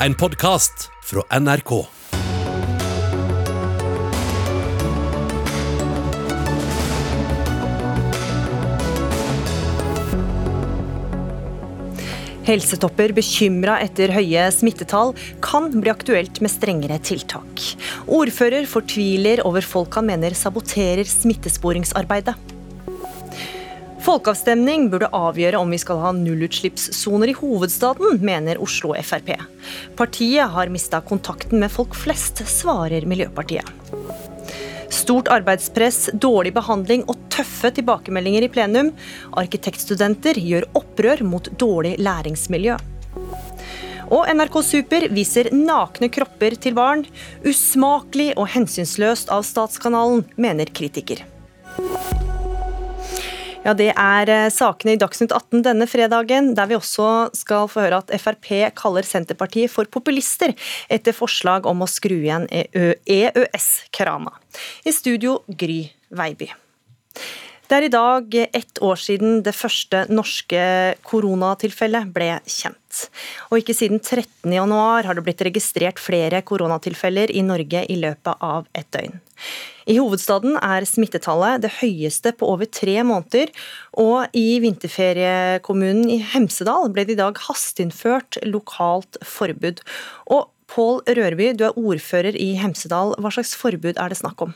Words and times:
en 0.00 0.14
podkast 0.14 0.90
fra 1.04 1.22
NRK. 1.40 1.70
Helsetopper 12.46 13.10
bekymra 13.16 13.78
etter 13.82 14.12
høye 14.14 14.44
smittetall 14.54 15.14
kan 15.42 15.72
bli 15.72 15.90
aktuelt 15.90 16.42
med 16.44 16.52
strengere 16.52 17.00
tiltak. 17.02 17.64
Ordfører 18.06 18.68
fortviler 18.70 19.42
over 19.48 19.64
folk 19.64 19.96
han 19.98 20.06
mener 20.12 20.36
saboterer 20.36 21.08
smittesporingsarbeidet. 21.08 22.55
Folkeavstemning 24.06 24.84
burde 24.92 25.08
avgjøre 25.10 25.58
om 25.58 25.72
vi 25.74 25.78
skal 25.82 25.98
ha 25.98 26.12
nullutslippssoner 26.14 27.32
i 27.32 27.34
hovedstaden, 27.34 28.20
mener 28.22 28.60
Oslo 28.62 28.92
Frp. 29.02 29.32
Partiet 29.98 30.52
har 30.52 30.70
mista 30.70 31.00
kontakten 31.02 31.58
med 31.58 31.72
folk 31.74 31.96
flest, 31.98 32.44
svarer 32.46 33.02
Miljøpartiet. 33.02 33.66
Stort 34.94 35.26
arbeidspress, 35.34 36.12
dårlig 36.14 36.54
behandling 36.54 37.02
og 37.10 37.18
tøffe 37.34 37.72
tilbakemeldinger 37.74 38.46
i 38.46 38.52
plenum. 38.54 38.92
Arkitektstudenter 39.42 40.38
gjør 40.38 40.68
opprør 40.78 41.26
mot 41.26 41.50
dårlig 41.58 41.96
læringsmiljø. 41.98 42.78
Og 44.14 44.30
NRK 44.30 44.60
Super 44.62 45.08
viser 45.10 45.50
nakne 45.50 46.12
kropper 46.14 46.54
til 46.62 46.78
barn. 46.78 47.02
Usmakelig 47.42 48.36
og 48.38 48.52
hensynsløst 48.54 49.34
av 49.34 49.42
Statskanalen, 49.50 50.22
mener 50.38 50.70
kritiker. 50.70 51.26
Ja, 53.66 53.72
Det 53.74 53.88
er 53.90 54.30
eh, 54.30 54.48
sakene 54.54 54.94
i 54.94 54.98
Dagsnytt 55.00 55.32
18 55.34 55.64
denne 55.66 55.88
fredagen, 55.90 56.52
der 56.54 56.68
vi 56.70 56.76
også 56.78 57.34
skal 57.34 57.66
få 57.66 57.82
høre 57.82 57.98
at 57.98 58.12
Frp 58.22 58.52
kaller 58.78 59.02
Senterpartiet 59.02 59.72
for 59.72 59.90
populister 59.90 60.54
etter 60.86 61.16
forslag 61.16 61.66
om 61.66 61.82
å 61.82 61.90
skru 61.90 62.14
igjen 62.20 62.46
EØS-krana. 62.46 64.30
I 64.86 64.94
studio 64.94 65.40
Gry 65.50 65.80
Veiby. 66.14 66.52
Det 67.66 67.74
er 67.74 67.84
i 67.88 67.90
dag 67.90 68.34
ett 68.54 68.78
år 68.78 68.98
siden 69.02 69.40
det 69.42 69.54
første 69.58 70.04
norske 70.06 70.58
koronatilfellet 71.06 72.12
ble 72.14 72.28
kjent. 72.46 73.00
Og 73.50 73.58
ikke 73.58 73.74
siden 73.74 73.98
13.1 73.98 74.74
har 75.08 75.18
det 75.18 75.24
blitt 75.26 75.42
registrert 75.48 75.98
flere 75.98 76.44
koronatilfeller 76.46 77.32
i 77.34 77.42
Norge 77.42 77.82
i 77.90 77.96
løpet 77.98 78.44
av 78.44 78.68
et 78.70 78.86
døgn. 78.94 79.18
I 79.90 79.96
hovedstaden 79.98 80.54
er 80.62 80.86
smittetallet 80.86 81.64
det 81.66 81.72
høyeste 81.80 82.32
på 82.38 82.46
over 82.54 82.70
tre 82.70 83.00
måneder, 83.06 83.50
og 83.98 84.30
i 84.38 84.60
vinterferiekommunen 84.62 86.06
i 86.10 86.20
Hemsedal 86.22 86.90
ble 86.94 87.06
det 87.06 87.16
i 87.16 87.22
dag 87.22 87.38
hasteinnført 87.48 88.38
lokalt 88.46 89.18
forbud. 89.26 89.82
Og 90.30 90.52
Pål 90.70 91.04
Rørby, 91.06 91.52
du 91.54 91.62
er 91.68 91.76
ordfører 91.78 92.34
i 92.34 92.56
Hemsedal. 92.58 93.14
Hva 93.22 93.30
slags 93.34 93.54
forbud 93.58 93.94
er 94.02 94.10
det 94.10 94.18
snakk 94.18 94.42
om? 94.48 94.54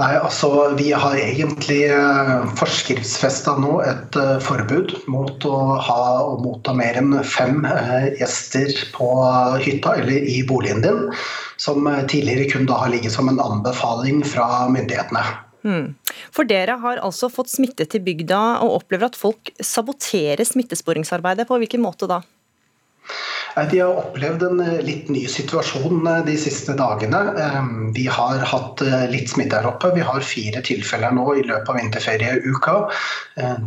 Nei, 0.00 0.12
altså 0.16 0.48
Vi 0.78 0.88
har 0.96 1.18
egentlig 1.20 1.82
eh, 1.92 2.30
forskriftsfesta 2.56 3.58
nå 3.60 3.74
et 3.84 4.16
eh, 4.16 4.38
forbud 4.40 4.94
mot 5.12 5.44
å 5.44 5.58
ha 5.84 6.02
og 6.24 6.40
motta 6.46 6.72
mer 6.76 6.96
enn 6.96 7.12
fem 7.28 7.60
eh, 7.68 8.08
gjester 8.16 8.72
på 8.94 9.10
hytta 9.60 9.98
eller 10.00 10.28
i 10.32 10.40
boligen 10.48 10.80
din, 10.84 11.04
som 11.60 11.84
tidligere 12.08 12.48
kun 12.54 12.68
da 12.70 12.80
har 12.80 12.92
ligget 12.94 13.12
som 13.12 13.28
en 13.28 13.40
anbefaling 13.42 14.24
fra 14.24 14.64
myndighetene. 14.72 15.26
Hmm. 15.62 15.92
For 16.34 16.48
dere 16.48 16.78
har 16.80 17.02
altså 17.04 17.28
fått 17.30 17.52
smitte 17.52 17.84
til 17.86 18.02
bygda 18.02 18.40
og 18.64 18.80
opplever 18.80 19.12
at 19.12 19.18
folk 19.18 19.52
saboterer 19.62 20.42
smittesporingsarbeidet. 20.48 21.46
På 21.46 21.60
hvilken 21.60 21.84
måte 21.84 22.08
da? 22.10 22.22
De 23.52 23.78
har 23.78 23.98
opplevd 24.00 24.42
en 24.46 24.60
eh, 24.64 24.78
litt 24.84 25.10
ny 25.12 25.26
situasjon 25.28 26.06
eh, 26.08 26.20
de 26.24 26.36
siste 26.40 26.72
dagene. 26.78 27.20
Vi 27.96 28.06
har 28.08 28.44
hatt 28.48 28.80
eh, 28.84 29.04
litt 29.12 29.28
smitte 29.32 29.58
her 29.58 29.68
oppe. 29.68 29.90
Vi 29.96 30.04
har 30.08 30.24
fire 30.24 30.62
tilfeller 30.64 31.12
nå 31.12 31.26
i 31.36 31.44
løpet 31.44 31.68
av 31.68 31.80
vinterferieuka. 31.80 32.76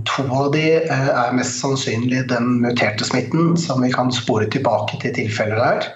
To 0.10 0.26
av 0.26 0.50
de 0.54 0.66
er 0.82 1.36
mest 1.38 1.60
sannsynlig 1.62 2.24
den 2.32 2.60
muterte 2.64 3.06
smitten 3.06 3.54
som 3.62 3.82
vi 3.86 3.92
kan 3.94 4.12
spore 4.14 4.50
tilbake 4.54 5.00
til 5.04 5.14
tilfeller 5.18 5.62
der. 5.62 5.92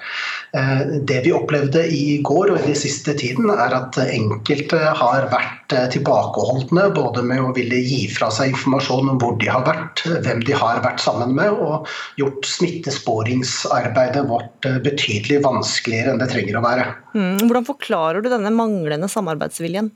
Eh, 0.58 0.80
det 1.06 1.20
vi 1.26 1.34
opplevde 1.36 1.84
i 1.94 2.20
går 2.26 2.54
og 2.54 2.58
i 2.58 2.72
den 2.72 2.78
siste 2.78 3.14
tiden, 3.18 3.52
er 3.54 3.76
at 3.76 3.98
enkelte 4.02 4.80
har 4.98 5.28
vært 5.30 5.76
eh, 5.76 5.86
tilbakeholdne 5.94 6.88
både 6.96 7.24
med 7.26 7.44
å 7.44 7.52
ville 7.54 7.82
gi 7.86 8.02
fra 8.10 8.32
seg 8.34 8.56
informasjon 8.56 9.14
om 9.14 9.22
hvor 9.22 9.38
de 9.42 9.52
har 9.52 9.66
vært, 9.68 10.04
hvem 10.26 10.42
de 10.48 10.58
har 10.58 10.82
vært 10.86 11.04
sammen 11.04 11.36
med, 11.38 11.54
og 11.54 11.90
gjort 12.22 12.50
smittesporingsarbeidet 12.50 14.26
vårt 14.30 14.70
eh, 14.70 14.82
betydelig 14.86 15.44
vanskeligere 15.46 16.16
enn 16.16 16.24
det 16.24 16.32
trenger 16.34 16.58
å 16.58 16.66
være. 16.66 16.92
Mm, 17.14 17.46
hvordan 17.46 17.70
forklarer 17.70 18.26
du 18.26 18.32
denne 18.34 18.54
manglende 18.56 19.12
samarbeidsviljen? 19.12 19.94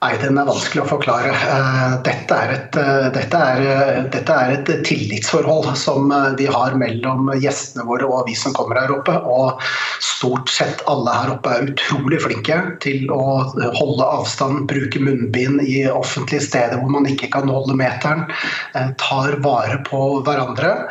Nei, 0.00 0.14
den 0.16 0.38
er 0.40 0.46
vanskelig 0.48 0.80
å 0.80 0.88
forklare. 0.94 1.28
Eh, 1.28 1.94
dette 2.06 2.32
er, 2.32 2.52
et, 2.54 2.76
eh, 2.80 3.08
dette, 3.12 3.36
er, 3.36 3.58
eh, 3.68 3.98
dette 4.08 4.32
er, 4.32 4.52
et, 4.54 4.70
tillitsforhold 4.88 5.74
som 5.76 6.08
vi 6.38 6.46
har 6.48 6.72
mellom 6.80 7.28
gjestene 7.36 7.84
våre 7.84 8.08
og 8.08 8.22
vi 8.30 8.32
som 8.32 8.54
kommer 8.56 8.80
her 8.80 8.94
oppe. 8.94 9.12
Og 9.12 9.60
stort 10.00 10.48
sett 10.48 10.80
alle 10.88 11.12
her 11.12 11.34
oppe 11.34 11.52
er 11.52 11.68
utrolig 11.68 12.22
flinke 12.24 12.56
til 12.80 13.12
å 13.12 13.44
holde 13.76 14.06
avstand, 14.06 14.64
bruke 14.72 15.02
munnbind 15.04 15.60
i 15.66 15.84
offentlige 15.92 16.46
steder 16.48 16.80
hvor 16.80 16.94
man 16.96 17.04
ikke 17.04 17.28
kan 17.36 17.52
holde 17.52 17.76
meteren. 17.76 18.24
Tar 18.72 19.36
vare 19.44 19.82
på 19.84 20.24
hverandre. 20.24 20.88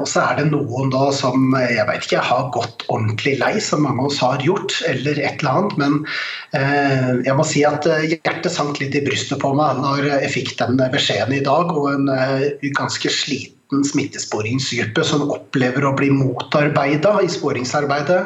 Og 0.00 0.08
så 0.08 0.24
er 0.24 0.40
det 0.40 0.48
noen 0.54 0.88
da 0.94 1.10
som 1.12 1.52
jeg 1.52 1.84
vet 1.90 2.08
ikke, 2.08 2.24
har 2.24 2.48
gått 2.56 2.86
ordentlig 2.88 3.36
lei, 3.42 3.58
som 3.60 3.84
mange 3.84 4.06
av 4.06 4.08
oss 4.08 4.24
har 4.24 4.40
gjort, 4.40 4.80
eller 4.88 5.20
et 5.20 5.44
eller 5.44 5.52
annet. 5.52 5.78
Men 5.84 7.22
jeg 7.28 7.36
må 7.36 7.44
si 7.44 7.66
at 7.68 7.84
hjertet 7.84 8.37
hjertet 8.38 8.54
sank 8.54 8.78
litt 8.78 8.94
i 8.94 9.02
brystet 9.02 9.40
på 9.42 9.50
meg 9.58 9.80
når 9.82 10.06
jeg 10.06 10.32
fikk 10.32 10.56
den 10.60 10.78
beskjeden 10.92 11.34
i 11.34 11.44
dag. 11.44 11.72
Og 11.74 11.90
en 11.90 12.08
eh, 12.12 12.70
ganske 12.76 13.10
sliten 13.10 13.84
smittesporingsgruppe 13.84 15.04
som 15.04 15.26
opplever 15.28 15.84
å 15.84 15.94
bli 15.98 16.10
motarbeida 16.14 17.18
i 17.24 17.30
sporingsarbeidet. 17.30 18.22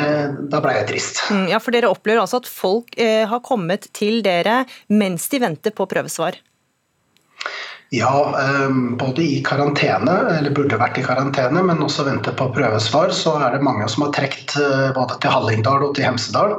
Eh, 0.00 0.26
da 0.50 0.62
ble 0.64 0.78
jeg 0.78 0.88
trist. 0.88 1.20
Mm, 1.30 1.46
ja, 1.52 1.60
For 1.62 1.76
dere 1.76 1.92
opplever 1.92 2.24
altså 2.24 2.40
at 2.40 2.50
folk 2.50 2.96
eh, 2.96 3.28
har 3.28 3.44
kommet 3.44 3.90
til 3.94 4.24
dere 4.24 4.64
mens 4.88 5.28
de 5.30 5.42
venter 5.44 5.76
på 5.76 5.86
prøvesvar? 5.90 6.40
Ja, 7.94 8.34
ehm, 8.40 8.96
både 8.96 9.22
i 9.22 9.42
karantene, 9.46 10.14
eller 10.38 10.50
burde 10.56 10.78
vært 10.80 10.96
i 10.98 11.04
karantene, 11.04 11.60
men 11.62 11.82
også 11.84 12.06
vente 12.08 12.32
på 12.34 12.48
prøvesvar, 12.56 13.12
så 13.14 13.36
er 13.38 13.54
det 13.54 13.62
mange 13.62 13.86
som 13.92 14.02
har 14.06 14.10
trukket 14.16 14.54
eh, 14.58 14.88
både 14.96 15.18
til 15.22 15.30
Hallingdal 15.30 15.84
og 15.86 15.92
til 15.94 16.08
Hemsedal. 16.08 16.56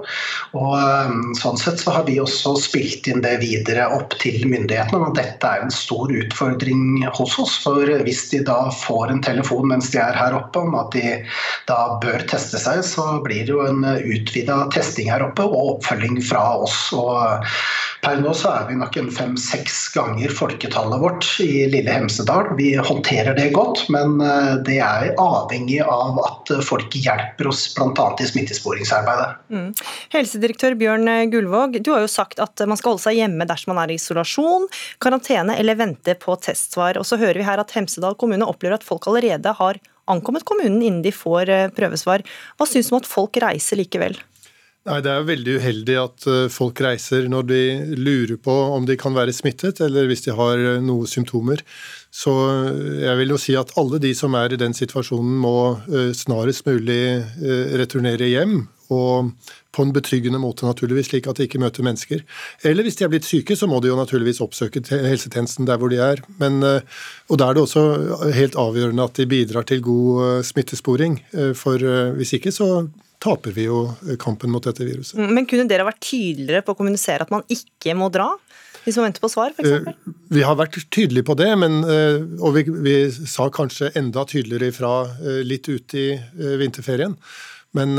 Og 0.55 0.75
ehm, 0.79 1.33
Sånn 1.35 1.59
sett 1.59 1.81
så 1.83 1.97
har 1.97 2.05
vi 2.07 2.15
også 2.23 2.53
spilt 2.61 3.09
inn 3.11 3.23
det 3.25 3.33
videre 3.41 3.89
opp 3.97 4.15
til 4.21 4.45
myndighetene. 4.47 5.09
Og 5.09 5.17
dette 5.19 5.49
er 5.49 5.65
en 5.65 5.73
stor 5.75 6.13
utfordring 6.13 7.03
hos 7.17 7.35
oss. 7.41 7.57
For 7.65 7.83
hvis 8.07 8.23
de 8.31 8.39
da 8.47 8.59
får 8.85 9.11
en 9.11 9.23
telefon 9.25 9.67
mens 9.73 9.91
de 9.91 9.99
er 10.05 10.15
her 10.15 10.37
oppe 10.37 10.63
om 10.63 10.77
at 10.79 10.95
de 10.95 11.17
da 11.67 11.81
bør 12.03 12.23
teste 12.31 12.61
seg, 12.61 12.79
så 12.87 13.17
blir 13.25 13.43
det 13.43 13.57
jo 13.57 13.65
en 13.65 13.83
utvida 13.83 14.61
testing 14.75 15.11
her 15.11 15.25
oppe 15.27 15.43
og 15.49 15.75
oppfølging 15.75 16.21
fra 16.23 16.47
oss. 16.63 16.79
Og 16.95 17.43
Per 18.05 18.19
nå 18.21 18.35
så 18.37 18.51
er 18.53 18.67
vi 18.69 18.75
nok 18.77 18.97
en 19.01 19.07
fem-seks 19.09 19.87
ganger 19.95 20.33
folketallet 20.37 21.01
vårt 21.01 21.24
i 21.43 21.65
lille 21.71 21.91
Hemsedal. 21.91 22.51
Vi 22.57 22.73
håndterer 22.75 23.35
det 23.37 23.49
godt, 23.55 23.85
men 23.93 24.19
eh, 24.21 24.51
det 24.67 24.79
er 24.83 25.13
avhengig 25.21 25.81
av 25.83 26.19
at 26.23 26.53
folk 26.65 26.95
hjelper 26.95 27.49
oss 27.51 27.67
bl.a. 27.75 28.07
i 28.19 28.29
smittesporingsarbeidet. 28.29 29.41
Mm. 29.53 29.71
Helsedirektør 30.13 30.77
Bjørn 30.79 31.09
Gullvåg, 31.31 31.79
du 31.81 31.91
har 31.95 32.05
jo 32.05 32.11
sagt 32.11 32.41
at 32.43 32.65
man 32.67 32.79
skal 32.79 32.95
holde 32.95 33.05
seg 33.07 33.19
hjemme 33.21 33.47
dersom 33.49 33.73
man 33.73 33.83
er 33.85 33.95
i 33.95 33.99
isolasjon, 33.99 34.69
karantene 35.03 35.57
eller 35.59 35.79
vente 35.79 36.17
på 36.21 36.37
testsvar. 36.41 36.99
Og 37.01 37.07
så 37.07 37.19
hører 37.21 37.41
vi 37.41 37.47
her 37.47 37.61
at 37.61 37.75
Hemsedal 37.75 38.17
kommune 38.19 38.47
opplever 38.47 38.79
at 38.79 38.87
folk 38.87 39.07
allerede 39.09 39.55
har 39.59 39.81
ankommet 40.11 40.45
kommunen 40.45 40.81
innen 40.81 41.03
de 41.05 41.13
får 41.13 41.49
eh, 41.49 41.67
prøvesvar. 41.75 42.23
Hva 42.59 42.69
syns 42.69 42.89
du 42.89 42.95
om 42.95 43.01
at 43.01 43.09
folk 43.09 43.37
reiser 43.41 43.79
likevel? 43.81 44.17
Nei, 44.85 44.99
Det 45.01 45.09
er 45.09 45.23
veldig 45.25 45.53
uheldig 45.57 45.95
at 45.97 46.25
eh, 46.29 46.43
folk 46.53 46.77
reiser 46.85 47.25
når 47.31 47.47
de 47.49 47.61
lurer 47.97 48.37
på 48.37 48.53
om 48.75 48.85
de 48.85 48.93
kan 49.01 49.15
være 49.17 49.33
smittet, 49.33 49.81
eller 49.81 50.05
hvis 50.05 50.27
de 50.27 50.35
har 50.37 50.61
eh, 50.61 50.83
noen 50.83 51.09
symptomer. 51.09 51.63
Så 52.13 52.33
eh, 52.51 53.01
jeg 53.07 53.17
vil 53.17 53.33
jo 53.33 53.39
si 53.41 53.55
at 53.57 53.73
alle 53.81 53.97
de 54.03 54.11
som 54.13 54.37
er 54.37 54.53
i 54.53 54.59
den 54.61 54.77
situasjonen, 54.77 55.39
må 55.41 55.57
snarest 56.13 56.67
mulig 56.69 57.01
returnere 57.81 58.29
hjem. 58.29 58.59
Og 58.93 59.31
på 59.73 59.81
en 59.81 59.93
betryggende 59.95 60.37
måte, 60.37 60.67
naturligvis, 60.67 61.09
slik 61.09 61.25
at 61.27 61.39
de 61.39 61.47
ikke 61.47 61.59
møter 61.59 61.83
mennesker. 61.83 62.21
Eller 62.69 62.85
hvis 62.85 62.99
de 62.99 63.07
er 63.07 63.09
blitt 63.09 63.25
syke, 63.25 63.57
så 63.57 63.65
må 63.67 63.79
de 63.81 63.89
jo 63.89 63.97
naturligvis 63.97 64.43
oppsøke 64.45 64.83
helsetjenesten 64.91 65.65
der 65.65 65.81
hvor 65.81 65.89
de 65.89 65.97
er. 65.97 66.21
Men, 66.37 66.61
og 66.61 67.41
da 67.41 67.49
er 67.49 67.57
det 67.57 67.65
også 67.65 67.83
helt 68.37 68.59
avgjørende 68.61 69.09
at 69.09 69.17
de 69.17 69.25
bidrar 69.33 69.65
til 69.65 69.81
god 69.83 70.45
smittesporing. 70.45 71.17
For 71.57 71.81
hvis 72.21 72.35
ikke 72.37 72.53
så 72.53 72.69
taper 73.23 73.55
vi 73.55 73.67
jo 73.67 73.79
kampen 74.21 74.51
mot 74.53 74.63
dette 74.65 74.85
viruset. 74.85 75.19
Men 75.19 75.47
kunne 75.49 75.67
dere 75.69 75.87
vært 75.87 76.03
tydeligere 76.03 76.65
på 76.65 76.75
å 76.75 76.79
kommunisere 76.79 77.25
at 77.25 77.33
man 77.33 77.45
ikke 77.51 77.95
må 77.97 78.11
dra? 78.13 78.31
Hvis 78.85 78.99
man 78.99 79.07
venter 79.07 79.23
på 79.23 79.31
svar, 79.33 79.53
f.eks.? 79.55 79.97
Vi 80.29 80.43
har 80.45 80.57
vært 80.59 80.77
tydelige 80.93 81.25
på 81.25 81.33
det, 81.39 81.49
men, 81.57 81.79
og 82.37 82.53
vi, 82.53 82.65
vi, 82.85 82.95
sa 83.09 83.47
kanskje 83.53 83.89
enda 83.97 84.27
tydeligere 84.29 84.69
ifra 84.69 84.91
litt 85.41 85.65
ut 85.71 85.95
i 85.97 86.11
vinterferien. 86.61 87.15
Men 87.75 87.97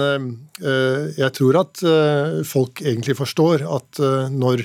jeg 0.62 1.32
tror 1.36 1.58
at 1.64 1.82
folk 2.46 2.84
egentlig 2.86 3.16
forstår 3.18 3.66
at 3.66 4.00
når 4.30 4.62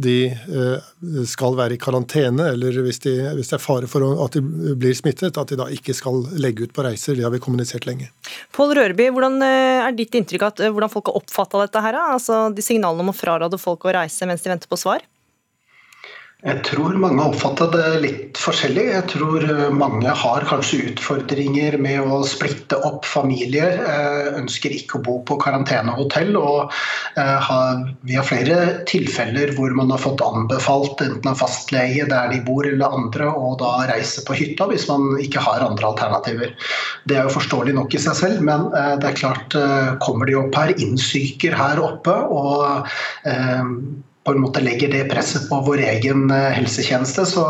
de 0.00 0.16
eh, 0.32 0.90
skal 1.28 1.56
være 1.58 1.76
i 1.76 1.80
karantene, 1.80 2.48
eller 2.54 2.78
hvis, 2.84 3.00
de, 3.04 3.14
hvis, 3.36 3.50
det 3.52 3.58
er 3.58 3.62
fare 3.62 3.88
for 3.90 4.06
at 4.24 4.36
de 4.36 4.74
blir 4.78 4.96
smittet, 4.96 5.36
at 5.36 5.52
de 5.52 5.58
da 5.60 5.68
ikke 5.72 5.94
skal 5.96 6.24
legge 6.40 6.66
ut 6.66 6.74
på 6.74 6.84
reiser. 6.86 7.18
Det 7.18 7.26
har 7.26 7.34
vi 7.34 7.42
kommunisert 7.42 7.86
lenge. 7.88 8.08
Pål 8.56 8.76
Rørby, 8.78 9.10
hvordan 9.12 9.38
eh, 9.46 9.84
er 9.84 9.96
ditt 9.98 10.16
inntrykk 10.18 10.48
av 10.48 10.64
eh, 10.64 10.72
hvordan 10.72 10.92
folk 10.92 11.12
har 11.12 11.20
oppfatta 11.22 11.64
dette? 11.64 11.82
her? 11.82 11.98
Altså 12.14 12.44
de 12.54 12.64
Signalene 12.64 13.04
om 13.04 13.12
å 13.12 13.16
fraråde 13.16 13.60
folk 13.60 13.84
å 13.86 13.96
reise 13.98 14.28
mens 14.28 14.44
de 14.44 14.52
venter 14.52 14.70
på 14.70 14.80
svar? 14.80 15.04
Jeg 16.42 16.58
tror 16.66 16.96
mange 16.98 17.22
har 17.22 17.30
oppfatta 17.30 17.68
det 17.70 17.98
litt 18.02 18.38
forskjellig. 18.42 18.82
Jeg 18.88 19.04
tror 19.12 19.44
eh, 19.46 19.68
mange 19.78 20.10
har 20.10 20.42
kanskje 20.50 20.88
utfordringer 20.88 21.76
med 21.78 22.02
å 22.02 22.18
splitte 22.26 22.80
opp 22.82 23.06
familier. 23.06 23.78
Eh, 23.78 24.40
ønsker 24.40 24.74
ikke 24.74 24.98
å 24.98 25.04
bo 25.06 25.14
på 25.28 25.36
karantenehotell. 25.44 26.34
Og 26.40 26.74
eh, 27.22 27.54
vi 28.10 28.18
har 28.18 28.26
flere 28.26 28.58
tilfeller 28.90 29.54
hvor 29.54 29.70
man 29.78 29.94
har 29.94 30.02
fått 30.02 30.26
anbefalt 30.26 31.06
enten 31.06 31.30
av 31.30 31.38
fastlege 31.44 32.10
der 32.10 32.34
de 32.34 32.42
bor 32.42 32.66
eller 32.66 32.90
andre, 32.90 33.30
og 33.30 33.60
da 33.62 33.86
reise 33.94 34.26
på 34.26 34.34
hytta 34.42 34.66
hvis 34.72 34.90
man 34.90 35.12
ikke 35.22 35.46
har 35.46 35.62
andre 35.62 35.92
alternativer. 35.94 36.56
Det 37.06 37.20
er 37.20 37.28
jo 37.28 37.36
forståelig 37.38 37.78
nok 37.78 37.94
i 37.94 38.02
seg 38.02 38.18
selv, 38.18 38.42
men 38.42 38.66
det 38.98 39.12
er 39.12 39.20
klart 39.20 39.54
kommer 40.02 40.26
de 40.26 40.40
opp 40.42 40.58
her, 40.58 40.74
innsyker 40.74 41.54
her 41.54 41.78
oppe 41.86 42.18
og 42.34 42.90
på 44.24 44.32
en 44.32 44.42
måte 44.42 44.62
legger 44.62 44.90
det 44.92 45.02
presset 45.10 45.48
på 45.50 45.58
vår 45.66 45.82
egen 45.82 46.30
eh, 46.30 46.50
helsetjeneste, 46.54 47.24
så, 47.26 47.44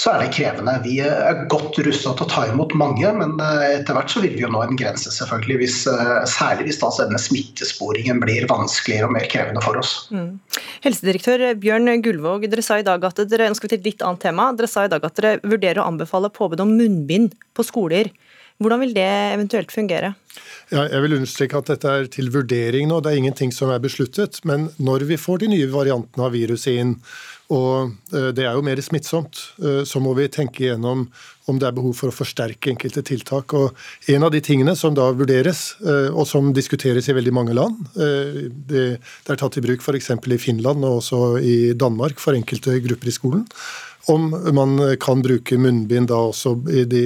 så 0.00 0.12
er 0.12 0.24
det 0.24 0.34
krevende. 0.36 0.74
Vi 0.84 0.98
er 1.04 1.44
godt 1.52 1.78
rusta 1.86 2.12
til 2.16 2.26
å 2.26 2.30
ta 2.30 2.44
imot 2.50 2.74
mange, 2.78 3.08
men 3.16 3.36
eh, 3.40 3.78
etter 3.78 3.96
hvert 3.96 4.12
så 4.12 4.22
vil 4.24 4.36
vi 4.36 4.44
jo 4.44 4.52
nå 4.52 4.62
en 4.64 4.78
grense, 4.80 5.12
selvfølgelig. 5.16 5.58
Hvis, 5.62 5.78
eh, 5.88 6.14
særlig 6.28 6.68
hvis 6.68 6.80
da 6.82 6.92
denne 7.00 7.20
smittesporingen 7.20 8.20
blir 8.20 8.48
vanskeligere 8.50 9.08
og 9.08 9.16
mer 9.16 9.28
krevende 9.32 9.64
for 9.64 9.80
oss. 9.80 9.94
Mm. 10.12 10.34
Helsedirektør 10.84 11.46
Bjørn 11.60 11.94
Gullvåg, 12.04 12.44
dere 12.52 12.64
sa 12.66 12.80
i 12.80 12.86
dag 12.86 13.04
at 13.08 13.24
dere 13.30 13.48
vi 13.50 13.62
til 13.64 13.78
et 13.78 13.92
litt 13.92 14.04
annet 14.04 14.24
tema. 14.28 14.50
Dere 14.56 14.68
sa 14.70 14.84
i 14.84 14.92
dag 14.92 15.04
at 15.06 15.16
dere 15.16 15.38
vurderer 15.40 15.80
å 15.80 15.88
anbefale 15.88 16.32
påbud 16.32 16.60
om 16.64 16.76
munnbind 16.76 17.32
på 17.56 17.64
skoler. 17.64 18.12
Hvordan 18.60 18.82
vil 18.84 18.92
det 18.92 19.08
eventuelt 19.08 19.72
fungere? 19.72 20.12
Ja, 20.70 20.84
jeg 20.86 21.02
vil 21.02 21.16
understreke 21.16 21.58
at 21.58 21.66
dette 21.72 21.90
er 21.90 22.06
til 22.14 22.28
vurdering 22.30 22.86
nå. 22.86 23.00
Det 23.02 23.10
er 23.10 23.18
ingenting 23.18 23.50
som 23.50 23.72
er 23.74 23.82
besluttet. 23.82 24.38
Men 24.46 24.68
når 24.78 25.02
vi 25.08 25.18
får 25.18 25.42
de 25.42 25.50
nye 25.50 25.68
variantene 25.72 26.28
av 26.28 26.34
viruset 26.36 26.78
inn, 26.78 26.92
og 27.50 27.90
eh, 28.14 28.28
det 28.36 28.44
er 28.46 28.54
jo 28.54 28.62
mer 28.62 28.78
smittsomt, 28.78 29.40
eh, 29.58 29.80
så 29.82 29.98
må 30.02 30.14
vi 30.14 30.28
tenke 30.30 30.62
igjennom 30.62 31.08
om 31.50 31.58
det 31.58 31.66
er 31.66 31.74
behov 31.74 31.96
for 31.98 32.12
å 32.12 32.14
forsterke 32.14 32.70
enkelte 32.70 33.02
tiltak. 33.02 33.50
Og 33.58 33.74
En 34.14 34.22
av 34.22 34.30
de 34.30 34.38
tingene 34.46 34.76
som 34.78 34.94
da 34.94 35.08
vurderes, 35.10 35.74
eh, 35.82 36.06
og 36.14 36.28
som 36.30 36.52
diskuteres 36.54 37.10
i 37.10 37.16
veldig 37.18 37.34
mange 37.34 37.56
land, 37.58 37.80
det 38.70 38.84
er 39.26 39.40
tatt 39.40 39.58
i 39.58 39.64
bruk 39.64 39.82
f.eks. 39.82 40.12
i 40.14 40.38
Finland 40.38 40.86
og 40.86 41.00
også 41.00 41.40
i 41.42 41.72
Danmark 41.74 42.22
for 42.22 42.38
enkelte 42.38 42.78
grupper 42.84 43.10
i 43.10 43.16
skolen, 43.16 43.42
om 44.06 44.30
man 44.54 44.78
kan 45.02 45.22
bruke 45.22 45.58
munnbind 45.58 46.08
da 46.08 46.22
også 46.30 46.54
i 46.70 46.86
de 46.88 47.04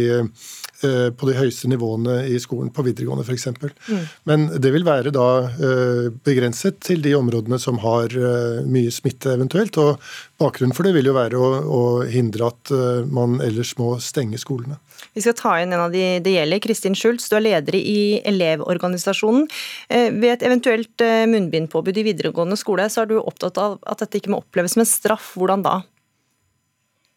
på 1.16 1.28
de 1.28 1.36
høyeste 1.36 1.69
nivåene 1.70 2.20
i 2.31 2.38
skolen, 2.42 2.70
på 2.75 2.84
videregående 2.86 3.25
f.eks. 3.26 3.48
Mm. 3.88 4.04
Men 4.28 4.46
det 4.62 4.72
vil 4.75 4.86
være 4.86 5.12
da 5.14 5.28
eh, 5.52 6.08
begrenset 6.26 6.81
til 6.84 7.02
de 7.04 7.14
områdene 7.19 7.58
som 7.62 7.81
har 7.84 8.14
eh, 8.14 8.60
mye 8.66 8.92
smitte 8.94 9.34
eventuelt. 9.34 9.78
Og 9.81 10.02
bakgrunnen 10.40 10.76
for 10.76 10.86
det 10.86 10.94
vil 10.96 11.10
jo 11.10 11.16
være 11.16 11.40
å, 11.40 11.50
å 11.64 11.82
hindre 12.10 12.50
at 12.50 12.72
man 13.14 13.38
ellers 13.44 13.75
må 13.78 13.94
stenge 14.02 14.38
skolene. 14.40 14.78
Vi 15.14 15.22
skal 15.22 15.36
ta 15.38 15.54
inn 15.62 15.72
en 15.75 15.84
av 15.86 15.94
de 15.94 16.19
det 16.25 16.34
gjelder. 16.34 16.62
Kristin 16.64 16.96
Schultz, 16.98 17.28
du 17.31 17.36
er 17.38 17.44
leder 17.44 17.76
i 17.78 18.20
Elevorganisasjonen. 18.26 19.46
Ved 19.88 20.28
et 20.32 20.44
eventuelt 20.46 21.04
munnbindpåbud 21.31 22.00
i 22.00 22.06
videregående 22.10 22.58
skole, 22.58 22.88
så 22.90 23.04
er 23.04 23.12
du 23.12 23.19
opptatt 23.20 23.60
av 23.62 23.78
at 23.86 24.02
dette 24.02 24.20
ikke 24.20 24.34
må 24.34 24.42
oppleves 24.42 24.75
som 24.75 24.84
en 24.84 24.90
straff. 24.90 25.32
Hvordan 25.38 25.64
da? 25.66 25.81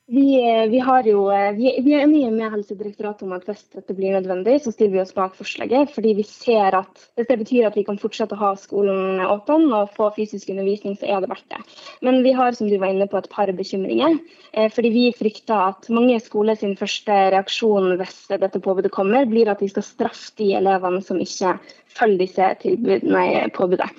Vi, 0.10 0.40
eh, 0.40 0.70
vi, 0.70 0.80
jo, 1.06 1.32
eh, 1.32 1.52
vi, 1.52 1.82
vi, 1.84 1.92
er 1.94 2.06
enige 2.06 2.30
med 2.32 2.54
Helsedirektoratet 2.54 3.26
om 3.26 3.34
at 3.36 3.44
hvis 3.44 3.66
dette 3.76 3.92
blir 3.92 4.14
nødvendig, 4.16 4.54
så 4.64 4.72
stiller 4.72 4.94
vi 4.94 5.02
oss 5.02 5.12
bak 5.12 5.34
forslaget. 5.36 5.90
Fordi 5.92 6.14
vi 6.16 6.24
ser 6.24 6.78
at 6.80 7.02
hvis 7.20 7.28
det 7.28 7.36
betyr 7.42 7.68
at 7.68 7.76
vi 7.76 7.84
kan 7.84 8.00
fortsette 8.00 8.38
å 8.38 8.40
ha 8.40 8.54
skolen 8.56 9.20
åpen 9.26 9.66
og 9.76 9.92
få 9.98 10.08
fysisk 10.16 10.54
undervisning, 10.54 10.96
så 10.96 11.10
er 11.12 11.26
det 11.26 11.32
verdt 11.34 11.50
det. 11.52 11.60
Men 12.08 12.22
vi 12.24 12.32
har 12.38 12.56
som 12.56 12.70
du 12.72 12.78
var 12.80 12.94
inne 12.94 13.10
på, 13.12 13.20
et 13.20 13.28
par 13.34 13.52
bekymringer. 13.52 14.16
Eh, 14.54 14.70
fordi 14.72 14.94
vi 14.96 15.04
frykter 15.18 15.74
at 15.74 15.92
mange 15.92 16.22
skoler 16.24 16.56
sin 16.56 16.78
første 16.80 17.18
reaksjon 17.36 17.98
hvis 18.00 18.16
dette 18.32 18.64
påbudet 18.64 18.94
kommer, 18.96 19.28
blir 19.28 19.52
at 19.52 19.60
de 19.60 19.68
skal 19.74 19.84
straffe 19.84 20.32
de 20.40 20.54
elevene 20.56 21.04
som 21.04 21.20
ikke 21.20 21.58
følger 21.98 22.22
disse 22.22 22.48
tilbud, 22.62 23.04
nei, 23.10 23.28
påbudet. 23.56 23.90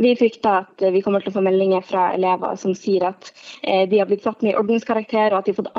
Vi 0.00 0.14
frykter 0.16 0.62
at 0.62 0.88
vi 0.94 1.04
kommer 1.04 1.20
til 1.20 1.32
å 1.32 1.36
få 1.36 1.44
meldinger 1.44 1.84
fra 1.84 2.12
elever 2.14 2.56
som 2.60 2.76
sier 2.78 3.08
at 3.08 3.32
de 3.64 3.98
har 3.98 4.06
blitt 4.06 4.22
satt 4.22 4.44
med 4.46 4.52
i 4.52 4.60
ordenskarakter, 4.60 5.32
og 5.32 5.40
at 5.40 5.48
de 5.48 5.56
fått 5.58 5.70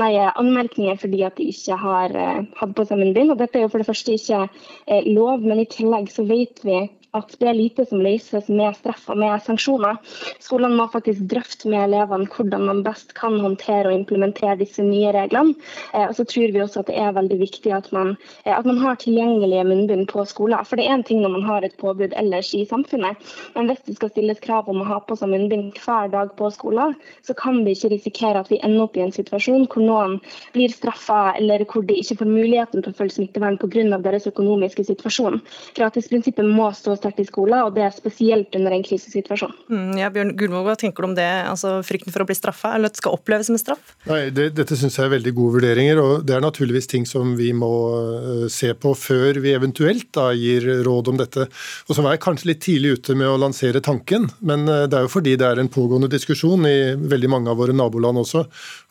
nei, 0.00 0.12
anmerkninger 0.42 0.98
fordi 1.00 1.24
at 1.26 1.38
de 1.38 1.48
ikke 1.52 1.78
har 1.80 2.14
eh, 2.18 2.44
hatt 2.60 2.74
på 2.76 2.86
seg 2.88 3.00
munnbind. 3.00 3.32
Og 3.32 3.40
dette 3.40 3.60
er 3.60 3.66
jo 3.66 3.72
for 3.72 3.82
det 3.82 3.88
første 3.88 4.16
ikke 4.18 4.44
eh, 4.46 5.08
lov, 5.08 5.44
men 5.44 5.62
i 5.62 5.68
tillegg 5.70 6.10
så 6.12 6.26
vet 6.28 6.64
vi 6.66 6.82
at 7.16 7.32
det 7.40 7.48
er 7.48 7.56
lite 7.56 7.84
som 7.88 8.02
løses 8.04 8.48
med 8.52 8.76
straff 8.76 9.06
og 9.08 9.16
med 9.20 9.40
sanksjoner. 9.44 9.96
Skolene 10.44 10.76
må 10.76 10.88
faktisk 10.92 11.24
drøfte 11.30 11.70
med 11.72 11.86
elevene 11.86 12.28
hvordan 12.34 12.66
man 12.68 12.82
best 12.84 13.14
kan 13.16 13.38
håndtere 13.40 13.88
og 13.88 13.96
implementere 13.96 14.58
disse 14.60 14.84
nye 14.84 15.12
reglene. 15.16 15.56
Eh, 15.94 16.04
og 16.04 16.14
så 16.18 16.26
tror 16.28 16.52
vi 16.52 16.62
også 16.62 16.82
at 16.82 16.90
det 16.92 16.98
er 17.00 17.16
veldig 17.16 17.38
viktig 17.40 17.72
at 17.74 17.88
man, 17.96 18.14
eh, 18.44 18.52
at 18.52 18.68
man 18.68 18.80
har 18.82 19.00
tilgjengelige 19.00 19.64
munnbind 19.70 20.08
på 20.12 20.26
skoler. 20.28 20.64
For 20.68 20.76
det 20.76 20.84
er 20.88 20.98
en 20.98 21.06
ting 21.08 21.22
når 21.24 21.34
man 21.38 21.46
har 21.48 21.64
et 21.64 21.78
påbud 21.80 22.12
ellers 22.12 22.52
i 22.54 22.64
samfunnet, 22.68 23.16
men 23.56 23.70
hvis 23.70 23.80
det 23.86 23.96
skal 23.96 24.12
stilles 24.12 24.44
krav 24.44 24.68
om 24.68 24.82
å 24.82 24.88
ha 24.90 25.00
på 25.00 25.16
seg 25.16 25.32
munnbind 25.32 25.80
hver 25.80 26.12
dag 26.12 26.34
på 26.36 26.52
skolen, 26.52 26.94
så 27.24 27.36
kan 27.38 27.62
vi 27.64 27.72
ikke 27.76 27.92
risikere 27.94 28.44
at 28.44 28.52
vi 28.52 28.60
ender 28.60 28.84
opp 28.84 28.98
i 28.98 29.04
en 29.06 29.14
situasjon 29.14 29.66
hvor 29.72 29.84
noen 29.84 30.18
blir 30.52 30.72
straffa, 30.72 31.32
eller 31.40 31.64
hvor 31.72 31.86
de 31.88 31.96
ikke 31.96 32.20
får 32.20 32.30
muligheten 32.30 32.84
til 32.84 32.92
å 32.92 32.98
følge 33.00 33.16
smittevern 33.16 33.56
pga. 33.56 33.98
deres 34.02 34.26
økonomiske 34.26 34.84
situasjon. 34.84 35.40
Gratisprinsippet 35.76 36.46
må 36.46 36.70
stå 36.74 36.97
sterkt 36.98 37.20
i 37.22 37.26
skolen, 37.26 37.60
og 37.64 37.74
det 37.76 37.84
er 37.86 37.94
spesielt 37.94 38.54
under 38.58 38.74
en 38.74 38.84
krisesituasjon. 38.84 39.54
Mm, 39.70 39.96
ja, 40.00 40.10
Bjørn 40.12 40.34
Gullvåg, 40.38 40.66
hva 40.66 40.76
tenker 40.78 41.04
du 41.04 41.10
om 41.10 41.16
det? 41.16 41.28
Altså 41.48 41.78
Frykten 41.86 42.14
for 42.14 42.24
å 42.24 42.28
bli 42.28 42.36
straffa, 42.36 42.74
eller 42.76 42.90
at 42.90 42.96
det 42.96 43.02
skal 43.02 43.16
oppleves 43.16 43.48
som 43.48 43.56
en 43.56 43.62
straff? 43.62 43.94
Nei, 44.08 44.20
det, 44.34 44.50
Dette 44.58 44.78
syns 44.78 44.98
jeg 44.98 45.08
er 45.08 45.14
veldig 45.14 45.34
gode 45.36 45.58
vurderinger, 45.58 46.00
og 46.02 46.26
det 46.28 46.36
er 46.36 46.44
naturligvis 46.44 46.90
ting 46.90 47.06
som 47.08 47.34
vi 47.38 47.50
må 47.56 47.72
uh, 47.94 48.46
se 48.52 48.72
på 48.74 48.94
før 48.98 49.40
vi 49.44 49.54
eventuelt 49.56 50.10
da 50.16 50.28
gir 50.36 50.66
råd 50.86 51.12
om 51.12 51.20
dette. 51.20 51.48
Og 51.88 51.96
så 51.96 52.04
var 52.04 52.16
jeg 52.16 52.24
kanskje 52.26 52.52
litt 52.52 52.62
tidlig 52.66 52.98
ute 52.98 53.16
med 53.18 53.30
å 53.30 53.38
lansere 53.40 53.82
tanken, 53.84 54.28
men 54.40 54.66
uh, 54.68 54.84
det 54.90 55.00
er 55.00 55.08
jo 55.08 55.14
fordi 55.14 55.36
det 55.40 55.48
er 55.48 55.62
en 55.62 55.72
pågående 55.72 56.10
diskusjon 56.12 56.68
i 56.68 56.78
veldig 56.98 57.32
mange 57.32 57.52
av 57.52 57.60
våre 57.62 57.76
naboland 57.76 58.24
også. 58.24 58.44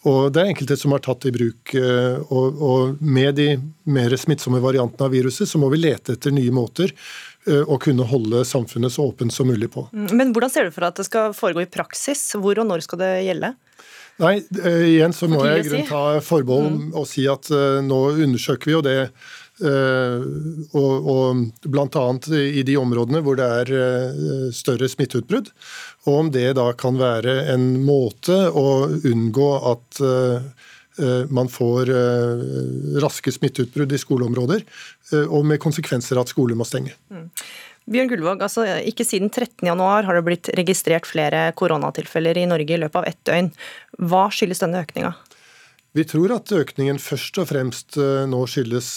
Og 0.07 0.31
det 0.33 0.43
er 0.43 0.53
enkelte 0.53 0.77
som 0.79 0.93
har 0.95 1.03
tatt 1.03 1.25
i 1.27 1.33
bruk. 1.35 1.73
Og, 1.75 2.61
og 2.63 3.01
med 3.03 3.35
de 3.35 3.47
mer 3.91 4.13
smittsomme 4.19 4.61
variantene 4.63 5.07
av 5.07 5.11
viruset, 5.11 5.49
så 5.49 5.59
må 5.59 5.67
vi 5.73 5.81
lete 5.81 6.15
etter 6.15 6.31
nye 6.31 6.53
måter 6.53 6.93
Eh, 7.47 7.63
å 7.63 7.77
kunne 7.79 8.03
holde 8.07 8.43
samfunnet 8.47 8.91
så 8.91 9.07
åpent 9.07 9.33
som 9.33 9.47
mulig 9.47 9.69
på. 9.71 9.85
Mm, 9.95 10.11
men 10.19 10.35
hvordan 10.35 10.51
ser 10.51 10.67
du 10.67 10.75
for 10.75 10.87
at 10.89 10.99
det 10.99 11.07
skal 11.07 11.35
foregå 11.37 11.63
i 11.63 11.71
praksis? 11.71 12.29
Hvor 12.35 12.59
og 12.59 12.67
når 12.67 12.83
skal 12.83 12.99
det 13.03 13.11
gjelde? 13.23 13.53
Nei, 14.17 14.33
uh, 14.41 14.83
igjen 14.83 15.13
så 15.13 15.29
må 15.29 15.43
jeg 15.45 15.67
si. 15.69 15.81
ta 15.87 16.17
forbehold 16.25 16.71
mm. 16.73 16.87
og 16.97 17.05
si 17.07 17.27
at 17.29 17.51
uh, 17.53 17.79
nå 17.85 17.99
undersøker 18.17 18.71
vi 18.71 18.79
jo 18.79 18.85
det. 18.85 19.01
Og, 19.57 21.07
og 21.09 21.63
Bl.a. 21.65 22.01
i 22.37 22.61
de 22.61 22.75
områdene 22.77 23.23
hvor 23.25 23.39
det 23.39 23.47
er 23.63 24.51
større 24.53 24.85
smitteutbrudd. 24.85 25.49
Og 26.05 26.11
om 26.13 26.29
det 26.29 26.51
da 26.59 26.67
kan 26.77 26.99
være 27.01 27.39
en 27.55 27.65
måte 27.81 28.37
å 28.53 28.67
unngå 28.85 29.47
at 29.71 29.97
Eh, 29.97 30.41
man 31.29 31.49
får 31.51 31.91
eh, 31.93 32.43
raske 33.03 33.31
smitteutbrudd 33.33 33.93
i 33.93 34.01
skoleområder, 34.01 34.63
eh, 35.13 35.25
og 35.25 35.45
med 35.47 35.61
konsekvenser 35.63 36.19
at 36.21 36.33
skoler 36.33 36.57
må 36.57 36.67
stenge. 36.67 36.95
Mm. 37.13 37.29
Bjørn 37.87 38.09
Gullvåg, 38.11 38.41
altså 38.43 38.65
ikke 38.83 39.05
siden 39.07 39.29
13.1 39.31 40.07
har 40.09 40.17
det 40.17 40.25
blitt 40.25 40.49
registrert 40.59 41.07
flere 41.07 41.45
koronatilfeller 41.55 42.41
i 42.41 42.47
Norge 42.49 42.75
i 42.75 42.81
løpet 42.81 42.99
av 42.99 43.07
ett 43.07 43.21
døgn. 43.29 43.53
Hva 44.11 44.25
skyldes 44.33 44.59
denne 44.65 44.81
økninga? 44.83 45.13
Vi 45.97 46.03
tror 46.05 46.29
at 46.35 46.51
økningen 46.53 46.99
først 47.01 47.39
og 47.41 47.47
fremst 47.49 47.95
nå 47.97 48.39
skyldes 48.45 48.89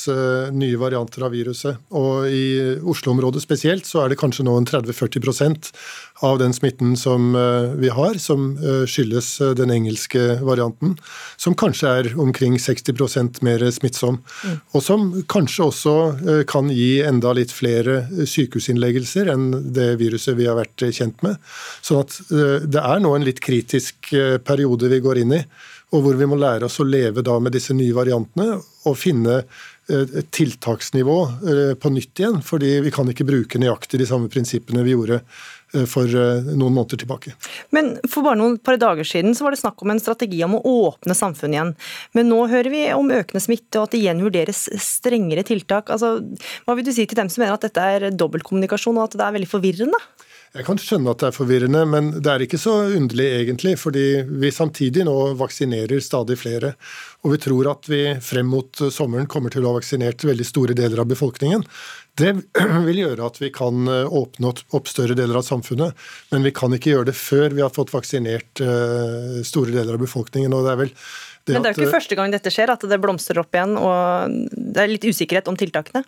nye 0.52 0.76
varianter 0.76 1.24
av 1.24 1.32
viruset. 1.32 1.78
Og 1.96 2.28
i 2.28 2.76
Oslo-området 2.84 3.40
spesielt 3.40 3.88
så 3.88 4.02
er 4.02 4.12
det 4.12 4.18
kanskje 4.20 4.44
nå 4.44 4.58
en 4.58 4.68
30-40% 4.68 5.70
av 6.28 6.36
den 6.42 6.52
smitten 6.52 6.92
som 7.00 7.30
vi 7.80 7.88
har, 7.96 8.18
som 8.20 8.52
skyldes 8.84 9.30
den 9.56 9.72
engelske 9.72 10.42
varianten, 10.44 10.98
som 11.40 11.56
kanskje 11.56 11.94
er 12.02 12.10
omkring 12.20 12.58
60% 12.60 13.40
mer 13.48 13.64
smittsom. 13.72 14.20
Mm. 14.20 14.60
Og 14.76 14.84
som 14.84 15.08
kanskje 15.32 15.70
også 15.70 15.96
kan 16.52 16.68
gi 16.74 17.00
enda 17.06 17.32
litt 17.38 17.56
flere 17.56 18.02
sykehusinnleggelser 18.28 19.32
enn 19.32 19.72
det 19.72 19.94
viruset 20.02 20.36
vi 20.36 20.50
har 20.50 20.60
vært 20.60 20.84
kjent 20.92 21.24
med. 21.24 21.40
Sånn 21.80 22.04
at 22.04 22.20
det 22.28 22.84
er 22.84 23.00
nå 23.00 23.16
en 23.16 23.24
litt 23.24 23.40
kritisk 23.40 24.12
periode 24.44 24.92
vi 24.92 25.04
går 25.08 25.24
inn 25.24 25.38
i 25.40 25.44
og 25.90 26.04
hvor 26.04 26.18
vi 26.18 26.28
må 26.28 26.38
lære 26.38 26.68
oss 26.68 26.80
å 26.82 26.86
leve 26.86 27.24
da 27.26 27.36
med 27.42 27.54
disse 27.56 27.74
nye 27.74 27.94
variantene 27.94 28.60
og 28.88 28.96
finne 28.98 29.40
eh, 29.40 30.04
et 30.20 30.28
tiltaksnivå 30.34 31.16
eh, 31.50 31.72
på 31.78 31.90
nytt 31.92 32.22
igjen. 32.22 32.38
fordi 32.46 32.76
vi 32.84 32.92
kan 32.94 33.10
ikke 33.10 33.26
bruke 33.26 33.60
nøyaktig 33.60 34.00
de 34.00 34.06
samme 34.08 34.30
prinsippene 34.30 34.84
vi 34.86 34.94
gjorde 34.94 35.18
eh, 35.18 35.86
for 35.90 36.06
noen 36.06 36.76
måneder 36.76 37.02
tilbake. 37.02 37.34
Men 37.74 37.96
For 38.06 38.22
bare 38.26 38.38
noen 38.38 38.56
par 38.62 38.78
dager 38.80 39.06
siden 39.06 39.34
så 39.34 39.46
var 39.46 39.56
det 39.56 39.62
snakk 39.64 39.82
om 39.82 39.92
en 39.92 40.02
strategi 40.02 40.40
om 40.46 40.56
å 40.60 40.62
åpne 40.86 41.16
samfunnet 41.18 41.58
igjen. 41.58 41.74
Men 42.16 42.30
nå 42.30 42.44
hører 42.52 42.70
vi 42.72 42.86
om 42.94 43.10
økende 43.10 43.42
smitte 43.42 43.82
og 43.82 43.88
at 43.88 43.96
det 43.96 44.04
igjen 44.04 44.22
vurderes 44.22 44.68
strengere 44.78 45.44
tiltak. 45.46 45.90
Altså, 45.90 46.20
hva 46.66 46.78
vil 46.78 46.86
du 46.86 46.94
si 46.94 47.04
til 47.04 47.18
dem 47.18 47.32
som 47.32 47.42
mener 47.42 47.58
at 47.58 47.66
dette 47.66 47.92
er 47.96 48.10
dobbeltkommunikasjon 48.14 48.98
og 48.98 49.10
at 49.10 49.18
det 49.18 49.26
er 49.26 49.38
veldig 49.40 49.54
forvirrende? 49.58 50.04
Jeg 50.50 50.66
kan 50.66 50.80
skjønne 50.82 51.12
at 51.12 51.20
det 51.22 51.28
er 51.28 51.34
forvirrende, 51.36 51.80
men 51.86 52.08
det 52.18 52.30
er 52.32 52.42
ikke 52.42 52.58
så 52.58 52.72
underlig 52.96 53.28
egentlig. 53.36 53.76
Fordi 53.78 54.04
vi 54.42 54.50
samtidig 54.50 55.04
nå 55.06 55.14
vaksinerer 55.38 56.02
stadig 56.02 56.40
flere. 56.40 56.72
Og 57.22 57.36
vi 57.36 57.38
tror 57.44 57.70
at 57.70 57.86
vi 57.90 58.00
frem 58.24 58.50
mot 58.50 58.82
sommeren 58.90 59.30
kommer 59.30 59.54
til 59.54 59.62
å 59.62 59.70
ha 59.70 59.78
vaksinert 59.78 60.26
veldig 60.26 60.46
store 60.48 60.74
deler 60.74 61.04
av 61.04 61.10
befolkningen. 61.12 61.62
Det 62.18 62.32
vil 62.88 63.02
gjøre 63.04 63.30
at 63.30 63.38
vi 63.38 63.52
kan 63.54 63.86
eh, 63.86 64.10
åpne 64.10 64.50
opp 64.50 64.90
større 64.90 65.14
deler 65.14 65.38
av 65.38 65.46
samfunnet, 65.46 65.94
men 66.34 66.42
vi 66.42 66.54
kan 66.56 66.74
ikke 66.74 66.96
gjøre 66.96 67.12
det 67.12 67.18
før 67.18 67.54
vi 67.54 67.62
har 67.62 67.70
fått 67.74 67.94
vaksinert 67.94 68.62
eh, 68.64 69.40
store 69.46 69.70
deler 69.76 69.94
av 69.94 70.02
befolkningen. 70.02 70.54
og 70.56 70.66
det 70.66 70.74
er 70.74 70.82
vel 70.82 70.94
det 71.50 71.58
Men 71.58 71.66
det 71.66 71.72
er 71.72 71.76
jo 71.76 71.84
ikke 71.84 71.98
første 71.98 72.18
gang 72.18 72.32
dette 72.32 72.52
skjer, 72.54 72.72
at 72.72 72.86
det 72.90 73.00
blomstrer 73.02 73.42
opp 73.42 73.56
igjen 73.56 73.76
og 73.80 74.36
det 74.50 74.84
er 74.84 74.92
litt 74.92 75.06
usikkerhet 75.06 75.50
om 75.50 75.58
tiltakene? 75.58 76.04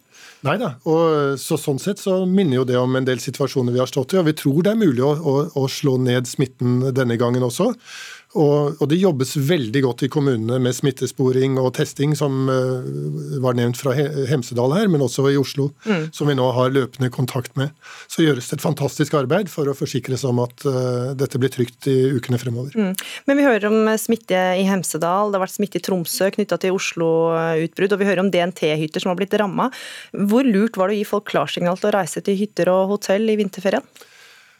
Nei 0.47 0.57
da, 0.61 0.75
og 0.89 1.37
så, 1.41 1.59
sånn 1.61 1.81
sett 1.83 2.01
så 2.03 2.23
minner 2.29 2.61
jo 2.61 2.67
det 2.69 2.79
om 2.79 2.97
en 2.99 3.07
del 3.07 3.21
situasjoner 3.23 3.75
vi 3.75 3.83
har 3.83 3.91
stått 3.91 4.15
i. 4.15 4.21
Og 4.21 4.29
vi 4.31 4.37
tror 4.39 4.63
det 4.65 4.75
er 4.75 4.81
mulig 4.81 5.05
å, 5.05 5.13
å, 5.19 5.37
å 5.59 5.69
slå 5.71 5.99
ned 6.03 6.31
smitten 6.31 6.81
denne 6.95 7.19
gangen 7.21 7.45
også. 7.47 7.73
Og, 8.33 8.79
og, 8.79 8.87
det 8.89 8.97
jobbes 8.97 9.35
veldig 9.37 9.83
godt 9.85 10.05
i 10.07 10.09
kommunene 10.13 10.57
med 10.63 10.73
smittesporing 10.77 11.59
og 11.61 11.75
testing, 11.77 12.15
som 12.17 12.49
uh, 12.49 13.41
var 13.45 13.57
nevnt 13.59 13.77
fra 13.77 13.93
Hemsedal 13.95 14.73
her, 14.73 14.89
men 14.93 15.05
også 15.05 15.27
i 15.29 15.37
Oslo, 15.41 15.69
mm. 15.85 16.07
som 16.17 16.31
vi 16.31 16.37
nå 16.39 16.47
har 16.57 16.73
løpende 16.73 17.11
kontakt 17.13 17.59
med. 17.61 17.75
Så 18.09 18.25
gjøres 18.25 18.49
det 18.49 18.59
et 18.59 18.65
fantastisk 18.65 19.17
arbeid 19.19 19.53
for 19.53 19.69
å 19.69 19.77
forsikre 19.77 20.17
seg 20.17 20.33
om 20.33 20.41
at 20.47 20.65
uh, 20.65 21.13
dette 21.19 21.41
blir 21.41 21.53
trygt 21.53 21.89
i 21.93 21.97
ukene 22.17 22.41
fremover. 22.41 22.73
Mm. 22.73 22.95
Men 23.29 23.41
vi 23.41 23.49
hører 23.49 23.69
om 23.69 23.93
smitte 24.01 24.41
i 24.57 24.65
Hemsedal, 24.69 25.33
det 25.33 25.39
har 25.39 25.45
vært 25.45 25.57
smitte 25.59 25.83
i 25.83 25.85
Tromsø 25.85 26.31
knytta 26.33 26.61
til 26.63 26.79
Oslo-utbrudd, 26.79 27.93
og 27.93 28.01
vi 28.01 28.09
hører 28.09 28.25
om 28.25 28.33
DNT-hytter 28.33 29.05
som 29.05 29.13
har 29.13 29.21
blitt 29.21 29.37
ramma. 29.41 29.69
Hvor 30.17 30.49
lurt 30.49 30.81
var 30.81 30.89
det 30.89 30.97
å 30.97 31.03
gi 31.03 31.11
folk 31.13 31.29
klarsignal 31.29 31.77
til 31.81 31.93
å 31.93 31.97
reise 31.99 32.25
til 32.25 32.41
hytter 32.41 32.73
og 32.73 32.97
hotell 32.97 33.29
i 33.29 33.37
vinterferien? 33.41 33.85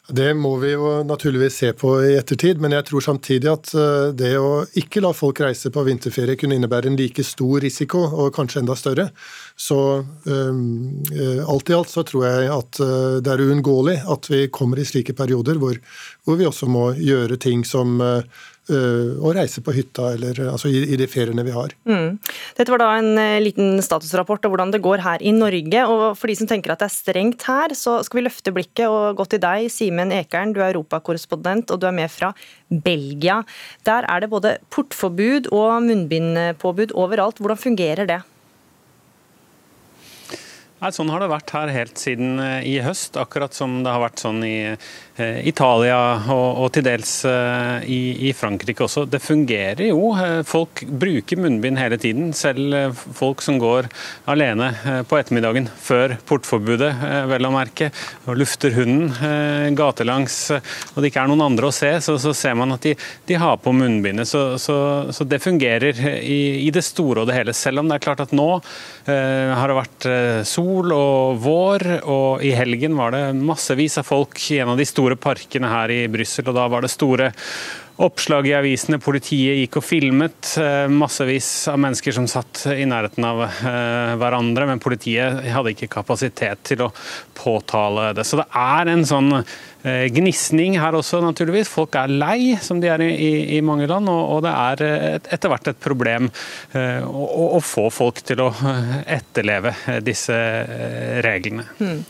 Det 0.03 0.33
må 0.35 0.57
vi 0.59 0.73
jo 0.73 0.97
naturligvis 1.07 1.57
se 1.61 1.69
på 1.79 1.93
i 2.03 2.17
ettertid, 2.19 2.59
men 2.59 2.73
jeg 2.75 2.83
tror 2.89 3.05
samtidig 3.05 3.47
at 3.47 3.69
eh, 3.71 4.09
det 4.19 4.33
å 4.35 4.65
ikke 4.75 4.99
la 4.99 5.13
folk 5.15 5.39
reise 5.39 5.71
på 5.71 5.85
vinterferie 5.87 6.35
kunne 6.39 6.57
innebære 6.59 6.91
en 6.91 6.97
like 6.99 7.23
stor 7.23 7.63
risiko, 7.63 8.01
og 8.11 8.33
kanskje 8.35 8.59
enda 8.65 8.75
større. 8.75 9.07
Så 9.55 9.77
um, 10.25 11.03
alt 11.47 11.69
i 11.71 11.77
alt 11.77 11.91
så 11.91 12.03
tror 12.03 12.25
jeg 12.27 12.49
at 12.51 12.79
det 13.23 13.31
er 13.31 13.43
uunngåelig 13.45 13.99
at 14.11 14.27
vi 14.31 14.47
kommer 14.51 14.81
i 14.81 14.85
slike 14.87 15.13
perioder 15.15 15.59
hvor, 15.61 15.77
hvor 16.25 16.39
vi 16.39 16.47
også 16.49 16.67
må 16.67 16.87
gjøre 16.97 17.37
ting 17.39 17.61
som 17.67 18.01
uh, 18.01 18.25
Øh, 18.71 19.19
å 19.19 19.33
reise 19.35 19.59
på 19.59 19.73
hytta 19.75 20.13
eller 20.15 20.37
altså 20.47 20.69
i, 20.71 20.85
i 20.95 20.95
de 20.95 21.03
feriene 21.11 21.43
vi 21.43 21.51
har. 21.51 21.73
Mm. 21.83 22.15
Dette 22.55 22.71
var 22.71 22.79
da 22.79 22.93
en 22.95 23.09
uh, 23.19 23.41
liten 23.43 23.75
statusrapport 23.83 24.47
om 24.47 24.53
hvordan 24.53 24.71
det 24.71 24.79
går 24.85 25.03
her 25.03 25.19
i 25.19 25.33
Norge. 25.35 25.83
og 25.83 26.03
For 26.15 26.31
de 26.31 26.37
som 26.39 26.47
tenker 26.47 26.71
at 26.71 26.79
det 26.79 26.87
er 26.87 26.95
strengt 26.95 27.43
her, 27.49 27.75
så 27.75 27.97
skal 28.07 28.21
vi 28.21 28.25
løfte 28.29 28.55
blikket 28.55 28.87
og 28.87 29.19
gå 29.19 29.27
til 29.33 29.43
deg, 29.43 29.67
Simen 29.67 30.15
Ekern. 30.15 30.55
Du 30.55 30.61
er 30.61 30.69
europakorrespondent 30.71 31.75
og 31.75 31.83
du 31.83 31.89
er 31.91 31.97
med 31.97 32.13
fra 32.13 32.31
Belgia. 32.71 33.41
Der 33.83 34.07
er 34.07 34.23
det 34.23 34.31
både 34.31 34.55
portforbud 34.71 35.51
og 35.51 35.81
munnbindpåbud 35.83 36.95
overalt. 36.95 37.43
Hvordan 37.43 37.59
fungerer 37.59 38.07
det? 38.07 38.23
Nei, 40.83 40.89
Sånn 40.91 41.11
har 41.13 41.23
det 41.23 41.29
vært 41.31 41.51
her 41.55 41.69
helt 41.71 41.99
siden 42.01 42.39
eh, 42.43 42.65
i 42.67 42.73
høst, 42.83 43.15
akkurat 43.15 43.55
som 43.55 43.77
det 43.85 43.91
har 43.93 44.01
vært 44.03 44.19
sånn 44.19 44.41
i 44.43 44.55
eh, 44.73 44.89
Italia 45.21 45.97
og, 46.33 46.63
og 46.63 46.71
til 46.73 46.85
dels 46.87 47.11
eh, 47.29 47.83
i, 47.85 47.99
i, 48.29 48.31
Frankrike 48.33 48.81
også. 48.87 49.05
Det 49.05 49.21
fungerer 49.21 49.85
jo. 49.91 50.09
Folk 50.47 50.81
bruker 50.89 51.37
munnbind 51.37 51.77
hele 51.77 51.99
tiden, 52.01 52.31
selv 52.33 52.95
folk 53.13 53.43
som 53.45 53.59
går 53.61 53.89
alene 54.31 54.71
på 55.05 55.19
ettermiddagen 55.19 55.67
før 55.69 56.15
portforbudet, 56.25 56.89
vel 57.29 57.45
å 57.45 57.51
merke, 57.53 57.91
og 58.25 58.39
lufter 58.41 58.73
hunden 58.73 59.11
gatelangs 59.77 60.37
og 60.53 60.97
det 61.01 61.11
ikke 61.11 61.23
er 61.23 61.29
noen 61.31 61.45
andre 61.45 61.69
å 61.69 61.75
se, 61.75 61.91
så, 62.03 62.15
så 62.21 62.33
ser 62.37 62.57
man 62.57 62.73
at 62.75 62.85
de, 62.85 62.95
de 63.29 63.37
har 63.39 63.59
på 63.61 63.73
munnbindet. 63.75 64.29
Så, 64.29 64.57
så, 64.61 64.77
så 65.13 65.27
det 65.29 65.41
fungerer 65.43 65.99
i, 66.17 66.39
i, 66.65 66.71
det 66.73 66.83
store 66.85 67.23
og 67.23 67.29
det 67.29 67.37
hele, 67.37 67.55
selv 67.57 67.83
om 67.83 67.89
det 67.89 67.99
er 67.99 68.05
klart 68.05 68.23
at 68.25 68.33
nå 68.35 68.49
eh, 68.57 69.53
har 69.53 69.69
det 69.69 69.77
vært 69.77 70.09
sol 70.49 70.93
og 70.95 71.41
vår, 71.43 71.87
og 72.09 72.45
i 72.45 72.53
helgen 72.57 72.97
var 72.97 73.13
det 73.15 73.23
massevis 73.37 73.99
av 74.01 74.09
folk 74.09 74.41
i 74.53 74.59
en 74.63 74.73
av 74.73 74.79
de 74.79 74.87
store 74.87 75.02
parkene 75.19 75.69
her 75.69 75.91
i 75.93 76.07
Brussel, 76.11 76.47
og 76.49 76.55
da 76.57 76.67
var 76.71 76.85
det 76.85 76.91
store 76.93 77.31
oppslag 78.01 78.47
i 78.47 78.55
avisene. 78.57 78.99
Politiet 79.01 79.59
gikk 79.61 79.77
og 79.79 79.85
filmet 79.85 80.53
eh, 80.61 80.85
massevis 80.91 81.49
av 81.71 81.79
mennesker 81.81 82.15
som 82.15 82.27
satt 82.29 82.65
i 82.73 82.87
nærheten 82.89 83.25
av 83.27 83.43
eh, 83.45 84.13
hverandre, 84.21 84.67
men 84.69 84.81
politiet 84.83 85.43
hadde 85.53 85.75
ikke 85.75 85.91
kapasitet 85.99 86.63
til 86.71 86.87
å 86.87 86.89
påtale 87.37 88.11
det. 88.17 88.25
Så 88.25 88.41
det 88.41 88.47
er 88.57 88.91
en 88.93 89.05
sånn 89.05 89.29
eh, 89.37 90.07
gnisning 90.13 90.79
her 90.81 90.97
også, 90.97 91.21
naturligvis. 91.23 91.69
Folk 91.69 91.99
er 91.99 92.09
lei, 92.09 92.55
som 92.65 92.81
de 92.81 92.89
er 92.89 93.05
i, 93.05 93.59
i 93.59 93.61
mange 93.65 93.87
land, 93.89 94.09
og, 94.09 94.41
det 94.43 94.53
er 94.53 95.21
etter 95.37 95.51
hvert 95.51 95.69
et 95.69 95.79
problem 95.79 96.25
å, 96.73 97.27
å, 97.55 97.59
få 97.63 97.85
folk 97.93 98.19
til 98.25 98.41
å 98.43 98.49
etterleve 99.05 99.71
disse 100.03 100.35
reglene. 101.23 101.63
Hmm. 101.77 102.01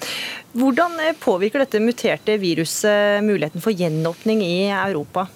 Hvordan 0.57 0.97
påvirker 1.21 1.63
dette 1.63 1.81
muterte 1.83 2.39
viruset 2.41 3.21
muligheten 3.25 3.61
for 3.61 3.75
gjenåpning 3.75 4.41
i 4.45 4.57
Europa? 4.71 5.27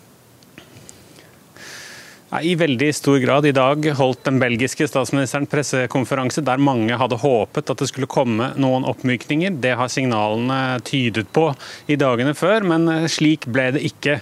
I 2.28 2.56
veldig 2.60 2.90
stor 2.96 3.22
grad. 3.24 3.46
I 3.46 3.54
dag 3.56 3.86
holdt 3.96 4.26
den 4.28 4.36
belgiske 4.42 4.84
statsministeren 4.90 5.46
pressekonferanse 5.48 6.42
der 6.44 6.60
mange 6.60 6.98
hadde 7.00 7.16
håpet 7.22 7.70
at 7.72 7.80
det 7.80 7.88
skulle 7.88 8.10
komme 8.12 8.50
noen 8.60 8.84
oppmykninger. 8.84 9.54
Det 9.64 9.72
har 9.80 9.88
signalene 9.88 10.82
tydet 10.84 11.30
på 11.32 11.46
i 11.88 11.96
dagene 11.96 12.34
før, 12.36 12.66
men 12.68 12.90
eh, 12.92 13.06
slik 13.08 13.48
ble 13.48 13.70
det 13.78 13.84
ikke. 13.88 14.18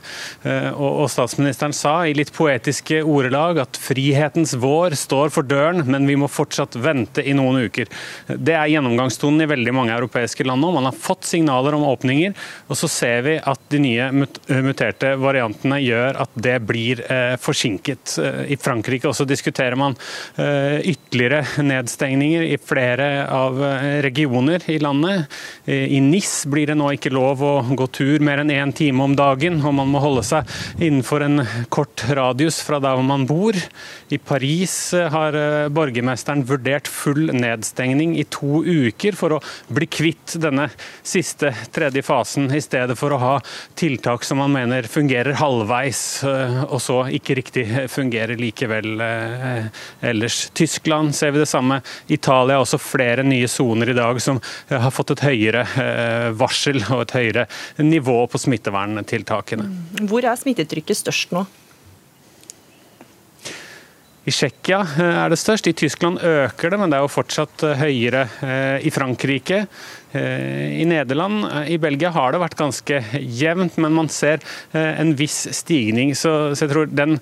Eh, 0.45 0.67
og 0.77 1.07
statsministeren 1.09 1.73
sa 1.73 1.95
i 2.05 2.13
litt 2.13 2.29
poetiske 2.35 2.99
ordelag 3.01 3.63
at 3.63 3.81
frihetens 3.81 4.53
vår 4.61 4.93
står 5.01 5.33
for 5.33 5.49
døren, 5.49 5.81
men 5.89 6.05
vi 6.05 6.19
må 6.21 6.29
fortsatt 6.29 6.77
vente 6.77 7.25
i 7.25 7.33
noen 7.33 7.65
uker. 7.65 7.89
Det 8.29 8.53
er 8.53 8.69
gjennomgangstonen 8.75 9.47
i 9.47 9.49
veldig 9.49 9.73
mange 9.73 9.97
europeiske 9.97 10.45
land 10.45 10.61
nå. 10.61 10.75
Man 10.77 10.91
har 10.91 11.01
fått 11.07 11.25
signaler 11.25 11.73
om 11.73 11.87
åpninger, 11.89 12.37
og 12.69 12.77
så 12.77 12.91
ser 12.99 13.25
vi 13.25 13.35
at 13.41 13.65
de 13.73 13.81
nye 13.81 14.13
muterte 14.13 15.15
variantene 15.17 15.81
gjør 15.81 16.21
at 16.27 16.41
det 16.45 16.59
blir 16.69 17.01
eh, 17.09 17.33
forsinket 17.41 17.94
litt. 17.95 18.17
Eh, 18.19 18.53
I 18.53 18.57
Frankrike 18.57 19.09
også 19.09 19.25
diskuterer 19.27 19.75
man 19.79 19.95
eh, 20.37 20.81
ytterligere 20.91 21.63
nedstengninger 21.63 22.43
i 22.43 22.57
flere 22.57 23.27
av 23.31 23.61
eh, 23.63 24.01
regioner 24.05 24.63
i 24.69 24.79
landet. 24.79 25.31
I 25.65 25.99
NIS 25.99 26.45
blir 26.51 26.67
det 26.69 26.77
nå 26.77 26.91
ikke 26.93 27.13
lov 27.13 27.41
å 27.43 27.53
gå 27.75 27.87
tur 27.93 28.21
mer 28.23 28.43
enn 28.43 28.51
én 28.53 28.73
time 28.75 29.03
om 29.03 29.15
dagen, 29.17 29.61
og 29.65 29.73
man 29.79 29.89
må 29.89 30.01
holde 30.03 30.23
seg 30.25 30.45
innenfor 30.77 31.25
en 31.25 31.43
kort 31.73 32.03
radius 32.05 32.59
fra 32.65 32.79
der 32.83 32.97
hvor 32.97 33.05
man 33.07 33.25
bor. 33.25 33.57
I 34.13 34.19
Paris 34.21 34.75
har 34.93 35.35
borgermesteren 35.73 36.45
vurdert 36.45 36.89
full 36.91 37.31
nedstengning 37.33 38.15
i 38.19 38.27
to 38.29 38.61
uker 38.61 39.17
for 39.17 39.37
å 39.37 39.41
bli 39.73 39.89
kvitt 39.89 40.35
denne 40.41 40.67
siste, 41.01 41.51
tredje 41.73 42.05
fasen, 42.05 42.51
i 42.53 42.61
stedet 42.63 42.97
for 42.99 43.15
å 43.15 43.21
ha 43.21 43.33
tiltak 43.79 44.25
som 44.27 44.41
man 44.43 44.53
mener 44.53 44.89
fungerer 44.89 45.39
halvveis, 45.41 46.03
og 46.25 46.77
så 46.83 47.01
ikke 47.17 47.39
riktig 47.41 47.65
fungerer 47.91 48.39
likevel 48.39 49.01
eh, 49.01 49.65
ellers. 50.01 50.49
Tyskland 50.53 51.15
ser 51.15 51.31
vi 51.35 51.41
det 51.41 51.49
samme. 51.49 51.81
Italia 52.07 52.57
har 52.57 52.65
også 52.65 52.79
flere 52.81 53.25
nye 53.25 53.47
soner 53.51 53.91
i 53.91 53.97
dag 53.97 54.21
som 54.21 54.39
eh, 54.69 54.79
har 54.79 54.93
fått 54.93 55.15
et 55.15 55.25
høyere 55.27 55.65
eh, 55.81 56.29
varsel 56.37 56.81
og 56.89 57.05
et 57.05 57.17
høyere 57.19 57.45
nivå 57.83 58.21
på 58.31 58.41
smitteverntiltakene. 58.45 59.69
Hvor 60.09 60.25
er 60.25 60.39
smittetrykket 60.39 61.05
størst 61.05 61.35
nå? 61.35 61.45
I 64.25 64.33
Tsjekkia 64.33 64.79
er 64.97 65.29
det 65.29 65.37
størst, 65.37 65.67
i 65.69 65.75
Tyskland 65.77 66.17
øker 66.17 66.71
det, 66.73 66.79
men 66.81 66.89
det 66.89 66.97
er 66.97 67.03
jo 67.05 67.11
fortsatt 67.13 67.61
høyere 67.77 68.23
i 68.81 68.89
Frankrike. 68.89 69.59
I 70.15 70.85
Nederland, 70.87 71.43
i 71.69 71.77
Belgia 71.77 72.09
har 72.15 72.33
det 72.33 72.39
vært 72.41 72.57
ganske 72.57 73.01
jevnt, 73.21 73.77
men 73.83 73.93
man 73.93 74.09
ser 74.09 74.41
en 74.73 75.11
viss 75.19 75.43
stigning. 75.53 76.15
Så, 76.17 76.31
jeg 76.57 76.71
tror 76.71 76.89
den 76.89 77.19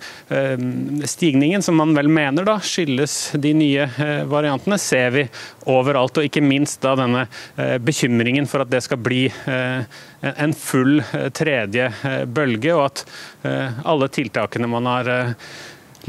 stigningen 1.10 1.66
som 1.66 1.76
man 1.82 1.92
vel 1.98 2.08
mener 2.08 2.48
da 2.48 2.56
skyldes 2.64 3.34
de 3.36 3.52
nye 3.58 3.90
variantene, 4.32 4.80
ser 4.80 5.12
vi 5.18 5.26
overalt. 5.74 6.22
Og 6.22 6.30
ikke 6.30 6.46
minst 6.46 6.80
da 6.86 6.96
denne 7.02 7.26
bekymringen 7.84 8.48
for 8.48 8.64
at 8.64 8.72
det 8.72 8.84
skal 8.86 9.04
bli 9.04 9.26
en 9.44 10.56
full 10.56 11.02
tredje 11.36 11.92
bølge, 12.32 12.78
og 12.78 12.86
at 12.88 13.06
alle 13.84 14.12
tiltakene 14.14 14.72
man 14.72 14.88
har 14.94 15.16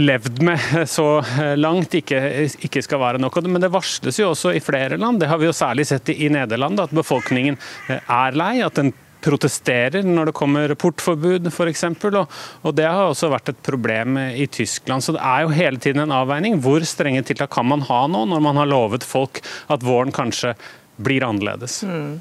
levd 0.00 0.42
med 0.42 0.60
så 0.96 1.08
langt, 1.56 1.94
ikke, 1.94 2.20
ikke, 2.66 2.82
skal 2.82 3.02
være 3.02 3.22
nok. 3.22 3.40
Men 3.46 3.62
det 3.62 3.72
varsles 3.74 4.18
jo 4.20 4.32
også 4.32 4.54
i 4.54 4.62
flere 4.64 4.98
land, 5.00 5.22
det 5.22 5.30
har 5.30 5.40
vi 5.40 5.48
jo 5.48 5.56
særlig 5.56 5.86
sett 5.90 6.12
i 6.14 6.28
Nederland, 6.32 6.82
at 6.82 6.94
befolkningen 6.94 7.58
eh, 7.88 7.98
er 8.02 8.38
lei. 8.38 8.58
at 8.64 8.80
den 8.80 8.94
protesterer 9.24 10.04
når 10.04 10.28
det 10.28 10.36
kommer 10.36 10.74
portforbud 10.78 11.48
f.eks. 11.48 11.86
Og, 12.10 12.18
og 12.62 12.74
det 12.76 12.86
har 12.88 13.06
også 13.08 13.30
vært 13.32 13.54
et 13.54 13.62
problem 13.64 14.18
i 14.20 14.46
Tyskland. 14.52 15.04
Så 15.04 15.16
det 15.16 15.22
er 15.24 15.44
jo 15.44 15.54
hele 15.54 15.80
tiden 15.80 16.04
en 16.04 16.12
avveining. 16.14 16.58
Hvor 16.64 16.84
strenge 16.88 17.24
tiltak 17.26 17.52
kan 17.54 17.68
man 17.68 17.86
ha 17.88 18.04
nå, 18.10 18.26
når 18.30 18.44
man 18.44 18.60
har 18.60 18.70
lovet 18.70 19.06
folk 19.06 19.40
at 19.72 19.86
våren 19.86 20.12
kanskje 20.14 20.54
blir 21.00 21.24
annerledes? 21.26 21.80
Mm. 21.88 22.20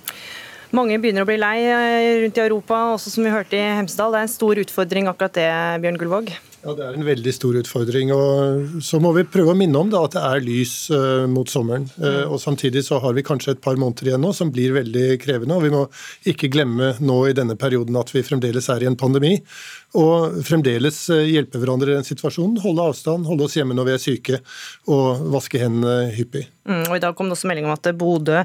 Mange 0.73 0.97
begynner 0.97 1.25
å 1.25 1.29
bli 1.29 1.37
lei 1.37 1.57
eh, 1.69 2.23
rundt 2.23 2.39
i 2.39 2.45
Europa, 2.47 2.79
også 2.95 3.13
som 3.13 3.27
vi 3.27 3.33
hørte 3.33 3.59
i 3.59 3.67
Hemsedal. 3.81 4.15
Det 4.15 4.23
er 4.23 4.29
en 4.29 4.35
stor 4.39 4.63
utfordring 4.63 5.11
akkurat 5.11 5.37
det, 5.37 5.51
Bjørn 5.83 6.01
Gullvåg? 6.01 6.33
Ja, 6.63 6.71
Det 6.71 6.83
er 6.85 6.95
en 6.95 7.03
veldig 7.03 7.31
stor 7.35 7.57
utfordring. 7.59 8.11
og 8.15 8.79
Så 8.79 8.99
må 9.03 9.11
vi 9.17 9.25
prøve 9.27 9.51
å 9.51 9.57
minne 9.57 9.75
om 9.75 9.89
da, 9.91 10.05
at 10.07 10.15
det 10.15 10.21
er 10.23 10.45
lys 10.45 10.89
uh, 10.95 11.27
mot 11.27 11.49
sommeren. 11.51 11.89
Uh, 11.99 12.23
og 12.31 12.39
Samtidig 12.39 12.85
så 12.87 13.01
har 13.03 13.13
vi 13.17 13.25
kanskje 13.25 13.57
et 13.57 13.61
par 13.63 13.75
måneder 13.75 14.07
igjen 14.07 14.23
nå 14.23 14.31
som 14.31 14.51
blir 14.53 14.71
veldig 14.77 15.19
krevende. 15.19 15.57
og 15.57 15.65
Vi 15.65 15.73
må 15.73 15.83
ikke 16.31 16.51
glemme 16.53 16.93
nå 17.03 17.17
i 17.27 17.35
denne 17.35 17.57
perioden 17.59 17.99
at 17.99 18.13
vi 18.15 18.23
fremdeles 18.23 18.69
er 18.71 18.85
i 18.85 18.87
en 18.87 18.95
pandemi. 18.95 19.41
Og 19.93 20.39
fremdeles 20.47 20.97
uh, 21.13 21.21
hjelpe 21.21 21.59
hverandre 21.61 21.91
i 21.91 21.97
den 21.99 22.07
situasjonen. 22.07 22.57
Holde 22.63 22.87
avstand, 22.89 23.27
holde 23.29 23.45
oss 23.45 23.57
hjemme 23.59 23.75
når 23.77 23.85
vi 23.85 23.93
er 23.93 24.01
syke 24.01 24.39
og 24.89 25.21
vaske 25.35 25.61
hendene 25.61 26.09
hyppig. 26.15 26.47
Mm, 26.65 26.87
og 26.87 26.95
I 26.95 27.01
dag 27.03 27.13
kom 27.17 27.29
det 27.29 27.35
også 27.35 27.49
melding 27.51 27.67
om 27.67 27.75
at 27.75 27.89
Bodø 27.99 28.39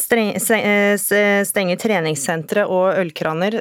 stenger 0.00 1.80
treningssentre 1.82 2.64
og 2.70 3.00
ølkraner. 3.02 3.58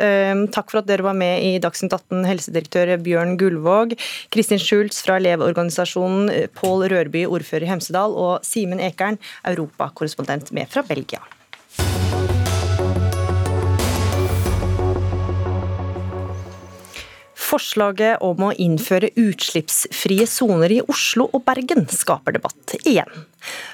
Takk 0.53 0.71
for 0.71 0.83
at 0.83 0.89
dere 0.89 1.07
var 1.07 1.17
med 1.17 1.41
i 1.43 1.55
Dagsnytt 1.63 1.95
18, 1.97 2.21
helsedirektør 2.29 2.95
Bjørn 3.03 3.35
Gullvåg. 3.41 3.97
Kristin 4.33 4.61
Schultz 4.61 5.01
fra 5.03 5.17
Elevorganisasjonen, 5.19 6.29
Pål 6.55 6.87
Rørby, 6.93 7.25
ordfører 7.25 7.65
i 7.65 7.71
Hemsedal, 7.73 8.13
og 8.13 8.45
Simen 8.45 8.83
Ekern, 8.83 9.17
europakorrespondent 9.49 10.53
med 10.55 10.69
fra 10.69 10.85
Belgia. 10.85 11.23
Forslaget 17.55 18.19
om 18.25 18.49
å 18.49 18.51
innføre 18.59 19.13
utslippsfrie 19.15 20.25
soner 20.27 20.73
i 20.75 20.81
Oslo 20.91 21.29
og 21.29 21.45
Bergen 21.47 21.85
skaper 21.87 22.35
debatt 22.35 22.73
igjen. 22.81 23.07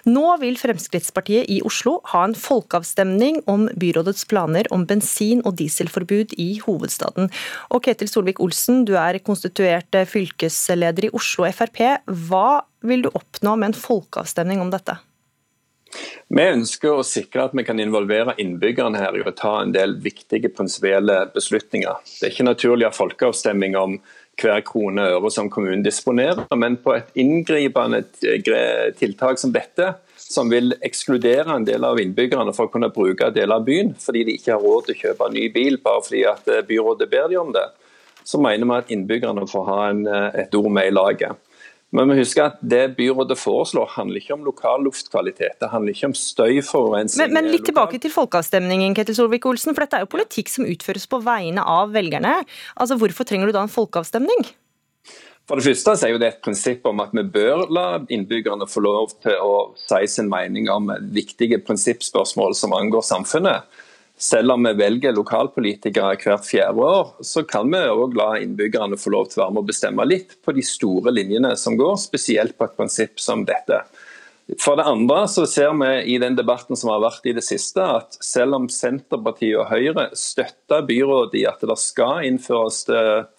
Nå 0.05 0.35
vil 0.41 0.59
Fremskrittspartiet 0.59 1.49
i 1.49 1.57
Oslo 1.65 1.95
ha 2.11 2.21
en 2.27 2.35
folkeavstemning 2.37 3.39
om 3.49 3.65
byrådets 3.81 4.27
planer 4.29 4.69
om 4.75 4.85
bensin- 4.85 5.41
og 5.47 5.57
dieselforbud 5.57 6.35
i 6.37 6.51
hovedstaden. 6.61 7.31
Og 7.73 7.87
Ketil 7.87 8.11
Solvik-Olsen, 8.11 8.83
du 8.85 8.93
er 9.01 9.17
konstituert 9.25 9.97
fylkesleder 10.13 11.09
i 11.09 11.15
Oslo 11.17 11.49
Frp. 11.49 11.81
Hva 12.29 12.61
vil 12.85 13.07
du 13.07 13.09
oppnå 13.15 13.57
med 13.57 13.71
en 13.71 13.81
folkeavstemning 13.81 14.61
om 14.61 14.69
dette? 14.73 14.99
Vi 16.31 16.43
ønsker 16.47 16.95
å 16.95 17.03
sikre 17.05 17.47
at 17.47 17.55
vi 17.57 17.65
kan 17.67 17.79
involvere 17.83 18.37
innbyggerne 18.39 19.01
her 19.01 19.17
i 19.17 19.23
å 19.25 19.33
ta 19.35 19.57
en 19.61 19.73
del 19.75 19.97
viktige 20.03 20.51
prinsipielle 20.55 21.25
beslutninger. 21.35 21.99
Det 22.19 22.27
er 22.29 22.33
ikke 22.33 22.47
naturlig 22.47 22.87
å 22.87 22.91
ha 22.91 22.95
folkeavstemning 22.95 23.75
om 23.79 23.97
hver 24.41 24.63
krone 24.65 25.03
øre 25.11 25.29
som 25.33 25.49
kommunen 25.51 25.83
disponerer, 25.85 26.45
men 26.57 26.77
på 26.81 26.95
et 26.95 27.11
inngripende 27.19 28.01
tiltak 28.97 29.41
som 29.41 29.51
dette, 29.53 29.91
som 30.15 30.49
vil 30.49 30.73
ekskludere 30.85 31.57
en 31.57 31.67
del 31.67 31.83
av 31.85 31.99
innbyggerne 31.99 32.53
for 32.55 32.69
å 32.69 32.73
kunne 32.73 32.91
bruke 32.93 33.31
deler 33.35 33.59
av 33.59 33.67
byen 33.67 33.91
fordi 33.99 34.23
de 34.27 34.37
ikke 34.37 34.55
har 34.55 34.63
råd 34.63 34.87
til 34.87 34.95
å 34.95 35.01
kjøpe 35.01 35.27
en 35.27 35.35
ny 35.35 35.47
bil 35.53 35.77
bare 35.83 36.03
fordi 36.05 36.23
at 36.29 36.51
byrådet 36.69 37.09
ber 37.11 37.27
de 37.31 37.39
om 37.41 37.51
det, 37.53 37.67
så 38.23 38.39
mener 38.41 38.69
vi 38.69 38.77
at 38.77 38.91
innbyggerne 38.95 39.47
får 39.49 39.67
ha 39.67 39.79
en, 39.89 40.05
et 40.07 40.55
ord 40.55 40.71
med 40.71 40.87
i 40.87 40.95
laget. 40.95 41.35
Men 41.91 42.07
vi 42.07 42.21
husker 42.21 42.45
at 42.45 42.61
det 42.63 42.93
byrådet 42.95 43.35
foreslår, 43.35 43.89
handler 43.97 44.21
ikke 44.21 44.35
om 44.37 44.45
lokal 44.47 44.85
luftkvalitet. 44.87 45.57
Det 45.59 45.69
handler 45.73 45.91
ikke 45.91 46.07
om 46.13 46.15
støyforurensning. 46.15 47.27
Men, 47.27 47.35
men 47.35 47.51
litt 47.51 47.65
tilbake 47.67 47.99
til 47.99 48.13
folkeavstemningen, 48.13 48.95
Ketil 48.95 49.17
Solvik-Olsen. 49.17 49.75
For 49.75 49.83
dette 49.83 49.99
er 49.99 50.05
jo 50.05 50.11
politikk 50.13 50.53
som 50.53 50.67
utføres 50.71 51.09
på 51.11 51.19
vegne 51.25 51.65
av 51.67 51.91
velgerne. 51.91 52.37
Altså, 52.79 52.95
Hvorfor 53.01 53.27
trenger 53.27 53.51
du 53.51 53.57
da 53.57 53.65
en 53.67 53.73
folkeavstemning? 53.73 54.47
For 55.49 55.59
det 55.59 55.65
første 55.67 55.97
er 56.07 56.13
jo 56.13 56.19
det 56.21 56.29
et 56.31 56.43
prinsipp 56.45 56.85
om 56.87 57.01
at 57.03 57.11
vi 57.17 57.25
bør 57.27 57.65
la 57.75 57.85
innbyggerne 58.07 58.69
få 58.71 58.85
lov 58.85 59.11
til 59.25 59.35
å 59.43 59.55
si 59.75 60.05
sin 60.07 60.29
mening 60.31 60.69
om 60.71 60.87
viktige 61.11 61.59
prinsippspørsmål 61.65 62.55
som 62.55 62.75
angår 62.77 63.03
samfunnet. 63.03 63.67
Selv 64.21 64.53
om 64.53 64.67
vi 64.67 64.75
velger 64.77 65.15
lokalpolitikere 65.17 66.13
hvert 66.21 66.45
fjerde 66.45 66.85
år, 66.85 67.07
så 67.25 67.41
kan 67.47 67.71
vi 67.73 67.79
òg 67.89 68.13
la 68.19 68.35
innbyggerne 68.37 68.99
få 69.01 69.15
lov 69.15 69.31
til 69.31 69.39
å 69.39 69.47
være 69.47 69.55
med 69.55 69.63
å 69.63 69.69
bestemme 69.71 70.05
litt 70.05 70.35
på 70.45 70.53
de 70.53 70.61
store 70.65 71.13
linjene 71.15 71.55
som 71.57 71.73
går, 71.79 71.95
spesielt 71.97 72.53
på 72.53 72.67
et 72.67 72.75
prinsipp 72.77 73.17
som 73.23 73.41
dette. 73.47 73.81
For 74.61 74.77
det 74.77 74.85
andre 74.85 75.23
så 75.31 75.47
ser 75.49 75.73
vi 75.79 76.13
i 76.13 76.19
den 76.21 76.35
debatten 76.37 76.77
som 76.77 76.91
har 76.91 77.01
vært 77.01 77.25
i 77.29 77.33
det 77.33 77.43
siste, 77.47 77.81
at 77.81 78.17
selv 78.21 78.59
om 78.59 78.69
Senterpartiet 78.69 79.57
og 79.57 79.71
Høyre 79.71 80.09
støtter 80.17 80.85
byrådet 80.85 81.39
i 81.41 81.47
at 81.49 81.65
det 81.65 81.79
skal 81.81 82.27
innføres 82.27 82.83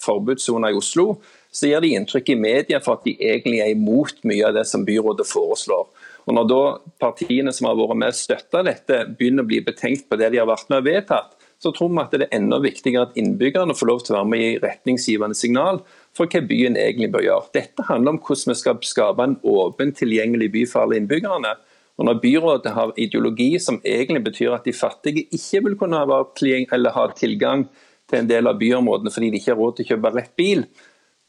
forbudssoner 0.02 0.72
i 0.72 0.82
Oslo, 0.82 1.12
så 1.52 1.68
gir 1.68 1.84
de 1.84 1.92
inntrykk 1.94 2.32
i 2.32 2.40
media 2.42 2.80
for 2.82 2.96
at 2.96 3.06
de 3.06 3.14
egentlig 3.20 3.60
er 3.60 3.74
imot 3.76 4.22
mye 4.26 4.48
av 4.48 4.56
det 4.56 4.64
som 4.66 4.86
byrådet 4.88 5.28
foreslår. 5.30 5.86
Og 6.26 6.36
Når 6.36 6.48
da 6.50 6.62
partiene 7.02 7.52
som 7.54 7.66
har 7.66 7.78
vært 7.78 7.98
med 7.98 8.12
og 8.12 8.18
støtta 8.18 8.62
dette, 8.66 8.98
begynner 9.18 9.42
å 9.42 9.50
bli 9.50 9.62
betenkt 9.64 10.08
på 10.08 10.18
det 10.20 10.30
de 10.32 10.38
har 10.38 10.50
vært 10.50 10.68
med 10.70 10.82
og 10.82 10.86
vedtatt, 10.86 11.34
så 11.62 11.70
tror 11.74 11.92
vi 11.92 12.02
at 12.02 12.14
det 12.14 12.26
er 12.26 12.38
enda 12.38 12.58
viktigere 12.62 13.06
at 13.06 13.18
innbyggerne 13.18 13.74
får 13.78 13.88
lov 13.88 14.00
til 14.02 14.14
å 14.14 14.20
være 14.20 14.30
med 14.32 14.44
i 14.44 14.56
retningsgivende 14.62 15.38
signal 15.38 15.78
for 16.16 16.30
hva 16.30 16.42
byen 16.46 16.78
egentlig 16.78 17.12
bør 17.14 17.26
gjøre. 17.26 17.50
Dette 17.54 17.86
handler 17.86 18.16
om 18.16 18.22
hvordan 18.22 18.50
vi 18.50 18.58
skal 18.58 18.80
skape 18.86 19.26
en 19.26 19.36
åpen, 19.46 19.94
tilgjengelig 19.94 20.50
by 20.56 20.64
for 20.70 20.84
alle 20.84 20.98
innbyggerne. 20.98 21.54
Og 22.00 22.08
Når 22.08 22.20
byrådet 22.22 22.72
har 22.74 22.94
ideologi 22.98 23.52
som 23.62 23.78
egentlig 23.84 24.24
betyr 24.26 24.56
at 24.56 24.66
de 24.66 24.74
fattige 24.74 25.26
ikke 25.30 25.62
vil 25.68 25.78
kunne 25.78 26.02
ha 26.02 27.06
tilgang 27.14 27.68
til 28.10 28.18
en 28.18 28.30
del 28.30 28.48
av 28.50 28.58
byområdene 28.58 29.12
fordi 29.12 29.30
de 29.30 29.38
ikke 29.38 29.52
har 29.52 29.60
råd 29.60 29.76
til 29.76 29.86
å 29.86 29.90
kjøpe 29.92 30.14
rett 30.16 30.32
bil, 30.36 30.64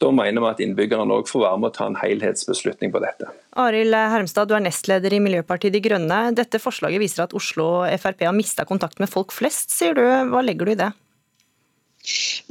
da 0.04 0.10
mener 0.12 0.44
vi 0.44 0.50
at 0.50 0.60
innbyggerne 0.64 1.16
òg 1.16 1.30
får 1.30 1.46
være 1.46 1.60
med 1.62 1.70
å 1.70 1.74
ta 1.74 1.88
en 1.88 1.96
helhetsbeslutning 1.98 2.92
på 2.94 3.00
dette. 3.04 3.30
Arild 3.60 3.96
Hermstad, 3.96 4.50
du 4.50 4.56
er 4.58 4.64
nestleder 4.66 5.16
i 5.16 5.22
Miljøpartiet 5.24 5.74
De 5.74 5.80
Grønne. 5.84 6.20
Dette 6.36 6.60
forslaget 6.60 7.00
viser 7.02 7.24
at 7.24 7.34
Oslo 7.36 7.86
Frp 8.00 8.26
har 8.28 8.36
mista 8.36 8.66
kontakt 8.68 9.00
med 9.02 9.10
folk 9.12 9.32
flest, 9.34 9.72
sier 9.72 9.96
du. 9.96 10.04
Hva 10.30 10.44
legger 10.44 10.68
du 10.68 10.74
i 10.74 10.80
det? 10.84 10.92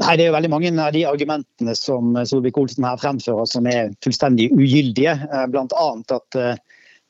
Nei, 0.01 0.15
Det 0.17 0.23
er 0.23 0.31
jo 0.31 0.35
veldig 0.35 0.49
mange 0.49 0.71
av 0.81 0.93
de 0.95 1.03
argumentene 1.05 1.75
som 1.77 2.15
Solvik-Olsen 2.17 2.85
her 2.87 3.01
fremfører 3.01 3.49
som 3.49 3.67
er 3.69 3.93
fullstendig 4.01 4.49
ugyldige. 4.55 5.13
Eh, 5.29 5.45
Bl.a. 5.53 5.89
at 6.17 6.39
eh, 6.39 6.61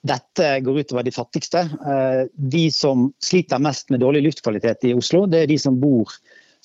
dette 0.03 0.49
går 0.65 0.82
utover 0.84 1.08
de 1.08 1.15
fattigste. 1.15 1.63
Eh, 1.63 2.23
de 2.36 2.65
som 2.75 3.08
sliter 3.23 3.63
mest 3.63 3.93
med 3.93 4.03
dårlig 4.03 4.25
luftkvalitet 4.27 4.89
i 4.89 4.95
Oslo, 4.97 5.23
det 5.32 5.45
er 5.45 5.53
de 5.53 5.60
som 5.62 5.79
bor 5.79 6.12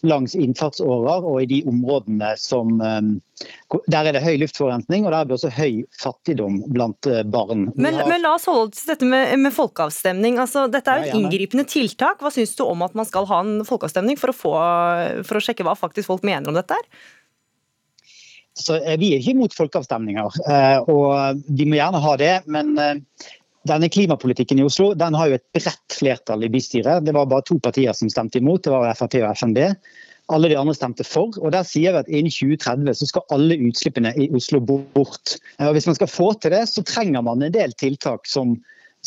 langs 0.06 0.34
innfartsårer 0.38 1.24
og 1.26 1.40
i 1.42 1.48
de 1.50 1.58
områdene 1.68 2.30
som 2.38 2.78
um, 2.78 3.10
Der 3.90 4.06
er 4.06 4.14
det 4.14 4.22
høy 4.22 4.38
luftforurensning, 4.42 5.06
og 5.06 5.12
der 5.12 5.18
er 5.20 5.28
det 5.28 5.36
også 5.36 5.50
høy 5.54 5.82
fattigdom 5.98 6.60
blant 6.74 7.08
uh, 7.10 7.20
barn. 7.26 7.68
Men, 7.74 7.98
har... 7.98 8.08
men, 8.10 8.22
la 8.22 8.36
oss 8.36 8.48
holde 8.50 8.68
oss 8.68 8.84
til 8.84 8.92
dette 8.94 9.08
med, 9.10 9.34
med 9.42 9.54
folkeavstemning. 9.54 10.38
Altså, 10.42 10.66
dette 10.70 10.90
er 10.90 11.02
jo 11.02 11.10
et 11.10 11.20
inngripende 11.20 11.66
tiltak. 11.68 12.22
Hva 12.22 12.32
syns 12.34 12.54
du 12.58 12.64
om 12.66 12.86
at 12.86 12.96
man 12.98 13.08
skal 13.08 13.28
ha 13.30 13.42
en 13.44 13.62
folkeavstemning 13.68 14.18
for 14.20 14.34
å, 14.34 14.38
få, 14.38 14.56
for 15.26 15.40
å 15.40 15.44
sjekke 15.44 15.66
hva 15.66 15.78
faktisk 15.78 16.10
folk 16.12 16.26
mener 16.26 16.50
om 16.50 16.58
dette? 16.58 16.78
her? 16.78 17.06
Så, 18.58 18.74
eh, 18.80 18.96
vi 18.98 19.12
er 19.14 19.20
ikke 19.22 19.36
imot 19.36 19.54
folkeavstemninger, 19.54 20.38
eh, 20.50 20.88
og 20.90 21.44
de 21.46 21.66
må 21.68 21.78
gjerne 21.78 22.02
ha 22.02 22.14
det. 22.18 22.32
Men 22.50 22.74
denne 23.68 23.90
klimapolitikken 23.92 24.60
i 24.60 24.66
Oslo 24.66 24.92
den 24.98 25.16
har 25.18 25.30
jo 25.30 25.38
et 25.38 25.46
bredt 25.56 25.96
flertall 25.96 26.44
i 26.44 26.50
bystyret. 26.52 27.04
Det 27.06 27.14
var 27.16 27.28
bare 27.30 27.46
to 27.48 27.58
partier 27.62 27.96
som 27.96 28.10
stemte 28.12 28.40
imot, 28.40 28.64
det 28.64 28.72
var 28.74 28.94
Frp 28.98 29.18
og 29.22 29.34
FNB. 29.36 29.60
Alle 30.28 30.50
de 30.50 30.58
andre 30.60 30.74
stemte 30.76 31.06
for. 31.08 31.32
og 31.40 31.52
Der 31.54 31.64
sier 31.64 31.94
vi 31.94 32.02
at 32.02 32.10
innen 32.12 32.32
2030 32.32 32.98
så 32.98 33.08
skal 33.08 33.30
alle 33.32 33.56
utslippene 33.68 34.12
i 34.20 34.28
Oslo 34.36 34.60
bort. 34.60 35.38
Og 35.56 35.72
Hvis 35.76 35.88
man 35.88 35.96
skal 35.96 36.10
få 36.12 36.32
til 36.36 36.52
det, 36.52 36.66
så 36.68 36.84
trenger 36.84 37.24
man 37.24 37.42
en 37.42 37.54
del 37.54 37.72
tiltak 37.80 38.28
som 38.28 38.58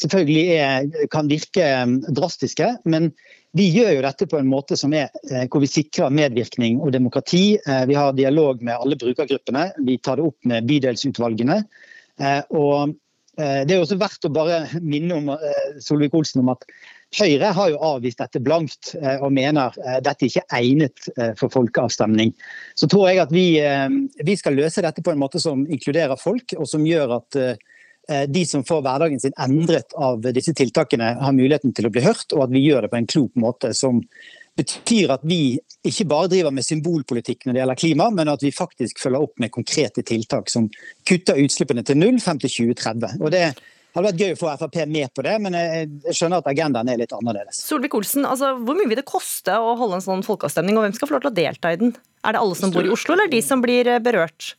selvfølgelig 0.02 0.46
er, 0.56 0.88
kan 1.14 1.30
virke 1.30 1.68
um, 1.84 2.00
drastiske. 2.16 2.72
Men 2.90 3.12
vi 3.54 3.68
gjør 3.70 3.92
jo 3.98 4.04
dette 4.08 4.28
på 4.32 4.40
en 4.40 4.50
måte 4.50 4.78
som 4.80 4.96
er 4.98 5.12
eh, 5.30 5.46
hvor 5.52 5.62
vi 5.62 5.70
sikrer 5.70 6.14
medvirkning 6.16 6.80
og 6.82 6.94
demokrati. 6.96 7.60
Eh, 7.60 7.84
vi 7.90 7.98
har 8.00 8.16
dialog 8.18 8.64
med 8.64 8.80
alle 8.80 8.98
brukergruppene. 8.98 9.68
Vi 9.86 10.00
tar 10.00 10.18
det 10.18 10.30
opp 10.32 10.40
med 10.48 10.70
bydelsutvalgene. 10.72 11.62
Og 12.54 12.94
Det 13.38 13.72
er 13.72 13.80
også 13.80 13.96
verdt 13.96 14.26
å 14.28 14.34
bare 14.34 14.66
minne 14.84 15.16
om 15.16 15.30
Solvik-Olsen 15.80 16.42
om 16.42 16.50
at 16.52 16.66
Høyre 17.16 17.54
har 17.56 17.70
jo 17.72 17.80
avvist 17.84 18.20
dette 18.20 18.42
blankt 18.44 18.92
og 19.00 19.32
mener 19.36 19.72
dette 20.04 20.28
ikke 20.28 20.44
er 20.44 20.58
egnet 20.60 21.08
for 21.40 21.52
folkeavstemning. 21.52 22.34
Så 22.76 22.90
tror 22.92 23.08
jeg 23.08 23.22
at 23.24 23.32
vi, 23.32 23.46
vi 24.28 24.36
skal 24.40 24.60
løse 24.60 24.84
dette 24.84 25.04
på 25.04 25.16
en 25.16 25.20
måte 25.24 25.40
som 25.44 25.64
inkluderer 25.64 26.20
folk, 26.20 26.58
og 26.60 26.68
som 26.68 26.84
gjør 26.88 27.16
at 27.22 27.40
Eh, 28.10 28.28
de 28.28 28.46
som 28.46 28.64
får 28.66 28.82
hverdagen 28.82 29.20
sin 29.22 29.36
endret 29.40 29.94
av 29.94 30.24
disse 30.34 30.54
tiltakene, 30.58 31.14
har 31.22 31.36
muligheten 31.38 31.74
til 31.76 31.88
å 31.88 31.94
bli 31.94 32.04
hørt, 32.04 32.32
og 32.34 32.48
at 32.48 32.54
vi 32.54 32.64
gjør 32.66 32.86
det 32.86 32.94
på 32.94 33.00
en 33.00 33.10
klok 33.14 33.36
måte. 33.40 33.74
som 33.74 34.02
betyr 34.62 35.12
at 35.18 35.26
vi 35.28 35.60
ikke 35.88 36.06
bare 36.10 36.30
driver 36.32 36.54
med 36.54 36.66
symbolpolitikk 36.66 37.46
når 37.46 37.54
det 37.54 37.62
gjelder 37.64 37.82
klima, 37.84 38.10
men 38.14 38.32
at 38.32 38.46
vi 38.46 38.54
faktisk 38.54 39.02
følger 39.02 39.26
opp 39.26 39.42
med 39.42 39.54
konkrete 39.54 40.06
tiltak 40.06 40.50
som 40.54 40.70
kutter 41.10 41.42
utslippene 41.42 41.84
til 41.86 42.00
null 42.00 42.22
frem 42.22 42.42
til 42.42 42.54
2030. 42.54 43.18
Og 43.22 43.34
det 43.34 43.46
hadde 43.96 44.06
vært 44.08 44.22
gøy 44.22 44.36
å 44.36 44.40
få 44.40 44.54
Frp 44.62 44.78
med 44.88 45.12
på 45.16 45.26
det, 45.26 45.34
men 45.44 45.58
jeg 45.58 46.16
skjønner 46.16 46.40
at 46.40 46.50
agendaen 46.52 46.92
er 46.92 47.02
litt 47.02 47.14
annerledes. 47.16 47.60
Solvik-Olsen, 47.68 48.28
altså, 48.28 48.54
Hvor 48.62 48.78
mye 48.78 48.88
vil 48.88 49.02
det 49.02 49.08
koste 49.10 49.58
å 49.58 49.76
holde 49.80 50.00
en 50.00 50.06
sånn 50.06 50.26
folkeavstemning, 50.28 50.78
og 50.80 50.88
hvem 50.88 50.96
skal 50.96 51.10
få 51.10 51.18
lov 51.18 51.26
til 51.26 51.34
å 51.34 51.40
delta 51.42 51.74
i 51.74 51.80
den? 51.82 51.96
Er 52.24 52.36
det 52.36 52.44
alle 52.44 52.58
som 52.58 52.72
bor 52.74 52.88
i 52.88 52.94
Oslo, 52.94 53.18
eller 53.18 53.32
de 53.32 53.42
som 53.44 53.64
blir 53.64 53.90
eh, 53.90 54.04
berørt? 54.04 54.54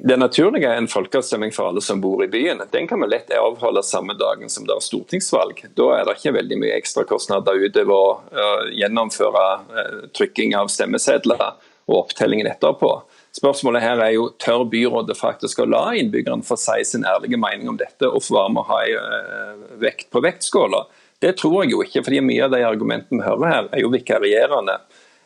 Det 0.00 0.16
naturlige 0.16 0.70
er 0.72 0.78
en 0.80 0.88
folkeavstemning 0.88 1.50
for 1.52 1.68
alle 1.68 1.82
som 1.84 2.00
bor 2.00 2.22
i 2.24 2.28
byen. 2.32 2.62
Den 2.72 2.86
kan 2.88 3.00
vi 3.02 3.10
lett 3.12 3.32
avholde 3.36 3.82
samme 3.84 4.14
dagen 4.16 4.48
som 4.48 4.64
det 4.64 4.72
er 4.72 4.84
stortingsvalg. 4.84 5.60
Da 5.76 5.88
er 5.98 6.06
det 6.08 6.14
ikke 6.16 6.32
veldig 6.38 6.58
mye 6.62 6.78
ekstrakostnader 6.78 7.60
utover 7.60 7.92
å 7.92 8.06
uh, 8.32 8.70
gjennomføre 8.72 9.44
uh, 9.68 9.98
trykking 10.16 10.56
av 10.56 10.72
stemmesedler 10.72 11.44
og 11.90 11.98
opptellingen 11.98 12.48
etterpå. 12.48 12.94
Spørsmålet 13.36 13.84
her 13.84 14.00
er 14.00 14.14
jo 14.16 14.30
tør 14.40 14.64
byrådet 14.72 15.18
faktisk 15.18 15.60
å 15.60 15.68
la 15.68 15.84
innbyggerne 16.00 16.44
få 16.46 16.56
si 16.60 16.80
sin 16.88 17.04
ærlige 17.08 17.40
mening 17.40 17.68
om 17.72 17.76
dette 17.80 18.08
og 18.08 18.24
få 18.24 18.38
være 18.38 18.56
med 18.56 18.64
å 18.64 18.68
ha 18.72 18.80
uh, 18.96 19.70
vekt 19.84 20.08
på 20.08 20.24
vektskåla. 20.24 20.86
Det 21.22 21.36
tror 21.38 21.60
jeg 21.62 21.76
jo 21.76 21.84
ikke, 21.84 22.00
fordi 22.02 22.24
mye 22.24 22.48
av 22.48 22.56
de 22.56 22.64
argumentene 22.66 23.20
vi 23.20 23.28
hører 23.28 23.52
her 23.52 23.68
er 23.70 23.84
jo 23.84 23.92
vikarierende. 23.92 24.80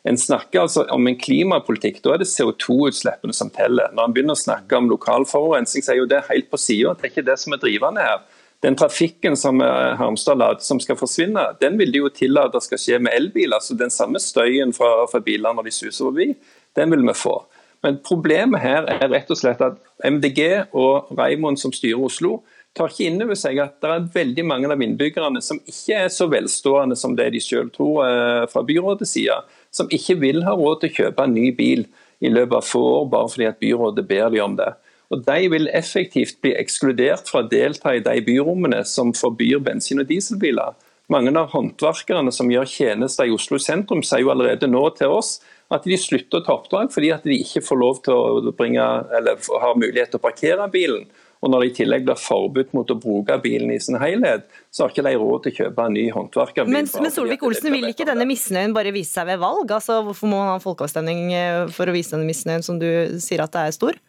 En 0.07 0.19
snakker 0.19 0.63
altså 0.63 0.85
om 0.95 1.09
en 1.09 1.19
klimapolitikk, 1.19 1.99
da 2.05 2.15
er 2.15 2.23
det 2.23 2.29
CO2-utslippene 2.31 3.35
som 3.35 3.51
teller. 3.51 3.91
Når 3.95 4.07
en 4.07 4.15
begynner 4.15 4.37
å 4.37 4.39
snakke 4.39 4.79
om 4.79 4.91
lokal 4.91 5.27
forurensning, 5.27 5.83
så 5.83 5.95
er 5.95 6.03
jo 6.03 6.11
det 6.11 6.23
helt 6.29 6.47
på 6.53 6.61
sida. 6.63 6.95
Det 6.95 7.09
er 7.09 7.15
ikke 7.15 7.27
det 7.27 7.39
som 7.43 7.57
er 7.57 7.63
drivende 7.63 8.05
her. 8.07 8.23
Den 8.65 8.79
trafikken 8.79 9.35
som 9.37 9.61
eh, 9.61 9.97
Harmstad 9.99 10.39
lader 10.39 10.63
som 10.65 10.79
skal 10.81 10.99
forsvinne, 11.01 11.43
den 11.61 11.77
vil 11.81 11.91
de 11.93 12.05
jo 12.05 12.13
tillate 12.15 12.63
skal 12.65 12.81
skje 12.81 13.01
med 13.03 13.19
elbiler. 13.19 13.61
Så 13.61 13.75
den 13.79 13.91
samme 13.93 14.23
støyen 14.23 14.73
fra, 14.77 15.09
fra 15.11 15.21
bilene 15.27 15.59
når 15.59 15.69
de 15.69 15.75
suser 15.75 16.07
forbi, 16.07 16.31
den 16.79 16.95
vil 16.95 17.03
vi 17.07 17.17
få. 17.19 17.41
Men 17.85 17.99
problemet 18.07 18.63
her 18.63 18.87
er 18.89 19.11
rett 19.11 19.31
og 19.31 19.39
slett 19.39 19.61
at 19.63 19.77
MDG 20.07 20.71
og 20.71 21.11
Raimond 21.19 21.61
som 21.61 21.75
styrer 21.75 22.07
Oslo, 22.07 22.41
tar 22.77 22.93
ikke 22.93 23.07
inn 23.09 23.23
over 23.25 23.39
seg 23.39 23.59
at 23.63 23.79
det 23.81 23.91
er 23.91 24.09
veldig 24.13 24.45
mange 24.45 24.69
av 24.69 24.83
innbyggerne 24.85 25.41
som 25.45 25.61
ikke 25.65 26.03
er 26.07 26.11
så 26.13 26.27
velstående 26.29 26.97
som 26.99 27.15
det 27.17 27.31
de 27.33 27.41
selv 27.41 27.73
tror 27.75 28.03
eh, 28.05 28.43
fra 28.53 28.63
byrådets 28.67 29.15
side 29.17 29.37
som 29.77 29.93
ikke 29.93 30.19
vil 30.23 30.43
ha 30.47 30.57
råd 30.57 30.83
til 30.83 30.91
å 30.93 30.97
kjøpe 31.01 31.27
en 31.27 31.37
ny 31.37 31.51
bil 31.57 31.87
i 32.25 32.33
løpet 32.33 32.59
av 32.59 32.65
få 32.65 32.83
år, 32.95 33.09
bare 33.13 33.33
fordi 33.33 33.49
at 33.51 33.61
byrådet 33.61 34.07
ber 34.09 34.33
de 34.33 34.43
om 34.45 34.57
det. 34.59 34.73
Og 35.13 35.23
De 35.23 35.49
vil 35.53 35.69
effektivt 35.71 36.41
bli 36.43 36.55
ekskludert 36.59 37.29
fra 37.31 37.45
å 37.45 37.49
delta 37.51 37.93
i 37.95 38.03
de 38.03 38.17
byrommene 38.27 38.83
som 38.89 39.13
forbyr 39.15 39.61
bensin- 39.63 40.03
og 40.03 40.09
dieselbiler. 40.09 40.75
Mange 41.13 41.31
av 41.39 41.53
håndverkerne 41.53 42.33
som 42.35 42.51
gjør 42.51 42.67
tjenester 42.67 43.29
i 43.29 43.35
Oslo 43.35 43.61
sentrum, 43.63 44.03
sier 44.03 44.25
jo 44.25 44.33
allerede 44.33 44.67
nå 44.67 44.83
til 44.99 45.15
oss 45.15 45.37
at 45.71 45.87
de 45.87 45.99
slutter 45.99 46.41
å 46.41 46.47
ta 46.47 46.57
oppdrag 46.57 46.91
fordi 46.95 47.13
at 47.15 47.27
de 47.27 47.39
ikke 47.43 47.63
får 47.63 47.79
lov 47.79 48.01
til 48.03 48.15
å 48.15 48.55
bringe, 48.59 48.83
eller 49.15 49.39
har 49.63 49.79
mulighet 49.79 50.11
til 50.15 50.19
å 50.19 50.25
parkere 50.27 50.67
bilen. 50.73 51.07
Og 51.45 51.53
når 51.53 51.63
det 51.63 51.69
i 51.69 51.75
tillegg 51.83 52.07
blir 52.07 52.19
forbudt 52.21 52.73
mot 52.77 52.91
å 52.91 52.97
bruke 53.01 53.37
bilen 53.43 53.71
i 53.75 53.79
sin 53.83 53.99
helhet, 54.01 54.47
så 54.73 54.85
har 54.85 54.95
ikke 54.95 55.05
de 55.07 55.15
råd 55.21 55.45
til 55.45 55.53
å 55.53 55.59
kjøpe 55.61 55.87
en 55.87 55.97
ny 55.97 56.07
håndverkerbil. 56.15 56.73
Men, 56.73 56.89
men 57.05 57.15
Solvik-Olsen, 57.15 57.71
vil 57.75 57.89
ikke 57.91 58.09
denne 58.09 58.27
misnøyen 58.29 58.75
bare 58.77 58.95
vise 58.97 59.19
seg 59.19 59.29
ved 59.29 59.43
valg? 59.43 59.71
Altså, 59.77 60.01
Hvorfor 60.07 60.33
må 60.33 60.41
man 60.41 60.55
ha 60.55 60.59
en 60.59 60.65
folkeavstemning 60.65 61.33
eh, 61.37 61.63
for 61.77 61.89
å 61.89 61.97
vise 61.97 62.17
denne 62.17 62.29
misnøyen 62.29 62.65
som 62.67 62.81
du 62.81 62.89
sier 63.23 63.45
at 63.45 63.55
det 63.55 63.67
er 63.67 63.77
stor? 63.77 64.01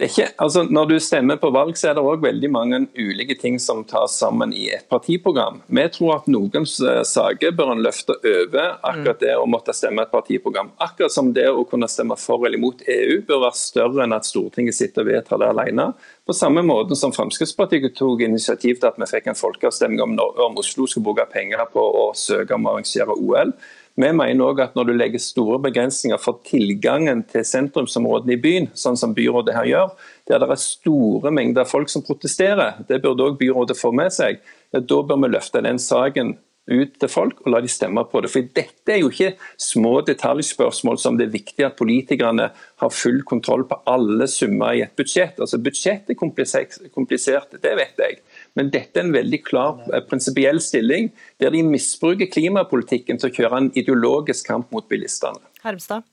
Ikke, 0.00 0.30
altså 0.40 0.62
når 0.64 0.86
du 0.88 0.94
stemmer 1.02 1.36
på 1.40 1.50
valg, 1.52 1.74
så 1.76 1.90
er 1.90 1.96
det 1.98 2.04
òg 2.06 2.22
veldig 2.24 2.48
mange 2.52 2.78
ulike 2.96 3.34
ting 3.36 3.58
som 3.60 3.82
tas 3.88 4.14
sammen 4.16 4.54
i 4.56 4.70
et 4.72 4.86
partiprogram. 4.88 5.58
Vi 5.68 5.84
tror 5.92 6.14
at 6.14 6.30
noen 6.32 6.64
saker 6.64 7.52
bør 7.56 7.74
en 7.74 7.82
løfte 7.84 8.16
over 8.16 8.78
akkurat 8.86 9.20
det 9.20 9.34
å 9.36 9.48
måtte 9.50 9.74
stemme 9.76 10.06
et 10.06 10.12
partiprogram. 10.12 10.70
Akkurat 10.80 11.12
som 11.12 11.32
det 11.36 11.48
å 11.52 11.66
kunne 11.68 11.88
stemme 11.90 12.16
for 12.20 12.46
eller 12.46 12.56
imot 12.56 12.84
EU 12.88 13.20
bør 13.28 13.44
være 13.44 13.60
større 13.60 14.06
enn 14.06 14.16
at 14.16 14.28
Stortinget 14.28 14.78
sitter 14.78 15.04
og 15.04 15.12
vedtar 15.12 15.42
det 15.42 15.50
alene. 15.52 15.90
På 16.24 16.36
samme 16.36 16.64
måte 16.64 16.96
som 16.96 17.12
Fremskrittspartiet 17.12 17.92
tok 17.98 18.24
initiativ 18.24 18.80
til 18.80 18.88
at 18.88 18.98
vi 19.00 19.10
fikk 19.10 19.28
en 19.28 19.38
folkeavstemning 19.38 20.00
om, 20.04 20.16
om 20.16 20.58
Oslo 20.62 20.88
skulle 20.88 21.10
bruke 21.10 21.28
penger 21.32 21.66
på 21.74 21.82
å 21.82 22.08
søke 22.16 22.56
om 22.56 22.68
å 22.68 22.76
arrangere 22.76 23.16
OL. 23.20 23.52
Vi 23.98 24.10
mener 24.14 24.44
òg 24.46 24.60
at 24.62 24.76
når 24.78 24.86
du 24.86 24.92
legger 24.94 25.22
store 25.22 25.58
begrensninger 25.62 26.20
for 26.22 26.38
tilgangen 26.46 27.24
til 27.30 27.44
sentrumsområdene 27.46 28.36
i 28.36 28.40
byen, 28.40 28.68
sånn 28.78 28.98
som 29.00 29.14
byrådet 29.16 29.56
her 29.56 29.66
gjør, 29.70 29.96
der 30.30 30.42
det 30.42 30.50
er 30.54 30.62
store 30.62 31.32
mengder 31.34 31.68
folk 31.68 31.90
som 31.90 32.04
protesterer, 32.06 32.78
det 32.88 33.02
burde 33.02 33.26
òg 33.26 33.40
byrådet 33.40 33.78
få 33.78 33.90
med 33.96 34.14
seg, 34.14 34.38
ja, 34.70 34.80
da 34.80 35.02
bør 35.02 35.24
vi 35.24 35.34
løfte 35.34 35.64
den 35.66 35.82
saken 35.82 36.36
ut 36.70 36.96
til 37.00 37.10
folk 37.10 37.40
og 37.42 37.50
la 37.54 37.60
de 37.64 37.70
stemme 37.70 38.02
på 38.06 38.22
det. 38.22 38.30
For 38.30 38.46
Dette 38.56 38.94
er 38.94 39.00
jo 39.02 39.10
ikke 39.10 39.32
små 39.60 40.00
detaljspørsmål 40.06 41.00
som 41.02 41.18
det 41.18 41.26
er 41.26 41.34
viktig 41.34 41.66
at 41.66 41.78
politikerne 41.78 42.50
har 42.54 42.94
full 42.94 43.22
kontroll 43.26 43.66
på 43.68 43.80
alle 43.90 44.28
summer 44.30 44.76
i 44.76 44.84
et 44.84 44.94
budsjett. 44.98 45.40
Altså 45.40 45.58
Budsjett 45.62 46.10
er 46.10 46.18
komplisert, 46.20 47.58
det 47.58 47.74
vet 47.80 48.04
jeg. 48.04 48.20
Men 48.58 48.70
dette 48.72 48.98
er 48.98 49.06
en 49.06 49.14
veldig 49.14 49.40
klar 49.46 49.82
eh, 49.90 50.02
prinsipiell 50.06 50.60
stilling, 50.62 51.10
der 51.42 51.54
de 51.54 51.62
misbruker 51.66 52.30
klimapolitikken 52.32 53.20
til 53.20 53.30
å 53.30 53.36
kjøre 53.36 53.60
en 53.60 53.70
ideologisk 53.78 54.48
kamp 54.50 54.72
mot 54.74 54.88
bilistene. 54.90 55.40
Hermstad. 55.64 56.06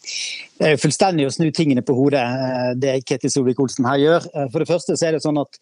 Det 0.00 0.64
er 0.64 0.74
jo 0.76 0.84
fullstendig 0.84 1.26
å 1.28 1.34
snu 1.34 1.50
tingene 1.54 1.84
på 1.86 1.96
hodet, 1.96 2.22
eh, 2.22 2.70
det 2.80 3.00
Ketil 3.08 3.32
Solvik-Olsen 3.34 3.88
her 3.88 4.00
gjør. 4.04 4.30
Eh, 4.32 4.48
for 4.52 4.62
det 4.62 4.70
første 4.70 4.96
så 4.96 5.08
er 5.08 5.16
det 5.16 5.24
sånn 5.26 5.40
at 5.42 5.60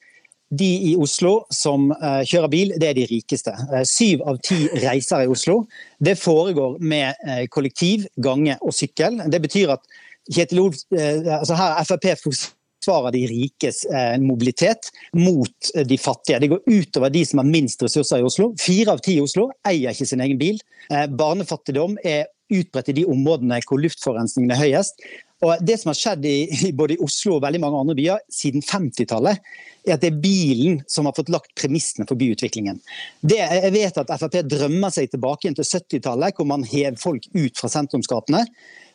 de 0.49 0.69
i 0.89 0.95
Oslo 0.97 1.43
som 1.53 1.91
kjører 2.01 2.49
bil, 2.49 2.71
det 2.81 2.87
er 2.89 2.95
de 2.97 3.03
rikeste. 3.11 3.53
Syv 3.85 4.23
av 4.31 4.39
ti 4.41 4.57
reiser 4.81 5.27
i 5.27 5.29
Oslo. 5.29 5.59
Det 6.01 6.15
foregår 6.17 6.79
med 6.81 7.21
kollektiv, 7.53 8.07
gange 8.17 8.57
og 8.65 8.73
sykkel. 8.73 9.19
Det 9.29 9.43
betyr 9.45 9.75
at 9.75 9.85
Kjetil 10.33 10.63
Olsen, 10.63 10.97
altså 11.37 11.59
her 11.61 11.77
Frp 11.85 12.57
forsvarer 12.89 13.13
de 13.13 13.27
rikes 13.27 13.85
eh, 13.85 14.19
mobilitet 14.21 14.91
mot 15.13 15.71
eh, 15.75 15.87
de 15.87 15.99
fattige. 15.99 16.41
Det 16.41 16.49
går 16.49 16.61
utover 16.67 17.11
de 17.11 17.25
som 17.27 17.39
har 17.39 17.49
minst 17.49 17.83
ressurser 17.83 18.19
i 18.19 18.27
Oslo. 18.27 18.55
Fire 18.59 18.93
av 18.93 19.05
ti 19.05 19.19
i 19.19 19.23
Oslo 19.23 19.51
eier 19.67 19.93
ikke 19.93 20.09
sin 20.09 20.25
egen 20.25 20.39
bil. 20.41 20.59
Eh, 20.91 21.07
barnefattigdom 21.07 21.99
er 22.05 22.29
utbredt 22.49 22.89
i 22.89 22.97
de 23.03 23.09
områdene 23.09 23.61
hvor 23.69 23.81
luftforurensningen 23.83 24.55
er 24.55 24.63
høyest. 24.63 25.03
Og 25.45 25.61
det 25.63 25.77
som 25.79 25.93
har 25.93 25.99
skjedd 25.99 26.25
i, 26.27 26.73
både 26.81 26.97
Oslo 27.05 27.37
og 27.37 27.45
veldig 27.45 27.61
mange 27.63 27.83
andre 27.83 27.99
byer 27.99 28.25
siden 28.33 28.65
50-tallet, 28.65 29.39
er 29.87 29.95
at 29.95 30.03
det 30.03 30.11
er 30.11 30.23
bilen 30.23 30.81
som 30.91 31.07
har 31.07 31.15
fått 31.17 31.31
lagt 31.33 31.53
premissene 31.57 32.09
for 32.09 32.19
byutviklingen. 32.19 32.81
Det, 33.21 33.39
jeg 33.39 33.73
vet 33.77 34.01
at 34.01 34.11
Frp 34.19 34.41
drømmer 34.49 34.93
seg 34.93 35.13
tilbake 35.13 35.53
til 35.55 35.69
70-tallet, 35.69 36.35
hvor 36.37 36.49
man 36.49 36.67
hev 36.67 36.99
folk 37.01 37.29
ut 37.37 37.61
fra 37.61 37.71
sentrumsgatene 37.73 38.43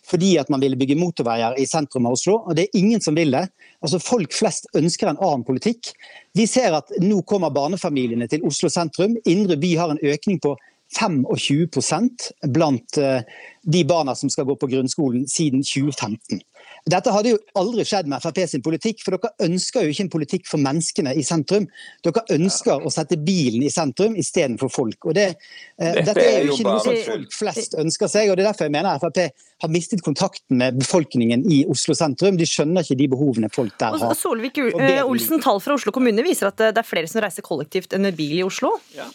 fordi 0.09 0.33
at 0.41 0.49
man 0.51 0.61
ville 0.63 0.77
bygge 0.79 0.97
motorveier 0.99 1.55
i 1.59 1.67
sentrum 1.69 2.07
av 2.09 2.17
Oslo. 2.17 2.39
og 2.43 2.55
Det 2.55 2.65
er 2.65 2.79
ingen 2.79 3.01
som 3.01 3.15
vil 3.15 3.31
det. 3.31 3.45
Altså 3.83 4.01
Folk 4.03 4.33
flest 4.35 4.67
ønsker 4.75 5.09
en 5.09 5.21
annen 5.21 5.45
politikk. 5.47 5.93
Vi 6.35 6.47
ser 6.49 6.75
at 6.75 6.91
nå 6.99 7.21
kommer 7.27 7.53
barnefamiliene 7.55 8.27
til 8.27 8.43
Oslo 8.47 8.69
sentrum. 8.69 9.15
Indre 9.25 9.57
by 9.57 9.73
har 9.79 9.93
en 9.93 10.03
økning 10.03 10.41
på 10.43 10.55
25 10.93 11.67
blant 12.53 12.97
eh, 12.97 13.21
de 13.63 13.83
barna 13.85 14.15
som 14.15 14.29
skal 14.29 14.45
gå 14.45 14.55
på 14.55 14.69
grunnskolen 14.69 15.27
siden 15.27 15.63
2015. 15.63 16.43
Dette 16.83 17.11
hadde 17.15 17.31
jo 17.31 17.37
aldri 17.55 17.85
skjedd 17.87 18.09
med 18.11 18.19
Frp 18.23 18.41
sin 18.49 18.63
politikk, 18.63 19.03
for 19.05 19.15
dere 19.15 19.47
ønsker 19.47 19.85
jo 19.85 19.93
ikke 19.93 20.03
en 20.03 20.11
politikk 20.11 20.49
for 20.49 20.59
menneskene 20.59 21.13
i 21.15 21.23
sentrum. 21.23 21.69
Dere 22.03 22.23
ønsker 22.35 22.83
å 22.83 22.91
sette 22.91 23.15
bilen 23.23 23.63
i 23.63 23.71
sentrum 23.71 24.17
istedenfor 24.19 24.71
folk. 24.73 25.07
Og 25.07 25.15
det, 25.15 25.29
eh, 25.79 25.93
dette, 25.93 26.05
dette, 26.11 26.25
er 26.27 26.45
jo 26.49 26.57
ikke 26.57 26.67
noe 26.67 26.83
som 26.83 26.99
folk 27.07 27.37
flest 27.37 27.77
ønsker 27.79 28.11
seg, 28.11 28.29
og 28.29 28.37
det 28.37 28.43
er 28.43 28.51
derfor 28.51 28.67
jeg 28.67 28.75
mener 28.75 28.99
Frp 28.99 29.21
har 29.63 29.71
mistet 29.71 30.03
kontakten 30.03 30.59
med 30.59 30.79
befolkningen 30.81 31.47
i 31.47 31.63
Oslo 31.71 31.95
sentrum. 31.95 32.35
De 32.37 32.47
skjønner 32.49 32.83
ikke 32.83 32.99
de 32.99 33.09
behovene 33.15 33.51
folk 33.53 33.77
der 33.79 33.95
har. 34.03 34.15
Solvik-Olsen, 34.19 35.39
tall 35.43 35.63
fra 35.63 35.79
Oslo 35.79 35.95
kommune 35.95 36.25
viser 36.25 36.51
at 36.51 36.59
det 36.59 36.83
er 36.83 36.87
flere 36.87 37.07
som 37.07 37.23
reiser 37.23 37.45
kollektivt 37.47 37.95
enn 37.95 38.03
med 38.09 38.19
bil 38.19 38.41
i 38.41 38.43
Oslo? 38.43 38.75
Ja. 38.97 39.07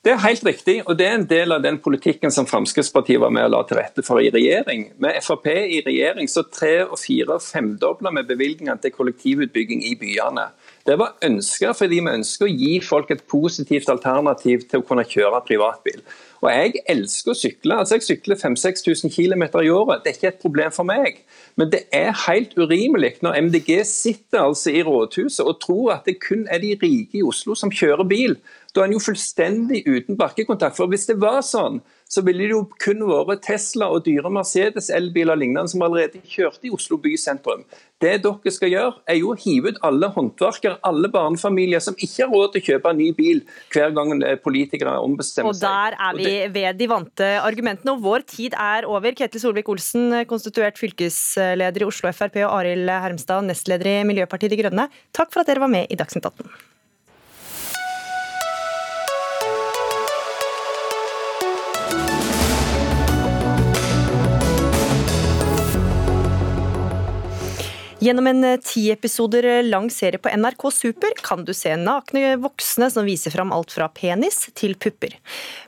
Det 0.00 0.14
er 0.14 0.20
helt 0.22 0.44
riktig, 0.46 0.78
og 0.88 0.94
det 0.96 1.04
er 1.04 1.18
en 1.18 1.26
del 1.28 1.52
av 1.52 1.60
den 1.60 1.76
politikken 1.84 2.32
som 2.32 2.46
Fremskrittspartiet 2.48 3.20
var 3.20 3.34
med 3.36 3.50
og 3.50 3.52
la 3.52 3.58
til 3.68 3.76
rette 3.76 4.00
for 4.06 4.22
i 4.24 4.30
regjering. 4.32 4.86
Med 4.96 5.18
Frp 5.20 5.50
i 5.52 5.82
regjering 5.84 6.30
så 6.32 6.40
tre- 6.48 6.86
og 6.86 6.96
fire- 6.96 7.34
og 7.34 7.44
femdobla 7.44 8.08
vi 8.16 8.22
bevilgningene 8.30 8.80
til 8.80 8.94
kollektivutbygging 8.94 9.84
i 9.84 9.92
byene. 10.00 10.46
Det 10.88 10.96
var 10.96 11.18
ønska 11.20 11.74
fordi 11.76 12.00
vi 12.00 12.14
ønsker 12.16 12.48
å 12.48 12.56
gi 12.62 12.80
folk 12.80 13.10
et 13.12 13.26
positivt 13.28 13.92
alternativ 13.92 14.64
til 14.70 14.80
å 14.80 14.86
kunne 14.88 15.04
kjøre 15.04 15.44
privatbil. 15.44 16.00
Og 16.40 16.48
Jeg 16.48 16.80
elsker 16.88 17.30
å 17.30 17.36
sykle. 17.36 17.78
altså 17.78 17.94
Jeg 17.98 18.02
sykler 18.02 18.36
5000-6000 18.40 19.12
km 19.12 19.42
i 19.60 19.68
året. 19.68 20.00
Det 20.02 20.10
er 20.10 20.16
ikke 20.16 20.28
et 20.28 20.40
problem 20.40 20.72
for 20.72 20.84
meg. 20.84 21.20
Men 21.56 21.68
det 21.68 21.82
er 21.92 22.16
helt 22.26 22.56
urimelig 22.56 23.20
når 23.20 23.36
MDG 23.36 23.84
sitter 23.84 24.46
altså 24.48 24.72
i 24.72 24.82
rådhuset 24.82 25.44
og 25.44 25.60
tror 25.60 25.92
at 25.92 26.06
det 26.06 26.20
kun 26.20 26.48
er 26.50 26.58
de 26.58 26.72
rike 26.82 27.20
i 27.20 27.22
Oslo 27.22 27.54
som 27.54 27.70
kjører 27.70 28.08
bil. 28.08 28.38
Da 28.74 28.82
er 28.82 28.90
en 28.90 28.94
jo 28.94 29.02
fullstendig 29.02 29.82
uten 29.88 30.18
bakkekontakt. 30.18 30.76
For 30.78 30.90
Hvis 30.90 31.08
det 31.08 31.18
var 31.22 31.40
sånn, 31.46 31.80
så 32.10 32.22
ville 32.26 32.42
det 32.42 32.54
jo 32.54 32.64
kun 32.82 33.02
vært 33.06 33.44
Tesla 33.46 33.86
og 33.94 34.02
dyre 34.06 34.30
Mercedes 34.34 34.90
elbiler 34.94 35.36
og 35.36 35.40
lignende 35.42 35.70
som 35.70 35.82
allerede 35.86 36.18
kjørte 36.26 36.66
i 36.66 36.72
Oslo 36.74 36.98
by 37.02 37.12
sentrum. 37.18 37.62
Det 38.02 38.16
dere 38.24 38.52
skal 38.54 38.72
gjøre, 38.72 38.94
er 39.12 39.18
jo 39.20 39.30
å 39.30 39.36
hive 39.38 39.70
ut 39.70 39.78
alle 39.86 40.08
håndverkere, 40.14 40.80
alle 40.86 41.10
barnefamilier 41.12 41.82
som 41.84 41.94
ikke 41.98 42.24
har 42.24 42.32
råd 42.32 42.54
til 42.54 42.62
å 42.62 42.66
kjøpe 42.70 42.90
en 42.90 42.98
ny 42.98 43.10
bil 43.14 43.44
hver 43.74 43.94
gang 43.94 44.10
politikere 44.42 44.96
ombestemmer 45.04 45.54
seg. 45.54 45.62
Og 45.62 45.68
Der 45.68 45.98
er 46.08 46.18
vi 46.18 46.34
ved 46.56 46.80
de 46.80 46.90
vante 46.90 47.30
argumentene, 47.44 47.94
og 47.94 48.02
vår 48.06 48.26
tid 48.34 48.58
er 48.58 48.88
over. 48.90 49.14
Ketil 49.20 49.42
Solvik-Olsen, 49.44 50.10
konstituert 50.30 50.80
fylkesleder 50.80 51.84
i 51.84 51.88
Oslo 51.90 52.10
Frp, 52.14 52.42
og 52.46 52.58
Arild 52.62 52.90
Hermstad, 52.90 53.46
nestleder 53.46 53.92
i 53.92 53.96
Miljøpartiet 54.08 54.54
De 54.54 54.58
Grønne. 54.62 54.90
Takk 55.14 55.30
for 55.34 55.44
at 55.44 55.50
dere 55.50 55.62
var 55.62 55.70
med 55.70 55.90
i 55.90 55.98
Dagsnytt 56.00 56.26
18. 56.26 56.50
Gjennom 68.00 68.26
en 68.26 68.44
eh, 68.44 68.56
ti 68.64 68.90
episoder 68.90 69.62
lang 69.62 69.90
serie 69.90 70.18
på 70.18 70.30
NRK 70.32 70.70
Super 70.72 71.12
kan 71.20 71.42
du 71.44 71.52
se 71.52 71.74
nakne 71.76 72.38
voksne 72.40 72.88
som 72.88 73.04
viser 73.04 73.34
fram 73.34 73.52
alt 73.52 73.74
fra 73.76 73.90
penis 73.92 74.46
til 74.56 74.72
pupper. 74.80 75.18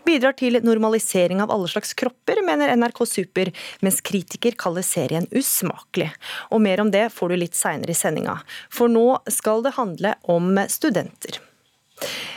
Bidrar 0.09 0.39
til 0.41 0.57
normalisering 0.65 1.45
av 1.45 1.53
alle 1.53 1.69
slags 1.69 1.93
kropper, 1.93 2.41
mener 2.47 2.73
NRK 2.81 3.05
Super, 3.05 3.53
mens 3.85 4.01
kritiker 4.01 4.57
kaller 4.57 4.87
serien 4.87 5.29
usmakelig. 5.29 6.09
Og 6.49 6.65
mer 6.65 6.81
om 6.81 6.97
det 6.97 7.11
får 7.13 7.35
du 7.35 7.41
litt 7.43 7.59
seinere 7.59 7.93
i 7.93 8.01
sendinga, 8.01 8.41
for 8.73 8.89
nå 8.89 9.21
skal 9.29 9.61
det 9.69 9.77
handle 9.77 10.17
om 10.25 10.57
studenter. 10.73 11.43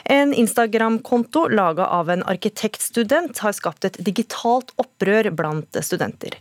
En 0.06 0.34
Instagram-konto 0.34 1.47
laga 1.49 1.88
av 1.88 2.10
en 2.13 2.23
arkitektstudent 2.30 3.39
har 3.41 3.56
skapt 3.58 3.88
et 3.88 3.97
digitalt 4.06 4.69
opprør 4.82 5.32
blant 5.34 5.80
studenter. 5.82 6.36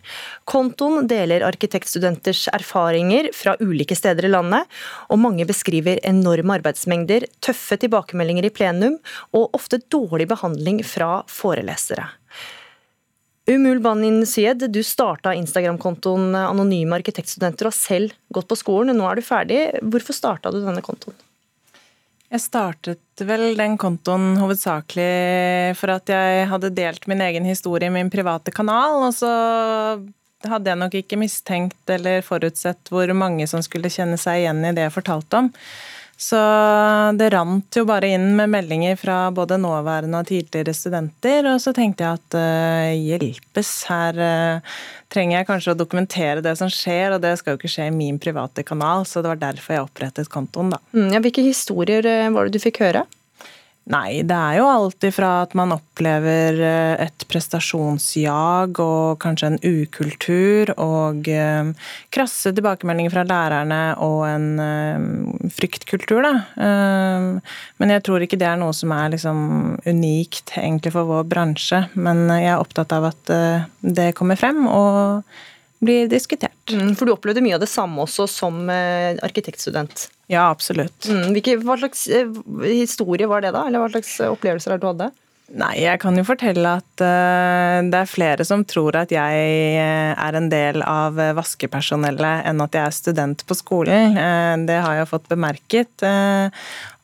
Kontoen 0.44 1.08
deler 1.08 1.46
arkitektstudenters 1.48 2.46
erfaringer 2.52 3.30
fra 3.32 3.56
ulike 3.64 3.96
steder 3.96 4.28
i 4.28 4.32
landet, 4.34 4.68
og 5.08 5.22
mange 5.24 5.48
beskriver 5.48 6.02
enorme 6.04 6.58
arbeidsmengder, 6.58 7.24
tøffe 7.40 7.80
tilbakemeldinger 7.80 8.50
i 8.50 8.52
plenum 8.52 9.00
og 9.32 9.56
ofte 9.56 9.80
dårlig 9.88 10.28
behandling 10.34 10.84
fra 10.84 11.22
forelesere. 11.30 12.10
Umul 13.48 13.80
Banin 13.84 14.22
Syed, 14.24 14.62
du 14.72 14.80
starta 14.84 15.34
Instagram-kontoen 15.37 16.32
Anonyme 16.32 16.96
arkitektstudenter 16.96 17.68
og 17.68 17.74
har 17.74 17.76
selv 17.76 18.14
gått 18.32 18.48
på 18.48 18.56
skolen. 18.56 18.96
Nå 18.96 19.04
er 19.04 19.20
du 19.20 19.24
ferdig. 19.24 19.58
Hvorfor 19.84 20.16
starta 20.16 20.52
du 20.52 20.62
denne 20.64 20.84
kontoen? 20.84 21.16
Jeg 22.34 22.42
startet 22.42 23.22
vel 23.22 23.52
den 23.54 23.76
kontoen 23.78 24.32
hovedsakelig 24.40 25.76
for 25.78 25.92
at 25.94 26.10
jeg 26.10 26.48
hadde 26.50 26.72
delt 26.74 27.04
min 27.06 27.22
egen 27.22 27.46
historie 27.46 27.86
i 27.86 27.94
min 27.94 28.10
private 28.10 28.50
kanal, 28.50 29.04
og 29.06 29.12
så 29.14 29.30
hadde 30.42 30.72
jeg 30.72 30.80
nok 30.80 30.96
ikke 30.98 31.18
mistenkt 31.20 31.92
eller 31.94 32.24
forutsett 32.26 32.90
hvor 32.90 33.12
mange 33.14 33.46
som 33.46 33.62
skulle 33.62 33.92
kjenne 33.92 34.18
seg 34.18 34.42
igjen 34.42 34.66
i 34.66 34.72
det 34.74 34.88
jeg 34.88 34.96
fortalte 34.96 35.44
om. 35.44 35.52
Så 36.16 36.38
det 37.18 37.31
rant 37.35 37.77
jo 37.77 37.85
bare 37.88 38.12
inn 38.14 38.31
med 38.38 38.53
meldinger 38.53 38.96
fra 38.96 39.16
både 39.35 39.59
nåværende 39.61 40.20
og 40.22 40.29
tidligere 40.31 40.74
studenter. 40.77 41.48
Og 41.50 41.59
så 41.62 41.74
tenkte 41.77 42.07
jeg 42.07 42.20
at 42.20 42.37
uh, 42.38 42.92
hjelpes, 42.94 43.72
her 43.90 44.20
uh, 44.20 44.77
trenger 45.14 45.38
jeg 45.38 45.48
kanskje 45.48 45.74
å 45.74 45.79
dokumentere 45.79 46.44
det 46.44 46.55
som 46.61 46.70
skjer, 46.72 47.14
og 47.14 47.22
det 47.24 47.35
skal 47.38 47.55
jo 47.55 47.61
ikke 47.61 47.72
skje 47.74 47.88
i 47.90 47.94
min 47.94 48.18
private 48.22 48.64
kanal, 48.66 49.07
så 49.09 49.22
det 49.22 49.33
var 49.33 49.42
derfor 49.42 49.77
jeg 49.77 49.87
opprettet 49.87 50.31
kontoen, 50.33 50.72
da. 50.74 50.81
Mm, 50.96 51.11
ja, 51.14 51.22
hvilke 51.22 51.44
historier 51.44 52.07
eh, 52.09 52.31
var 52.35 52.48
det 52.48 52.57
du 52.57 52.62
fikk 52.62 52.83
høre? 52.85 53.05
Nei, 53.92 54.22
det 54.24 54.32
er 54.32 54.56
jo 54.56 54.64
alltid 54.64 55.12
fra 55.12 55.30
at 55.42 55.52
man 55.58 55.74
opplever 55.74 56.56
eh, 56.56 57.02
et 57.04 57.24
prestasjonsjag 57.28 58.80
og 58.80 59.18
kanskje 59.20 59.50
en 59.50 59.58
ukultur 59.60 60.72
og 60.80 61.28
eh, 61.28 61.68
krasse 62.14 62.54
tilbakemeldinger 62.56 63.12
fra 63.12 63.26
lærerne 63.28 63.82
og 64.00 64.22
en 64.30 64.48
eh, 64.64 65.50
fryktkultur, 65.52 66.24
da. 66.24 66.32
Men 66.56 67.92
jeg 67.92 68.04
tror 68.06 68.24
ikke 68.24 68.38
det 68.40 68.48
er 68.48 68.56
noe 68.60 68.72
som 68.76 68.92
er 68.96 69.12
liksom 69.12 69.38
unikt 69.84 70.54
egentlig 70.56 70.94
for 70.94 71.10
vår 71.10 71.26
bransje. 71.28 71.82
Men 71.92 72.24
jeg 72.32 72.54
er 72.54 72.62
opptatt 72.62 72.94
av 72.96 73.10
at 73.10 73.32
det 73.84 74.12
kommer 74.16 74.38
frem 74.40 74.64
og 74.70 75.26
blir 75.84 76.08
diskutert. 76.08 76.56
Mm, 76.72 76.94
for 76.96 77.04
du 77.04 77.12
opplevde 77.12 77.44
mye 77.44 77.58
av 77.58 77.64
det 77.64 77.72
samme 77.72 78.06
også 78.06 78.28
som 78.30 78.62
arkitektstudent? 78.70 80.08
Ja, 80.30 80.48
absolutt. 80.48 81.04
Mm, 81.10 81.34
hvilke, 81.37 81.58
hva 81.64 81.76
slags 81.80 82.06
eh, 82.08 82.30
historie 82.64 83.28
var 83.28 83.44
det, 83.44 83.52
da? 83.56 83.66
Eller 83.68 83.82
hva 83.82 83.92
slags 83.92 84.16
opplevelser 84.24 84.76
har 84.76 84.80
du 84.80 84.88
hatt? 84.92 85.20
Nei, 85.54 85.74
jeg 85.82 86.00
kan 86.00 86.16
jo 86.16 86.22
fortelle 86.24 86.70
at 86.80 87.02
uh, 87.04 87.84
det 87.84 87.98
er 87.98 88.08
flere 88.08 88.46
som 88.48 88.62
tror 88.64 88.96
at 88.96 89.10
jeg 89.12 89.74
er 89.76 90.38
en 90.38 90.46
del 90.48 90.80
av 90.80 91.18
vaskepersonellet 91.37 92.48
enn 92.48 92.62
at 92.64 92.78
jeg 92.78 92.88
er 92.88 92.94
student 92.96 93.44
på 93.44 93.56
skolen. 93.58 94.16
Det 94.64 94.78
har 94.87 94.96
jeg 94.96 95.10
fått 95.10 95.28
bemerket. 95.28 96.06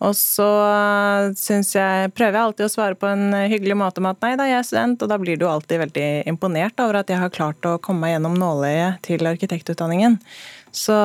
Og 0.00 0.16
så 0.16 0.48
syns 1.36 1.74
jeg 1.76 2.14
Prøver 2.16 2.38
jeg 2.38 2.46
alltid 2.46 2.66
å 2.70 2.72
svare 2.72 2.96
på 2.96 3.10
en 3.10 3.36
hyggelig 3.52 3.76
måte 3.76 4.00
med 4.00 4.16
at 4.16 4.24
nei 4.24 4.32
da, 4.40 4.48
jeg 4.48 4.62
er 4.62 4.68
student, 4.70 5.04
og 5.04 5.12
da 5.12 5.20
blir 5.20 5.36
du 5.36 5.44
alltid 5.44 5.84
veldig 5.84 6.08
imponert 6.32 6.80
over 6.80 7.02
at 7.02 7.12
jeg 7.12 7.20
har 7.20 7.34
klart 7.34 7.68
å 7.68 7.76
komme 7.84 8.06
meg 8.06 8.16
gjennom 8.16 8.40
nåløyet 8.40 9.04
til 9.04 9.28
arkitektutdanningen. 9.28 10.16
Så 10.72 10.96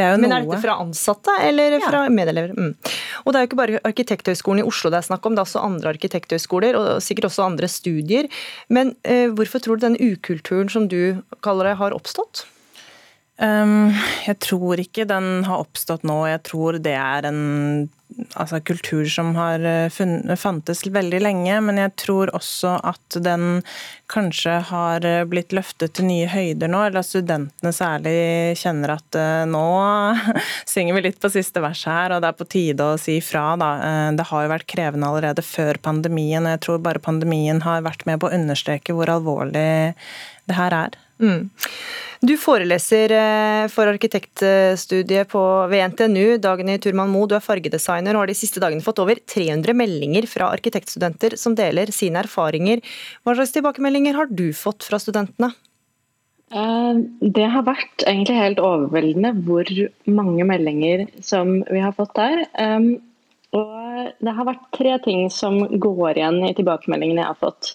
er 0.00 0.16
Men 0.16 0.32
er 0.32 0.46
dette 0.46 0.62
fra 0.62 0.78
ansatte 0.80 1.34
eller 1.44 1.76
fra 1.84 2.06
medelever? 2.08 2.54
Mm. 2.56 2.72
Og 3.24 3.32
Det 3.32 3.38
er 3.38 3.44
jo 3.44 3.50
ikke 3.50 3.60
bare 3.60 3.82
Arkitekthøgskolen 3.84 4.62
i 4.62 4.66
Oslo 4.66 4.90
det 4.90 5.02
er 5.02 5.08
snakk 5.10 5.26
om, 5.26 5.34
det 5.34 5.42
er 5.42 5.48
også 5.50 5.64
andre 5.66 5.92
arkitekthøgskoler 5.92 6.78
og 6.78 7.02
sikkert 7.04 7.28
også 7.28 7.44
andre 7.44 7.68
studier. 7.68 8.30
Men 8.68 8.94
eh, 9.04 9.28
hvorfor 9.28 9.60
tror 9.60 9.76
du 9.76 9.86
den 9.86 10.00
ukulturen 10.00 10.72
som 10.72 10.88
du 10.88 11.20
kaller 11.44 11.68
det, 11.68 11.76
har 11.76 11.96
oppstått? 11.96 12.46
Um, 13.42 13.90
jeg 14.22 14.38
tror 14.44 14.78
ikke 14.78 15.06
den 15.08 15.42
har 15.48 15.62
oppstått 15.64 16.04
nå. 16.06 16.20
Jeg 16.30 16.42
tror 16.46 16.78
det 16.78 16.94
er 16.94 17.26
en 17.26 17.42
altså, 18.34 18.60
kultur 18.60 19.04
som 19.10 19.34
har 19.36 19.62
eh, 19.66 19.88
funnet, 19.92 20.38
fantes 20.40 20.84
veldig 20.86 21.20
lenge. 21.22 21.60
Men 21.66 21.80
jeg 21.80 21.94
tror 22.00 22.32
også 22.36 22.76
at 22.82 23.18
den 23.24 23.62
kanskje 24.12 24.58
har 24.68 25.06
eh, 25.08 25.24
blitt 25.28 25.54
løftet 25.56 25.94
til 25.96 26.08
nye 26.08 26.28
høyder 26.30 26.72
nå. 26.72 26.82
Eller 26.86 27.02
at 27.02 27.08
studentene 27.08 27.72
særlig 27.76 28.16
kjenner 28.60 28.96
at 28.96 29.18
uh, 29.18 29.44
nå 29.48 29.64
synger 30.72 30.98
vi 30.98 31.06
litt 31.08 31.20
på 31.22 31.30
siste 31.32 31.62
vers 31.64 31.84
her, 31.88 32.14
og 32.14 32.22
det 32.22 32.32
er 32.32 32.40
på 32.40 32.48
tide 32.56 32.88
å 32.92 32.98
si 33.00 33.18
fra. 33.24 33.52
Da. 33.60 33.70
Det 34.16 34.28
har 34.28 34.44
jo 34.44 34.52
vært 34.52 34.68
krevende 34.70 35.08
allerede 35.08 35.44
før 35.46 35.80
pandemien, 35.82 36.44
og 36.44 36.56
jeg 36.56 36.64
tror 36.66 36.84
bare 36.84 37.02
pandemien 37.02 37.62
har 37.64 37.84
vært 37.86 38.06
med 38.08 38.20
på 38.22 38.30
å 38.30 38.36
understreke 38.36 38.96
hvor 38.96 39.12
alvorlig 39.12 39.92
det 40.48 40.58
her 40.58 40.74
er. 40.76 40.98
Mm. 41.22 41.50
Du 42.22 42.36
foreleser 42.38 43.12
eh, 43.16 43.64
for 43.70 43.90
arkitektstudiet 43.90 45.30
på, 45.32 45.42
ved 45.70 45.90
NTNU. 45.90 46.36
Dagny 46.42 46.76
Turman 46.82 47.10
Moe, 47.10 47.26
du 47.26 47.34
er 47.34 47.42
fargedesigner 47.42 48.14
og 48.14 48.22
har 48.22 48.30
de 48.30 48.38
siste 48.38 48.62
dagene 48.62 48.84
fått 48.84 49.02
over 49.02 49.18
300 49.18 49.74
meldinger 49.74 50.28
fra 50.30 50.52
arkitektstudenter 50.54 51.34
som 51.40 51.56
deler 51.58 51.90
sine 51.94 52.22
erfaringer. 52.22 52.82
Hva 53.26 53.34
slags 53.38 53.54
tilbakemeldinger 53.56 54.18
har 54.18 54.30
du 54.30 54.50
fått 54.54 54.86
fra 54.86 55.02
studentene? 55.02 55.50
Eh, 56.54 56.92
det 57.26 57.48
har 57.56 57.66
vært 57.66 58.06
egentlig 58.06 58.38
helt 58.38 58.62
overveldende 58.62 59.34
hvor 59.42 59.72
mange 60.06 60.46
meldinger 60.46 61.08
som 61.26 61.58
vi 61.70 61.82
har 61.82 61.96
fått 61.98 62.14
der. 62.18 62.44
Og 63.52 64.12
det 64.22 64.32
har 64.36 64.46
vært 64.46 64.70
tre 64.78 64.94
ting 65.04 65.26
som 65.30 65.58
går 65.66 66.22
igjen 66.22 66.38
i 66.46 66.54
tilbakemeldingene 66.56 67.24
jeg 67.24 67.34
har 67.34 67.42
fått. 67.42 67.74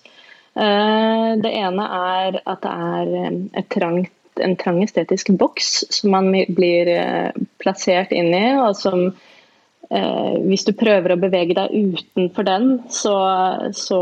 Eh, 0.58 1.32
det 1.44 1.54
ene 1.54 1.88
er 2.02 2.40
at 2.44 2.64
det 2.66 2.76
er 2.92 3.42
et 3.62 3.70
trangt 3.74 4.14
en 4.44 4.56
trang 4.60 4.82
estetisk 4.84 5.32
boks 5.38 5.86
som 5.94 6.12
man 6.14 6.30
blir 6.32 6.90
eh, 6.92 7.32
plassert 7.62 8.14
inn 8.16 8.30
i, 8.36 8.46
og 8.62 8.76
som 8.78 9.08
eh, 9.08 10.34
hvis 10.46 10.66
du 10.68 10.74
prøver 10.78 11.14
å 11.14 11.20
bevege 11.22 11.58
deg 11.58 11.74
utenfor 11.74 12.48
den, 12.48 12.70
så, 12.94 13.18
så, 13.74 14.02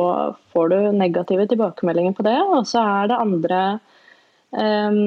får 0.56 0.72
du 0.72 0.78
negative 0.96 1.48
tilbakemeldinger 1.52 2.16
på 2.16 2.24
det. 2.28 2.38
Og 2.56 2.64
så 2.70 2.84
er 2.84 3.12
det 3.12 3.20
andre 3.20 3.62
eh, 4.56 5.02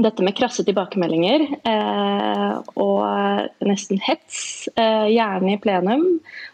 dette 0.00 0.22
med 0.22 0.36
krasse 0.38 0.62
tilbakemeldinger 0.66 1.46
eh, 1.66 2.52
og 2.78 3.66
nesten 3.66 3.98
hets, 4.06 4.68
eh, 4.76 5.10
gjerne 5.10 5.56
i 5.56 5.60
plenum. 5.62 6.06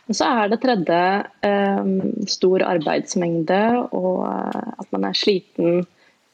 Og 0.07 0.15
så 0.15 0.29
er 0.39 0.51
det 0.53 0.61
tredje 0.63 1.01
eh, 1.49 1.89
stor 2.31 2.63
arbeidsmengde 2.67 3.63
og 3.91 4.23
at 4.29 4.87
man 4.95 5.09
er 5.09 5.19
sliten 5.19 5.83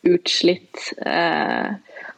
utslitt. 0.02 0.92
Eh, 1.06 1.72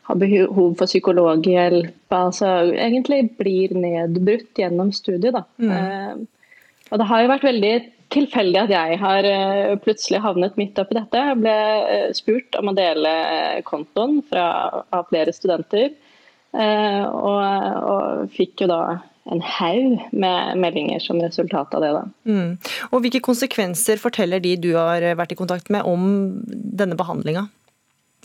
har 0.04 0.20
behov 0.20 0.74
for 0.76 0.90
psykologhjelp. 0.90 2.12
Altså 2.12 2.50
egentlig 2.74 3.22
blir 3.38 3.72
nedbrutt 3.76 4.60
gjennom 4.60 4.92
studiet. 4.92 5.36
Da. 5.36 5.44
Mm. 5.58 5.70
Eh, 5.70 6.54
og 6.92 7.00
det 7.00 7.08
har 7.08 7.22
jo 7.22 7.32
vært 7.32 7.46
veldig 7.48 7.74
tilfeldig 8.14 8.60
at 8.60 8.70
jeg 8.70 8.98
har 9.00 9.26
uh, 9.26 9.72
plutselig 9.82 10.20
havnet 10.22 10.58
midt 10.60 10.76
oppi 10.78 10.94
dette. 10.94 11.22
Jeg 11.30 11.38
ble 11.40 11.54
uh, 11.88 12.10
spurt 12.14 12.58
om 12.60 12.70
å 12.70 12.74
dele 12.76 13.14
kontoen 13.66 14.20
fra, 14.28 14.44
av 14.94 15.08
flere 15.08 15.34
studenter, 15.34 15.96
og, 16.54 17.40
og, 17.90 18.28
fikk 18.30 18.62
jo 18.62 18.68
da 18.70 18.82
en 19.32 19.40
haug 19.40 20.02
med 20.12 20.58
meldinger 20.60 21.00
som 21.00 21.20
resultat 21.22 21.74
av 21.74 21.84
det. 21.84 21.92
Mm. 22.28 22.50
Og 22.92 23.00
Hvilke 23.04 23.22
konsekvenser 23.24 24.00
forteller 24.00 24.42
de 24.44 24.56
du 24.60 24.74
har 24.76 25.04
vært 25.16 25.32
i 25.32 25.38
kontakt 25.38 25.70
med 25.72 25.86
om 25.88 26.04
denne 26.44 26.98
behandlinga? 26.98 27.46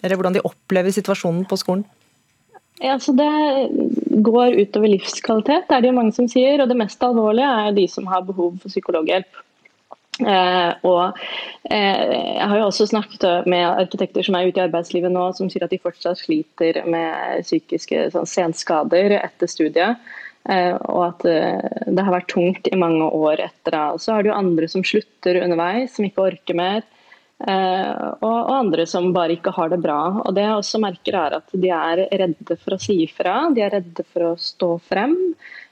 Eller 0.04 0.20
hvordan 0.20 0.36
de 0.36 0.44
opplever 0.48 0.92
situasjonen 0.96 1.46
på 1.48 1.60
skolen? 1.60 1.86
Ja, 2.80 3.00
så 3.00 3.12
Det 3.12 3.28
går 4.24 4.56
utover 4.60 4.88
livskvalitet, 4.88 5.68
det 5.68 5.76
er 5.76 5.82
det 5.82 5.90
jo 5.92 5.98
mange 6.00 6.16
som 6.16 6.28
sier. 6.32 6.62
Og 6.62 6.70
det 6.70 6.80
mest 6.80 7.04
alvorlige 7.04 7.48
er 7.48 7.76
de 7.76 7.88
som 7.88 8.08
har 8.08 8.24
behov 8.28 8.60
for 8.62 8.72
psykologhjelp. 8.72 9.44
Eh, 10.20 10.72
og 10.84 11.16
eh, 11.72 12.12
Jeg 12.36 12.48
har 12.52 12.58
jo 12.58 12.66
også 12.68 12.90
snakket 12.92 13.48
med 13.48 13.64
arkitekter 13.68 14.24
som 14.24 14.36
er 14.36 14.48
ute 14.50 14.60
i 14.60 14.66
arbeidslivet 14.66 15.12
nå, 15.12 15.30
som 15.36 15.52
sier 15.52 15.64
at 15.64 15.72
de 15.72 15.80
fortsatt 15.80 16.20
sliter 16.20 16.82
med 16.88 17.44
psykiske 17.48 18.10
sånn, 18.16 18.28
senskader 18.28 19.16
etter 19.20 19.52
studiet. 19.52 20.00
Eh, 20.48 20.76
og 20.88 21.02
at 21.04 21.26
eh, 21.28 21.84
det 21.90 22.06
har 22.06 22.16
vært 22.16 22.32
tungt 22.32 22.70
i 22.72 22.80
mange 22.80 23.06
år 23.06 23.44
etter 23.50 23.76
det. 23.76 23.84
Så 24.04 24.16
har 24.16 24.26
du 24.26 24.32
andre 24.34 24.70
som 24.72 24.86
slutter 24.86 25.42
underveis, 25.44 25.96
som 25.96 26.08
ikke 26.08 26.26
orker 26.32 26.58
mer. 26.58 26.88
Eh, 27.40 27.92
og, 28.26 28.40
andre 28.52 28.86
som 28.90 29.12
bare 29.16 29.38
ikke 29.38 29.54
har 29.56 29.72
det 29.74 29.82
bra. 29.84 30.00
Og 30.24 30.36
Det 30.36 30.48
jeg 30.48 30.58
også 30.58 30.84
merker 30.84 31.20
er 31.20 31.40
at 31.40 31.54
De 31.54 31.72
er 31.76 32.06
redde 32.24 32.60
for 32.60 32.76
å 32.76 32.82
si 32.82 33.02
ifra, 33.06 33.42
de 33.56 33.66
er 33.66 33.78
redde 33.78 34.06
for 34.08 34.32
å 34.32 34.36
stå 34.40 34.76
frem. 34.90 35.18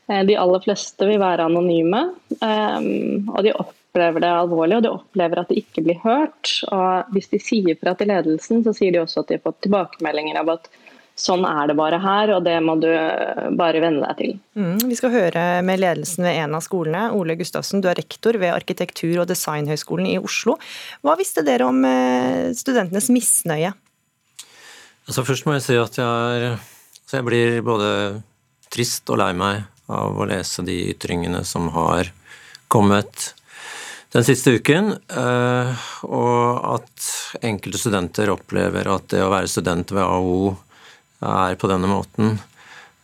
De 0.08 0.38
aller 0.40 0.62
fleste 0.64 1.04
vil 1.04 1.20
være 1.20 1.50
anonyme. 1.50 2.00
Og 2.40 3.42
De 3.44 3.52
opplever 3.52 4.24
det 4.24 4.30
alvorlig 4.32 4.78
og 4.78 4.86
de 4.86 4.92
opplever 4.94 5.42
at 5.42 5.50
de 5.52 5.58
ikke 5.60 5.84
blir 5.84 6.00
hørt. 6.00 6.54
Og 6.72 7.12
Hvis 7.12 7.28
de 7.34 7.42
sier 7.44 7.76
fra 7.82 7.92
til 8.00 8.14
ledelsen, 8.14 8.64
så 8.64 8.72
sier 8.78 8.96
de 8.96 9.02
også 9.02 9.26
at 9.26 9.34
de 9.34 9.36
har 9.36 9.44
fått 9.44 9.66
tilbakemeldinger 9.66 10.40
av 10.40 10.54
at 10.56 10.72
sånn 11.18 11.46
er 11.50 11.70
det 11.70 11.76
bare 11.78 11.98
her, 12.02 12.32
og 12.36 12.44
det 12.46 12.56
må 12.64 12.76
du 12.82 12.90
bare 13.58 13.82
venne 13.82 14.06
deg 14.06 14.20
til. 14.20 14.36
Mm, 14.60 14.86
vi 14.90 14.98
skal 15.00 15.14
høre 15.16 15.46
med 15.66 15.82
ledelsen 15.82 16.28
ved 16.28 16.38
en 16.44 16.58
av 16.58 16.64
skolene. 16.66 17.08
Ole 17.18 17.38
Gustavsen, 17.40 17.82
du 17.82 17.90
er 17.90 17.98
rektor 17.98 18.38
ved 18.38 18.54
Arkitektur- 18.54 19.24
og 19.24 19.30
designhøgskolen 19.32 20.12
i 20.12 20.18
Oslo. 20.22 20.58
Hva 21.02 21.18
visste 21.20 21.46
dere 21.48 21.68
om 21.68 21.82
eh, 21.90 22.54
studentenes 22.58 23.10
misnøye? 23.14 23.74
Altså 25.08 25.24
først 25.26 25.48
må 25.48 25.56
jeg 25.56 25.66
si 25.66 25.80
at 25.80 25.98
jeg, 25.98 26.06
er, 26.06 26.70
jeg 27.16 27.26
blir 27.26 27.60
både 27.66 27.90
trist 28.74 29.10
og 29.10 29.22
lei 29.24 29.32
meg 29.38 29.66
av 29.88 30.20
å 30.20 30.28
lese 30.28 30.66
de 30.68 30.76
ytringene 30.92 31.42
som 31.48 31.72
har 31.74 32.12
kommet 32.68 33.32
den 34.12 34.24
siste 34.24 34.54
uken, 34.60 34.94
eh, 34.94 35.88
og 36.08 36.68
at 36.78 37.08
enkelte 37.44 37.80
studenter 37.80 38.32
opplever 38.32 38.88
at 38.92 39.10
det 39.12 39.24
å 39.24 39.32
være 39.32 39.50
student 39.52 39.92
ved 39.96 40.04
AO 40.04 40.56
er 41.24 41.58
på 41.60 41.70
denne 41.72 41.90
måten. 41.90 42.38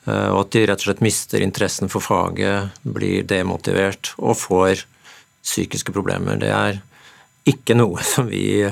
Eh, 0.05 0.29
og 0.29 0.45
at 0.45 0.55
de 0.55 0.65
rett 0.67 0.81
og 0.81 0.89
slett 0.89 1.05
mister 1.05 1.43
interessen 1.43 1.91
for 1.91 2.03
faget, 2.03 2.73
blir 2.83 3.23
demotivert 3.27 4.13
og 4.19 4.37
får 4.41 4.83
psykiske 5.43 5.95
problemer. 5.95 6.39
Det 6.39 6.51
er 6.51 6.81
ikke 7.49 7.77
noe 7.77 8.03
som 8.13 8.29
vi 8.31 8.63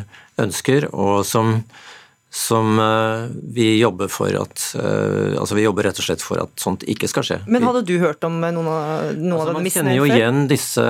ønsker, 0.41 0.89
og 0.91 1.23
som, 1.27 1.59
som 2.31 2.79
eh, 2.81 3.29
vi 3.55 3.73
jobber 3.79 4.11
for 4.11 4.33
at 4.39 4.63
eh, 4.79 5.35
Altså 5.37 5.57
vi 5.57 5.65
jobber 5.65 5.85
rett 5.87 5.99
og 5.99 6.05
slett 6.07 6.23
for 6.23 6.41
at 6.41 6.53
sånt 6.61 6.85
ikke 6.89 7.09
skal 7.11 7.27
skje. 7.27 7.39
Men 7.51 7.67
hadde 7.67 7.83
du 7.87 7.95
hørt 8.01 8.23
om 8.27 8.39
noen 8.41 8.67
av, 8.67 9.11
noen 9.15 9.35
altså, 9.37 9.43
av 9.43 9.51
dem 9.51 9.59
Man 9.59 9.71
kjenner 9.75 9.99
jo 9.99 10.07
igjen 10.09 10.47
disse, 10.51 10.87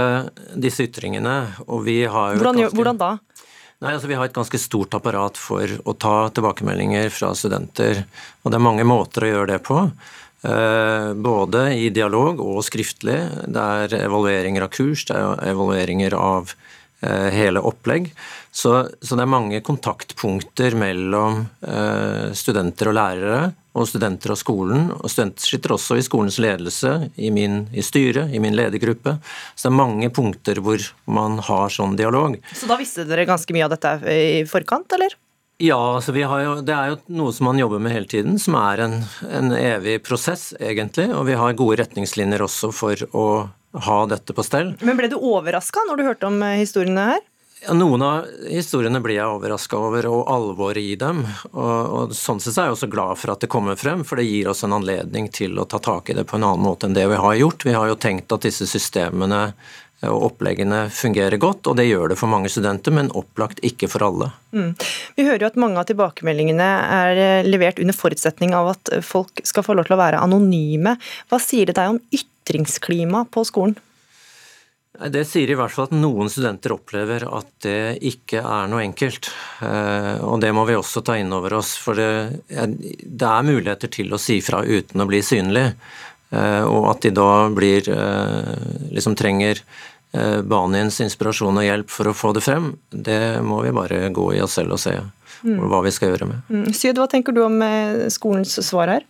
disse, 0.55 0.87
ytringene, 0.89 1.37
og 1.67 1.85
vi 1.85 2.01
har 2.05 2.35
jo 2.35 2.41
hvordan, 2.41 2.63
ganske, 2.63 2.79
hvordan 2.79 3.01
da? 3.01 3.11
Nei, 3.81 3.95
altså 3.95 4.09
Vi 4.11 4.17
har 4.17 4.29
et 4.29 4.35
ganske 4.35 4.59
stort 4.61 4.93
apparat 4.93 5.39
for 5.41 5.77
å 5.89 5.93
ta 5.97 6.15
tilbakemeldinger 6.29 7.09
fra 7.13 7.31
studenter. 7.37 8.03
Og 8.43 8.53
det 8.53 8.59
er 8.59 8.67
mange 8.67 8.85
måter 8.85 9.25
å 9.25 9.31
gjøre 9.31 9.55
det 9.55 9.61
på. 9.65 9.79
Eh, 10.41 11.07
både 11.17 11.63
i 11.77 11.89
dialog 11.93 12.43
og 12.45 12.61
skriftlig. 12.65 13.17
Det 13.49 13.63
er 13.63 13.95
evalueringer 14.03 14.67
av 14.67 14.71
kurs, 14.73 15.07
det 15.09 15.17
er 15.17 15.41
evalueringer 15.49 16.13
av 16.17 16.53
eh, 17.01 17.29
hele 17.33 17.61
opplegg. 17.65 18.11
Så, 18.53 18.75
så, 19.01 19.17
det 19.17 19.25
er 19.25 19.33
mange 19.33 19.63
kontaktpunkter 19.65 20.77
mellom 20.77 21.43
eh, 21.65 22.29
studenter 22.37 22.91
og 22.91 22.97
lærere 22.99 23.41
og 23.71 23.87
studenter 23.87 24.33
av 24.33 24.39
skolen. 24.39 24.89
Og 24.97 25.11
studenter 25.11 25.47
sitter 25.47 25.75
også 25.75 25.97
i 25.97 26.05
skolens 26.05 26.39
ledelse, 26.43 26.93
i, 27.15 27.31
min, 27.33 27.65
i 27.71 27.83
styret, 27.85 28.33
i 28.33 28.41
min 28.43 28.55
ledergruppe. 28.57 29.17
Så 29.55 29.67
det 29.67 29.71
er 29.71 29.79
mange 29.79 30.11
punkter 30.13 30.61
hvor 30.63 30.83
man 31.07 31.39
har 31.47 31.73
sånn 31.73 31.97
dialog. 31.99 32.37
Så 32.55 32.69
da 32.69 32.79
visste 32.79 33.07
dere 33.07 33.27
ganske 33.29 33.55
mye 33.55 33.67
av 33.67 33.75
dette 33.75 33.97
i 34.11 34.41
forkant, 34.49 34.91
eller? 34.97 35.15
Ja, 35.61 35.77
altså 35.99 36.13
jo, 36.17 36.55
det 36.65 36.73
er 36.73 36.91
jo 36.91 36.99
noe 37.13 37.33
som 37.35 37.45
man 37.51 37.59
jobber 37.61 37.81
med 37.83 37.93
hele 37.93 38.09
tiden, 38.09 38.39
som 38.41 38.57
er 38.57 38.81
en, 38.81 38.95
en 39.29 39.51
evig 39.53 39.99
prosess, 40.03 40.51
egentlig. 40.57 41.11
Og 41.13 41.27
vi 41.29 41.37
har 41.37 41.57
gode 41.57 41.77
retningslinjer 41.83 42.41
også 42.41 42.71
for 42.73 43.03
å 43.13 43.25
ha 43.85 43.99
dette 44.09 44.33
på 44.35 44.43
stell. 44.43 44.73
Men 44.81 44.97
ble 44.97 45.11
du 45.11 45.19
overraska 45.19 45.85
når 45.87 45.99
du 45.99 46.07
hørte 46.09 46.31
om 46.31 46.41
eh, 46.43 46.57
historiene 46.63 47.05
her? 47.13 47.21
Noen 47.69 48.01
av 48.01 48.25
historiene 48.49 48.99
blir 49.05 49.19
jeg 49.19 49.35
overraska 49.35 49.77
over, 49.77 50.07
og 50.09 50.29
alvoret 50.33 50.81
i 50.81 50.95
dem. 50.97 51.21
Og, 51.51 51.59
og, 51.61 52.15
Sånn 52.17 52.41
sett 52.41 52.57
er 52.57 52.71
jeg 52.71 52.77
også 52.77 52.89
glad 52.89 53.19
for 53.21 53.35
at 53.35 53.43
det 53.43 53.51
kommer 53.53 53.77
frem, 53.77 54.01
for 54.07 54.17
det 54.17 54.25
gir 54.25 54.49
oss 54.49 54.63
en 54.65 54.73
anledning 54.73 55.29
til 55.29 55.59
å 55.61 55.67
ta 55.69 55.77
tak 55.83 56.09
i 56.09 56.17
det 56.17 56.25
på 56.29 56.39
en 56.39 56.47
annen 56.47 56.65
måte 56.65 56.89
enn 56.89 56.97
det 56.97 57.05
vi 57.11 57.19
har 57.21 57.37
gjort. 57.37 57.65
Vi 57.67 57.75
har 57.77 57.91
jo 57.91 57.99
tenkt 58.01 58.33
at 58.33 58.47
disse 58.47 58.65
systemene 58.69 59.51
og 60.09 60.23
oppleggene 60.31 60.87
fungerer 60.89 61.37
godt, 61.37 61.69
og 61.69 61.77
det 61.77 61.85
gjør 61.85 62.09
det 62.09 62.17
for 62.17 62.31
mange 62.31 62.49
studenter, 62.49 62.93
men 62.97 63.11
opplagt 63.13 63.61
ikke 63.67 63.85
for 63.91 64.07
alle. 64.07 64.31
Mm. 64.57 64.71
Vi 65.19 65.27
hører 65.27 65.45
jo 65.45 65.51
at 65.51 65.59
mange 65.61 65.77
av 65.77 65.85
tilbakemeldingene 65.91 66.69
er 66.97 67.45
levert 67.45 67.77
under 67.83 67.93
forutsetning 67.93 68.55
av 68.57 68.73
at 68.73 68.95
folk 69.05 69.45
skal 69.45 69.67
få 69.67 69.77
lov 69.77 69.85
til 69.85 69.99
å 69.99 70.01
være 70.01 70.23
anonyme. 70.25 70.95
Hva 71.29 71.41
sier 71.43 71.69
det 71.69 71.77
deg 71.77 71.93
om 71.93 72.01
ytringsklima 72.17 73.27
på 73.29 73.45
skolen? 73.45 73.77
Det 75.09 75.23
sier 75.25 75.49
i 75.49 75.55
hvert 75.57 75.73
fall 75.73 75.87
at 75.87 75.95
noen 75.95 76.29
studenter 76.29 76.75
opplever 76.75 77.23
at 77.25 77.47
det 77.65 77.97
ikke 78.05 78.41
er 78.43 78.67
noe 78.69 78.83
enkelt. 78.83 79.31
Eh, 79.65 80.19
og 80.21 80.41
det 80.43 80.51
må 80.53 80.65
vi 80.69 80.77
også 80.77 81.01
ta 81.05 81.15
inn 81.17 81.33
over 81.33 81.57
oss, 81.57 81.73
for 81.81 81.97
det, 81.97 82.41
det 82.47 83.29
er 83.29 83.47
muligheter 83.47 83.89
til 83.93 84.13
å 84.13 84.19
si 84.21 84.37
fra 84.45 84.61
uten 84.61 85.01
å 85.01 85.07
bli 85.09 85.23
synlig. 85.25 85.71
Eh, 86.29 86.63
og 86.67 86.91
at 86.91 87.01
de 87.07 87.13
da 87.17 87.31
blir 87.53 87.89
eh, 87.89 88.67
liksom 88.93 89.17
trenger 89.19 89.63
Baniens 90.11 90.97
inspirasjon 90.99 91.55
og 91.55 91.63
hjelp 91.63 91.87
for 91.87 92.09
å 92.09 92.11
få 92.11 92.33
det 92.35 92.41
frem, 92.43 92.65
det 92.91 93.39
må 93.47 93.61
vi 93.63 93.69
bare 93.71 94.09
gå 94.11 94.25
i 94.35 94.41
oss 94.43 94.57
selv 94.57 94.75
og 94.75 94.81
se 94.83 94.91
mm. 94.99 95.61
hva 95.71 95.79
vi 95.85 95.93
skal 95.95 96.11
gjøre 96.11 96.27
med. 96.27 96.41
Mm. 96.51 96.65
Syd, 96.75 96.99
hva 96.99 97.05
tenker 97.07 97.31
du 97.31 97.39
om 97.45 97.55
skolens 98.11 98.57
svar 98.67 98.91
her? 98.91 99.05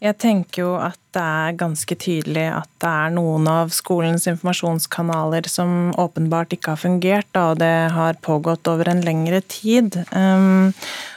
Jeg 0.00 0.16
tenker 0.16 0.62
jo 0.62 0.70
at 0.80 0.96
det 1.12 1.20
er 1.22 1.56
ganske 1.60 1.96
tydelig 2.00 2.46
at 2.54 2.70
det 2.80 2.88
er 2.88 3.12
noen 3.12 3.44
av 3.50 3.72
skolens 3.74 4.24
informasjonskanaler 4.30 5.48
som 5.50 5.90
åpenbart 6.00 6.54
ikke 6.56 6.72
har 6.72 6.80
fungert, 6.80 7.28
da, 7.36 7.50
og 7.52 7.60
det 7.60 7.74
har 7.92 8.20
pågått 8.24 8.70
over 8.70 8.88
en 8.88 9.04
lengre 9.04 9.42
tid. 9.44 9.98
Um, 10.14 10.72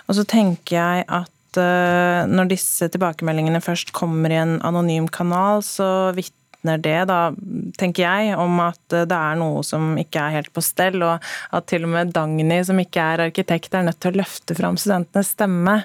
og 0.10 0.20
så 0.20 0.28
tenker 0.28 0.76
jeg 0.76 1.06
at 1.08 1.60
uh, 1.62 2.28
når 2.28 2.52
disse 2.52 2.92
tilbakemeldingene 2.92 3.64
først 3.64 3.96
kommer 3.96 4.34
i 4.34 4.42
en 4.42 4.58
anonym 4.68 5.08
kanal, 5.08 5.64
så 5.64 6.12
vitner 6.18 6.43
vitner 6.64 6.78
det, 6.78 7.06
da, 7.08 7.34
tenker 7.78 8.04
jeg, 8.04 8.38
om 8.38 8.60
at 8.60 8.80
det 8.90 9.16
er 9.16 9.36
noe 9.38 9.64
som 9.64 9.98
ikke 9.98 10.20
er 10.20 10.38
helt 10.38 10.54
på 10.54 10.62
stell, 10.62 11.02
og 11.04 11.20
at 11.52 11.68
til 11.68 11.84
og 11.84 11.92
med 11.92 12.14
Dagny, 12.14 12.64
som 12.64 12.80
ikke 12.80 13.02
er 13.02 13.24
arkitekt, 13.28 13.74
er 13.74 13.84
nødt 13.84 14.00
til 14.00 14.14
å 14.14 14.22
løfte 14.22 14.56
fram 14.56 14.78
studentenes 14.78 15.34
stemme. 15.34 15.84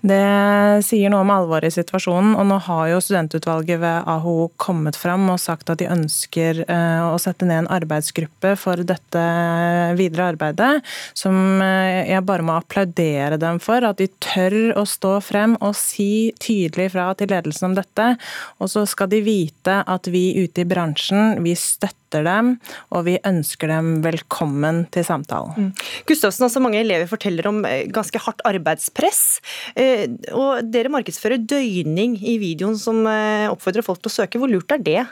Det 0.00 0.84
sier 0.84 1.10
noe 1.10 1.24
om 1.24 1.32
alvoret 1.32 1.68
i 1.68 1.74
situasjonen, 1.74 2.34
og 2.36 2.46
nå 2.46 2.58
har 2.66 2.88
jo 2.92 3.00
studentutvalget 3.00 3.80
ved 3.80 4.08
AHO 4.08 4.50
kommet 4.56 4.96
fram 4.96 5.28
og 5.30 5.40
sagt 5.40 5.70
at 5.70 5.80
de 5.80 5.90
ønsker 5.90 6.64
eh, 6.64 7.02
å 7.04 7.18
sette 7.20 7.46
ned 7.46 7.64
en 7.64 7.72
arbeidsgruppe 7.72 8.54
for 8.60 8.84
dette 8.84 9.24
videre 9.98 10.30
arbeidet, 10.32 10.84
som 11.16 11.60
eh, 11.62 12.04
jeg 12.10 12.24
bare 12.26 12.46
må 12.46 12.56
applaudere 12.58 13.38
dem 13.40 13.60
for. 13.62 13.84
At 13.84 14.00
de 14.00 14.08
tør 14.22 14.74
å 14.80 14.86
stå 14.88 15.18
frem 15.24 15.56
og 15.60 15.74
si 15.78 16.32
tydelig 16.40 16.90
fra 16.94 17.10
til 17.18 17.32
ledelsen 17.32 17.70
om 17.70 17.76
dette. 17.76 18.14
Og 18.62 18.70
så 18.70 18.84
skal 18.88 19.10
de 19.12 19.20
vite 19.24 19.80
at 19.90 20.08
vi 20.14 20.24
ute 20.38 20.62
i 20.62 20.68
bransjen 20.68 21.42
vi 21.44 21.54
støtter 21.58 22.24
dem, 22.26 22.54
og 22.94 23.06
vi 23.08 23.16
ønsker 23.26 23.70
dem 23.70 23.98
velkommen 24.04 24.84
til 24.94 25.06
samtalen. 25.06 25.68
Mm. 25.68 25.84
Gustavsen, 26.08 26.46
også 26.46 26.62
mange 26.62 26.80
elever 26.82 27.10
forteller 27.10 27.50
om 27.50 27.62
eh, 27.68 27.84
ganske 27.92 28.22
hardt 28.22 28.44
arbeidspress. 28.46 29.24
Eh, 29.74 30.06
og 30.32 30.70
dere 30.70 30.92
markedsfører 30.94 31.42
døgning 31.42 32.16
i 32.22 32.38
videoen 32.42 32.78
som 32.80 33.02
eh, 33.10 33.50
oppfordrer 33.50 33.86
folk 33.86 34.02
til 34.02 34.12
å 34.12 34.16
søke. 34.20 34.40
Hvor 34.40 34.52
lurt 34.52 34.74
er 34.74 34.82
det? 34.84 35.02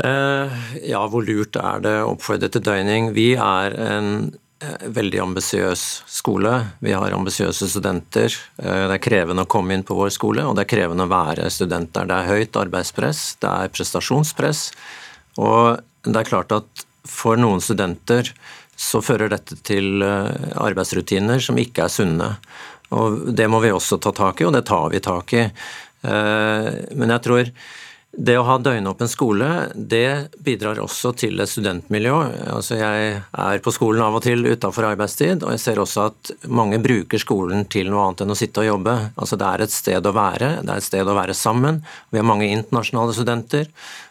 Ja, 0.00 1.00
hvor 1.10 1.24
lurt 1.26 1.56
er 1.58 1.80
det 1.82 1.96
å 1.98 2.12
oppfordre 2.14 2.48
til 2.54 2.62
døgning? 2.62 3.10
Vi 3.16 3.32
er 3.34 3.74
en 3.74 4.30
veldig 4.60 5.20
ambisiøs 5.22 5.82
skole. 6.10 6.52
Vi 6.84 6.92
har 6.92 7.14
ambisiøse 7.16 7.68
studenter. 7.70 8.34
Eh, 8.60 8.86
det 8.90 8.98
er 8.98 9.02
krevende 9.02 9.46
å 9.46 9.50
komme 9.50 9.74
inn 9.74 9.86
på 9.86 9.96
vår 9.96 10.12
skole, 10.12 10.44
og 10.44 10.56
det 10.56 10.66
er 10.66 10.72
krevende 10.74 11.06
å 11.06 11.12
være 11.12 11.48
student 11.52 11.92
der. 11.96 12.08
Det 12.10 12.18
er 12.18 12.30
høyt 12.34 12.60
arbeidspress, 12.60 13.22
det 13.40 13.50
er 13.50 13.72
prestasjonspress. 13.72 14.64
Og 15.40 15.80
det 16.04 16.16
er 16.20 16.28
klart 16.28 16.52
at 16.52 16.86
for 17.08 17.40
noen 17.40 17.62
studenter 17.64 18.32
så 18.80 19.00
fører 19.04 19.32
dette 19.32 19.56
til 19.64 20.02
arbeidsrutiner 20.02 21.40
som 21.44 21.58
ikke 21.60 21.84
er 21.84 21.92
sunne. 21.92 22.28
Og 22.96 23.32
Det 23.36 23.48
må 23.48 23.60
vi 23.60 23.72
også 23.72 24.00
ta 24.00 24.12
tak 24.12 24.40
i, 24.40 24.46
og 24.48 24.54
det 24.56 24.64
tar 24.68 24.88
vi 24.92 25.00
tak 25.04 25.32
i. 25.36 25.42
Men 26.02 27.12
jeg 27.12 27.22
tror 27.26 27.50
det 28.10 28.34
å 28.40 28.42
ha 28.42 28.56
døgnåpen 28.58 29.08
skole 29.08 29.48
det 29.74 30.32
bidrar 30.42 30.80
også 30.82 31.12
til 31.20 31.38
et 31.40 31.50
studentmiljø. 31.50 32.16
Altså 32.56 32.78
jeg 32.80 33.12
er 33.20 33.62
på 33.62 33.72
skolen 33.74 34.02
av 34.02 34.18
og 34.18 34.24
til 34.24 34.42
utafor 34.50 34.88
arbeidstid, 34.88 35.44
og 35.44 35.54
jeg 35.54 35.62
ser 35.62 35.78
også 35.78 36.08
at 36.10 36.32
mange 36.50 36.80
bruker 36.82 37.22
skolen 37.22 37.68
til 37.70 37.90
noe 37.92 38.08
annet 38.08 38.24
enn 38.24 38.34
å 38.34 38.38
sitte 38.38 38.64
og 38.64 38.70
jobbe. 38.72 38.96
Altså 39.14 39.38
Det 39.38 39.48
er 39.48 39.64
et 39.64 39.74
sted 39.74 40.10
å 40.10 40.14
være, 40.16 40.52
det 40.64 40.74
er 40.74 40.82
et 40.82 40.88
sted 40.88 41.06
å 41.06 41.16
være 41.16 41.38
sammen. 41.38 41.82
Vi 42.10 42.18
har 42.18 42.26
mange 42.26 42.50
internasjonale 42.50 43.14
studenter. 43.14 43.70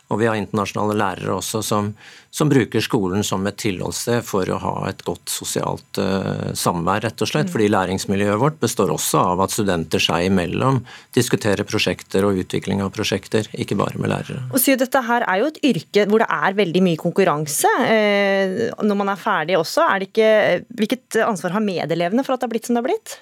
Og 0.09 0.17
vi 0.17 0.25
har 0.25 0.37
internasjonale 0.39 0.95
lærere 0.97 1.35
også 1.35 1.61
som, 1.65 1.91
som 2.33 2.49
bruker 2.49 2.81
skolen 2.81 3.21
som 3.25 3.45
et 3.45 3.59
tilholdssted 3.61 4.23
for 4.25 4.49
å 4.49 4.57
ha 4.63 4.73
et 4.89 5.03
godt 5.05 5.29
sosialt 5.29 5.99
uh, 6.01 6.49
samvær, 6.57 7.03
rett 7.05 7.21
og 7.21 7.29
slett. 7.29 7.49
Mm. 7.49 7.53
Fordi 7.53 7.67
læringsmiljøet 7.69 8.41
vårt 8.41 8.57
består 8.61 8.89
også 8.93 9.21
av 9.35 9.43
at 9.45 9.53
studenter 9.53 10.01
seg 10.01 10.25
imellom 10.31 10.81
diskuterer 11.13 11.67
prosjekter 11.69 12.25
og 12.25 12.41
utvikling 12.41 12.81
av 12.81 12.89
prosjekter, 12.95 13.51
ikke 13.53 13.77
bare 13.77 14.01
med 14.01 14.09
lærere. 14.09 14.47
Og 14.49 14.57
så 14.57 14.77
Dette 14.79 15.01
her 15.05 15.25
er 15.27 15.41
jo 15.41 15.49
et 15.51 15.59
yrke 15.69 16.05
hvor 16.09 16.23
det 16.23 16.29
er 16.31 16.57
veldig 16.57 16.81
mye 16.85 16.99
konkurranse 17.01 17.69
eh, 17.85 18.61
når 18.81 18.97
man 19.01 19.11
er 19.13 19.19
ferdig 19.19 19.57
også. 19.59 19.83
Er 19.85 20.01
det 20.01 20.09
ikke, 20.09 20.31
hvilket 20.79 21.19
ansvar 21.25 21.53
har 21.57 21.65
medelevene 21.65 22.25
for 22.25 22.33
at 22.33 22.41
det 22.41 22.47
har 22.47 22.53
blitt 22.55 22.69
som 22.69 22.77
det 22.77 22.81
har 22.81 22.89
blitt? 22.89 23.19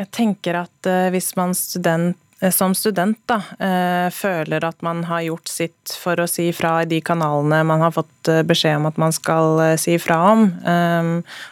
Jeg 0.00 0.10
tenker 0.16 0.62
at 0.62 0.88
eh, 0.88 1.12
hvis 1.14 1.30
man 1.38 1.54
student 1.54 2.18
som 2.48 2.72
student 2.74 3.18
da, 3.28 3.36
eh, 3.60 4.08
føler 4.10 4.64
at 4.64 4.80
man 4.82 5.02
har 5.04 5.20
gjort 5.26 5.50
sitt 5.52 5.92
for 6.00 6.16
å 6.16 6.28
si 6.30 6.46
fra 6.56 6.78
i 6.80 6.88
de 6.88 7.00
kanalene 7.04 7.60
man 7.68 7.84
har 7.84 7.92
fått 7.92 8.30
eh, 8.32 8.40
beskjed 8.48 8.78
om 8.78 8.88
at 8.88 9.00
man 9.00 9.12
skal 9.12 9.60
si 9.80 9.98
fra 10.00 10.16
om, 10.30 10.46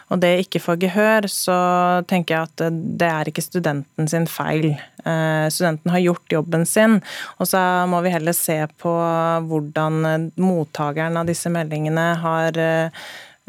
og 0.09 0.21
det 0.21 0.31
ikke 0.45 0.61
får 0.63 0.79
gehør, 0.81 1.27
så 1.29 1.57
tenker 2.09 2.35
jeg 2.35 2.49
at 2.49 2.79
det 2.99 3.09
er 3.09 3.29
ikke 3.29 3.45
studenten 3.45 4.09
sin 4.09 4.25
feil. 4.29 4.71
Studenten 4.99 5.91
har 5.93 6.01
gjort 6.03 6.33
jobben 6.33 6.65
sin, 6.67 6.99
og 7.37 7.49
så 7.49 7.61
må 7.89 8.01
vi 8.05 8.13
heller 8.13 8.35
se 8.35 8.57
på 8.81 8.93
hvordan 9.49 10.29
mottakeren 10.41 11.17
av 11.21 11.29
disse 11.29 11.51
meldingene 11.53 12.07
har 12.23 12.59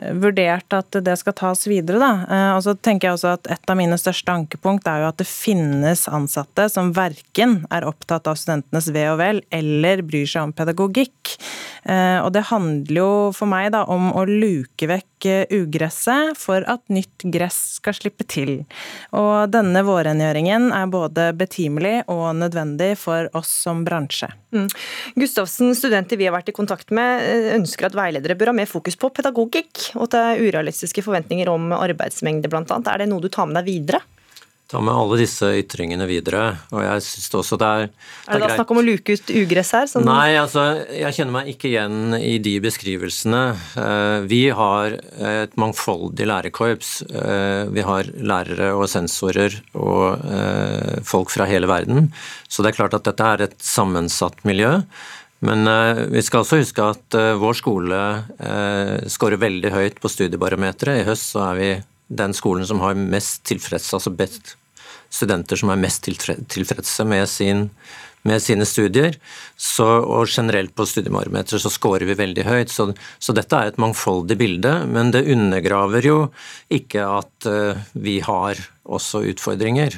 vurdert 0.01 0.72
at 0.76 0.96
det 1.05 1.16
skal 1.20 1.36
tas 1.36 1.66
videre. 1.68 2.01
Da. 2.01 2.11
Eh, 2.24 2.53
og 2.57 2.62
så 2.64 2.74
tenker 2.76 3.09
jeg 3.09 3.18
også 3.18 3.34
at 3.34 3.51
Et 3.51 3.72
av 3.72 3.76
mine 3.78 3.98
største 4.01 4.32
ankepunkt 4.32 4.86
er 4.88 5.03
jo 5.03 5.11
at 5.11 5.18
det 5.20 5.28
finnes 5.28 6.07
ansatte 6.09 6.68
som 6.72 6.92
verken 6.96 7.64
er 7.72 7.86
opptatt 7.88 8.28
av 8.30 8.38
studentenes 8.38 8.90
ve 8.94 9.07
og 9.11 9.18
vel 9.20 9.42
eller 9.53 10.05
bryr 10.07 10.28
seg 10.28 10.48
om 10.48 10.55
pedagogikk. 10.57 11.34
Eh, 11.84 12.18
og 12.22 12.32
det 12.36 12.48
handler 12.51 13.03
jo 13.03 13.12
for 13.36 13.51
meg 13.51 13.72
da 13.74 13.84
om 13.90 14.11
å 14.14 14.24
luke 14.28 14.88
vekk 14.90 15.10
eh, 15.29 15.45
ugresset 15.51 16.39
for 16.39 16.64
at 16.68 16.83
nytt 16.93 17.27
gress 17.33 17.59
skal 17.79 17.97
slippe 17.97 18.27
til. 18.29 18.53
Og 19.16 19.51
denne 19.53 19.83
vårrengjøringen 19.87 20.71
er 20.77 20.93
både 20.93 21.31
betimelig 21.39 22.01
og 22.12 22.29
nødvendig 22.39 22.93
for 23.01 23.31
oss 23.37 23.53
som 23.64 23.85
bransje. 23.87 24.31
Mm. 24.55 24.68
Gustavsen, 25.21 25.75
studenter 25.79 26.21
vi 26.21 26.29
har 26.29 26.35
vært 26.35 26.53
i 26.53 26.57
kontakt 26.57 26.95
med, 26.95 27.27
ønsker 27.57 27.91
at 27.91 27.99
veiledere 27.99 28.39
bør 28.39 28.53
ha 28.53 28.59
mer 28.62 28.71
fokus 28.71 28.99
på 28.99 29.12
pedagogikk 29.14 29.93
og 29.97 30.11
til 30.14 30.47
urealistiske 30.47 31.05
forventninger 31.07 31.51
om 31.53 31.71
arbeidsmengde 31.77 32.51
bl.a. 32.51 32.64
Er 32.64 33.05
det 33.05 33.11
noe 33.11 33.23
du 33.23 33.31
tar 33.33 33.51
med 33.51 33.61
deg 33.61 33.71
videre? 33.71 34.03
Ta 34.71 34.79
med 34.79 34.95
alle 34.95 35.16
disse 35.18 35.49
ytringene 35.59 36.07
videre. 36.07 36.45
og 36.71 36.85
jeg 36.85 37.03
synes 37.03 37.33
også 37.41 37.57
det 37.59 37.66
er... 37.68 37.89
Det 37.91 38.37
er, 38.37 38.39
det 38.39 38.45
da 38.45 38.59
snakk 38.61 38.68
om 38.71 38.79
å 38.79 38.85
luke 38.87 39.16
ut 39.18 39.33
ugress 39.41 39.73
her? 39.75 39.89
Sånn? 39.91 40.07
Nei, 40.07 40.37
altså, 40.39 40.62
jeg 40.95 41.16
kjenner 41.16 41.35
meg 41.35 41.51
ikke 41.51 41.73
igjen 41.73 42.14
i 42.14 42.37
de 42.39 42.53
beskrivelsene. 42.62 43.41
Eh, 43.83 44.18
vi 44.31 44.45
har 44.55 44.95
et 44.95 45.57
mangfoldig 45.59 46.29
lærerkorps. 46.31 46.93
Eh, 47.11 47.64
vi 47.75 47.83
har 47.89 48.12
lærere 48.14 48.71
og 48.77 48.87
sensorer 48.93 49.59
og 49.75 50.23
eh, 50.31 51.01
folk 51.09 51.35
fra 51.35 51.51
hele 51.51 51.66
verden. 51.71 52.12
Så 52.47 52.62
det 52.62 52.71
er 52.71 52.79
klart 52.79 52.95
at 52.95 53.11
dette 53.11 53.27
er 53.27 53.45
et 53.49 53.59
sammensatt 53.59 54.39
miljø. 54.47 54.77
Men 55.43 55.64
vi 56.12 56.21
skal 56.21 56.43
også 56.43 56.59
huske 56.61 56.85
at 56.85 57.14
vår 57.41 57.55
skole 57.57 58.01
scorer 59.09 59.41
veldig 59.41 59.71
høyt 59.73 60.03
på 60.03 60.11
studiebarometeret. 60.12 61.01
I 61.01 61.07
høst 61.07 61.33
så 61.33 61.47
er 61.47 61.57
vi 61.57 61.71
den 62.12 62.35
skolen 62.37 62.68
som 62.68 62.83
har 62.85 62.99
mest 62.99 63.47
tilfreds, 63.49 63.89
altså 63.97 64.12
best 64.12 64.59
studenter 65.11 65.59
som 65.61 65.73
er 65.73 65.81
mest 65.81 66.07
tilfredse 66.07 67.07
med, 67.09 67.27
sin, 67.29 67.67
med 68.27 68.43
sine 68.45 68.67
studier. 68.69 69.19
Så, 69.57 69.87
og 69.87 70.31
generelt 70.31 70.75
på 70.77 70.87
studiebarometeret 70.89 71.63
så 71.65 71.73
scorer 71.73 72.07
vi 72.09 72.19
veldig 72.19 72.47
høyt. 72.47 72.73
Så, 72.73 72.91
så, 73.19 73.35
dette 73.37 73.59
er 73.59 73.73
et 73.73 73.83
mangfoldig 73.83 74.39
bilde, 74.41 74.75
men 74.91 75.13
det 75.15 75.27
undergraver 75.35 76.07
jo 76.07 76.19
ikke 76.73 77.05
at 77.19 77.51
vi 77.93 78.21
har 78.25 78.63
også 78.91 79.25
utfordringer 79.31 79.95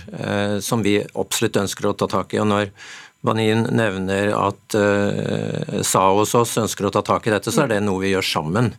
som 0.64 0.82
vi 0.84 0.98
absolutt 1.00 1.62
ønsker 1.62 1.88
å 1.88 1.96
ta 1.96 2.10
tak 2.10 2.34
i. 2.34 2.42
og 2.42 2.50
når 2.50 2.74
Banin 3.22 3.62
nevner 3.70 4.32
at 4.34 4.74
uh, 4.74 5.80
SA 5.86 6.08
hos 6.16 6.34
oss 6.34 6.56
ønsker 6.58 6.88
å 6.88 6.92
ta 6.94 7.04
tak 7.06 7.28
i 7.28 7.34
dette, 7.34 7.54
så 7.54 7.64
er 7.64 7.76
det 7.76 7.82
noe 7.86 8.02
vi 8.02 8.10
gjør 8.10 8.26
sammen. 8.26 8.72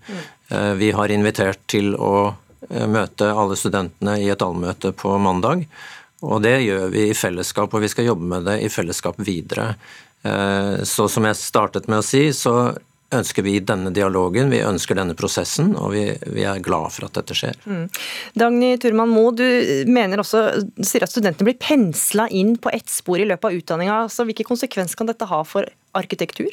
Uh, 0.51 0.73
vi 0.79 0.91
har 0.95 1.11
invitert 1.15 1.61
til 1.71 1.93
å 1.95 2.15
uh, 2.33 2.87
møte 2.91 3.31
alle 3.31 3.55
studentene 3.59 4.17
i 4.19 4.27
et 4.33 4.43
allmøte 4.43 4.91
på 4.99 5.15
mandag. 5.23 5.63
Og 6.23 6.41
det 6.43 6.55
gjør 6.63 6.87
vi 6.93 7.09
i 7.09 7.17
fellesskap, 7.17 7.73
og 7.75 7.83
vi 7.83 7.91
skal 7.91 8.07
jobbe 8.07 8.29
med 8.35 8.47
det 8.47 8.57
i 8.63 8.71
fellesskap 8.71 9.19
videre. 9.23 9.73
Så 10.87 11.09
som 11.11 11.25
jeg 11.27 11.35
startet 11.35 11.89
med 11.91 11.99
å 11.99 12.05
si, 12.05 12.29
så 12.31 12.71
ønsker 13.13 13.45
vi 13.45 13.57
denne 13.63 13.91
dialogen, 13.93 14.51
vi 14.53 14.61
ønsker 14.65 14.97
denne 14.97 15.15
prosessen, 15.17 15.73
og 15.77 15.93
vi, 15.93 16.05
vi 16.33 16.45
er 16.47 16.61
glad 16.63 16.93
for 16.95 17.07
at 17.07 17.17
dette 17.19 17.37
skjer. 17.37 17.57
Mm. 17.67 17.85
Dagny 18.39 18.73
Turman 18.81 19.11
Moe, 19.13 19.33
du 19.37 19.45
mener 19.89 20.23
også, 20.23 20.45
sier 20.81 21.05
at 21.05 21.13
studentene 21.13 21.51
blir 21.51 21.59
pensla 21.61 22.27
inn 22.33 22.55
på 22.61 22.71
ett 22.73 22.89
spor 22.91 23.21
i 23.21 23.27
løpet 23.29 23.49
av 23.49 23.59
utdanninga. 23.59 23.97
Så 24.13 24.25
hvilke 24.27 24.47
konsekvenser 24.47 24.99
kan 24.99 25.09
dette 25.09 25.29
ha 25.29 25.43
for 25.47 25.67
arkitektur? 25.97 26.51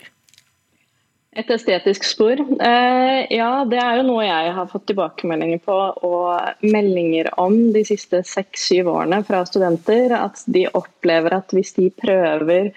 Et 1.38 1.50
estetisk 1.54 2.02
spor? 2.08 2.40
Eh, 2.42 3.20
ja, 3.30 3.50
det 3.70 3.78
er 3.78 4.00
jo 4.00 4.06
noe 4.08 4.24
jeg 4.26 4.54
har 4.56 4.70
fått 4.70 4.88
tilbakemeldinger 4.90 5.60
på 5.62 5.76
og 6.08 6.64
meldinger 6.66 7.30
om 7.38 7.54
de 7.74 7.84
siste 7.86 8.24
seks-syv 8.26 8.90
årene 8.90 9.20
fra 9.28 9.44
studenter. 9.46 10.10
At 10.16 10.42
de 10.50 10.64
opplever 10.74 11.36
at 11.38 11.54
hvis 11.54 11.76
de 11.78 11.86
prøver 12.02 12.72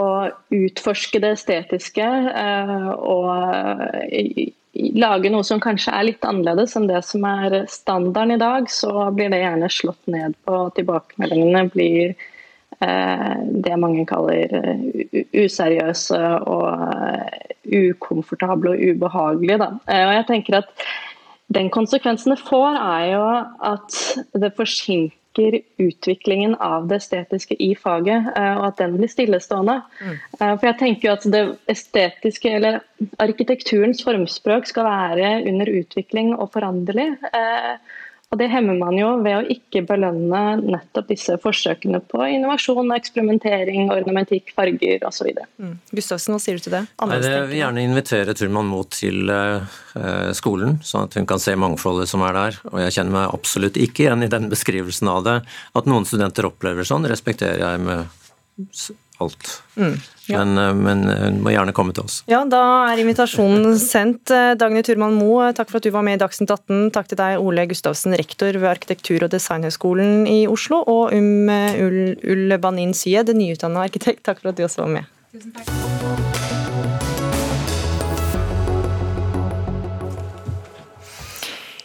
å 0.00 0.08
utforske 0.54 1.20
det 1.20 1.34
estetiske 1.36 2.06
eh, 2.06 2.88
og 2.88 3.28
lage 4.96 5.32
noe 5.34 5.44
som 5.44 5.60
kanskje 5.60 5.92
er 5.92 6.08
litt 6.08 6.24
annerledes 6.24 6.76
enn 6.78 6.88
det 6.88 7.02
som 7.04 7.24
er 7.28 7.64
standarden 7.68 8.36
i 8.38 8.40
dag, 8.40 8.70
så 8.72 9.10
blir 9.12 9.28
det 9.28 9.42
gjerne 9.42 9.68
slått 9.76 10.08
ned 10.08 10.38
på. 10.48 10.62
Tilbakemeldingene 10.78 11.66
blir 11.74 12.14
eh, 12.14 12.28
det 12.80 13.76
mange 13.76 14.06
kaller 14.08 14.54
eh, 14.56 15.24
useriøse 15.36 16.20
og 16.48 17.68
ukomfortable 17.68 18.72
og 18.72 18.84
ubehagelige. 18.94 19.58
Da. 19.60 19.70
Og 20.00 20.14
jeg 20.16 20.26
tenker 20.30 20.60
at 20.62 20.84
den 21.54 21.70
konsekvensen 21.70 22.34
det 22.34 22.42
får, 22.46 22.78
er 22.78 23.06
jo 23.10 23.24
at 23.72 23.96
det 24.38 24.52
forsinker 24.56 25.16
utviklingen 25.80 26.56
av 26.62 26.88
det 26.90 27.00
estetiske 27.00 27.56
i 27.62 27.72
faget, 27.78 28.30
eh, 28.36 28.54
og 28.58 28.66
at 28.70 28.80
den 28.82 28.96
blir 28.98 29.10
stillestående. 29.10 29.80
Mm. 30.00 30.16
Eh, 30.16 30.52
for 30.58 30.66
jeg 30.68 30.78
tenker 30.80 31.08
jo 31.08 31.14
at 31.14 31.26
det 31.32 31.42
estetiske, 31.70 32.54
eller 32.58 32.80
arkitekturens 33.22 34.02
formspråk, 34.06 34.66
skal 34.66 34.88
være 34.88 35.32
under 35.50 35.70
utvikling 35.80 36.34
og 36.36 36.50
foranderlig. 36.54 37.12
Eh, 37.30 37.74
og 38.30 38.38
Det 38.38 38.46
hemmer 38.46 38.76
man 38.78 38.94
jo 38.94 39.08
ved 39.24 39.40
å 39.40 39.46
ikke 39.50 39.80
belønne 39.88 40.40
nettopp 40.62 41.08
disse 41.08 41.34
forsøkene 41.42 41.98
på 42.12 42.20
innovasjon, 42.36 42.92
eksperimentering, 42.94 43.88
ornamentikk, 43.90 44.52
farger 44.54 45.02
osv. 45.08 45.32
Mm. 45.58 45.72
Gustavsen, 45.90 46.36
hva 46.36 46.38
sier 46.42 46.60
du 46.60 46.62
til 46.62 46.76
det? 46.76 46.84
Nei, 47.10 47.18
det 47.24 47.34
vil 47.50 47.58
gjerne 47.58 47.82
invitere 47.88 48.36
Turman 48.38 48.70
Moe 48.70 48.86
til 48.94 49.26
uh, 49.34 49.66
skolen, 50.38 50.78
sånn 50.86 51.08
at 51.08 51.18
hun 51.18 51.26
kan 51.26 51.42
se 51.42 51.56
mangfoldet 51.58 52.06
som 52.12 52.22
er 52.22 52.38
der. 52.38 52.62
Og 52.70 52.78
jeg 52.84 53.00
kjenner 53.00 53.16
meg 53.18 53.34
absolutt 53.34 53.82
ikke 53.82 54.06
igjen 54.06 54.22
i 54.22 54.30
den 54.30 54.46
beskrivelsen 54.52 55.10
av 55.10 55.26
det. 55.26 55.36
At 55.74 55.90
noen 55.90 56.06
studenter 56.06 56.46
opplever 56.46 56.86
sånn, 56.86 57.10
respekterer 57.10 57.64
jeg 57.64 57.82
med 57.82 58.06
alt. 59.20 59.50
Mm, 59.76 59.96
ja. 60.30 60.44
Men, 60.44 60.58
eh, 60.58 60.74
men 60.74 61.04
hun 61.08 61.36
eh, 61.36 61.42
må 61.44 61.54
gjerne 61.54 61.74
komme 61.76 61.94
til 61.96 62.06
oss. 62.06 62.20
Ja, 62.30 62.42
Da 62.48 62.62
er 62.90 63.02
invitasjonen 63.02 63.78
sendt. 63.82 64.30
Eh, 64.34 64.54
Dagny 64.60 64.82
Turman 64.86 65.18
Moe, 65.18 65.52
takk 65.56 65.70
for 65.70 65.80
at 65.80 65.88
du 65.88 65.92
var 65.94 66.06
med 66.06 66.18
i 66.18 66.22
Dagsnytt 66.24 66.50
18. 66.50 66.90
Takk 66.96 67.12
til 67.12 67.20
deg, 67.20 67.38
Ole 67.42 67.66
Gustavsen, 67.70 68.16
rektor 68.18 68.52
ved 68.56 68.70
Arkitektur- 68.70 69.26
og 69.26 69.32
designhøgskolen 69.34 70.26
i 70.30 70.46
Oslo. 70.50 70.82
Og 70.86 71.14
um 71.16 71.48
Ull 71.50 72.58
Banin 72.60 72.94
Syed, 72.96 73.32
nyutdanna 73.36 73.86
arkitekt, 73.86 74.24
takk 74.24 74.42
for 74.42 74.52
at 74.54 74.60
du 74.60 74.66
også 74.66 74.84
var 74.86 74.94
med. 75.00 75.16
Tusen 75.34 75.54
takk. 75.54 76.29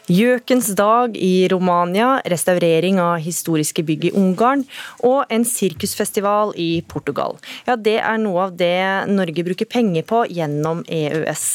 Gjøkens 0.05 0.67
dag 0.77 1.15
i 1.17 1.47
Romania, 1.49 2.19
restaurering 2.29 2.99
av 3.01 3.23
historiske 3.25 3.81
bygg 3.81 4.03
i 4.05 4.11
Ungarn 4.13 4.61
og 5.01 5.31
en 5.33 5.45
sirkusfestival 5.49 6.53
i 6.61 6.83
Portugal. 6.85 7.39
Ja, 7.65 7.75
Det 7.75 7.97
er 7.97 8.19
noe 8.21 8.43
av 8.45 8.53
det 8.53 9.09
Norge 9.09 9.43
bruker 9.43 9.65
penger 9.65 10.05
på 10.05 10.21
gjennom 10.29 10.85
EØS. 10.85 11.45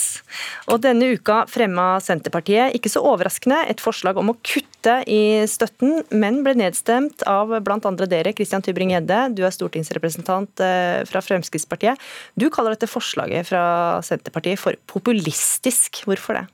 Og 0.75 0.83
Denne 0.83 1.13
uka 1.15 1.45
fremma 1.47 2.01
Senterpartiet, 2.03 2.75
ikke 2.75 2.91
så 2.91 3.05
overraskende, 3.07 3.63
et 3.71 3.79
forslag 3.79 4.19
om 4.19 4.35
å 4.35 4.39
kutte 4.43 4.99
i 5.07 5.47
støtten, 5.47 6.03
men 6.11 6.43
ble 6.43 6.57
nedstemt 6.59 7.23
av 7.31 7.55
bl.a. 7.63 7.79
dere, 8.03 8.35
Christian 8.35 8.67
Tybring-Gjedde. 8.67 9.37
Du 9.37 9.45
er 9.47 9.55
stortingsrepresentant 9.55 10.59
eh, 10.59 11.03
fra 11.07 11.23
Fremskrittspartiet. 11.23 12.01
Du 12.35 12.51
kaller 12.51 12.75
dette 12.75 12.91
forslaget 12.91 13.47
fra 13.47 14.01
Senterpartiet 14.03 14.59
for 14.59 14.75
populistisk. 14.91 16.03
Hvorfor 16.09 16.41
det? 16.41 16.49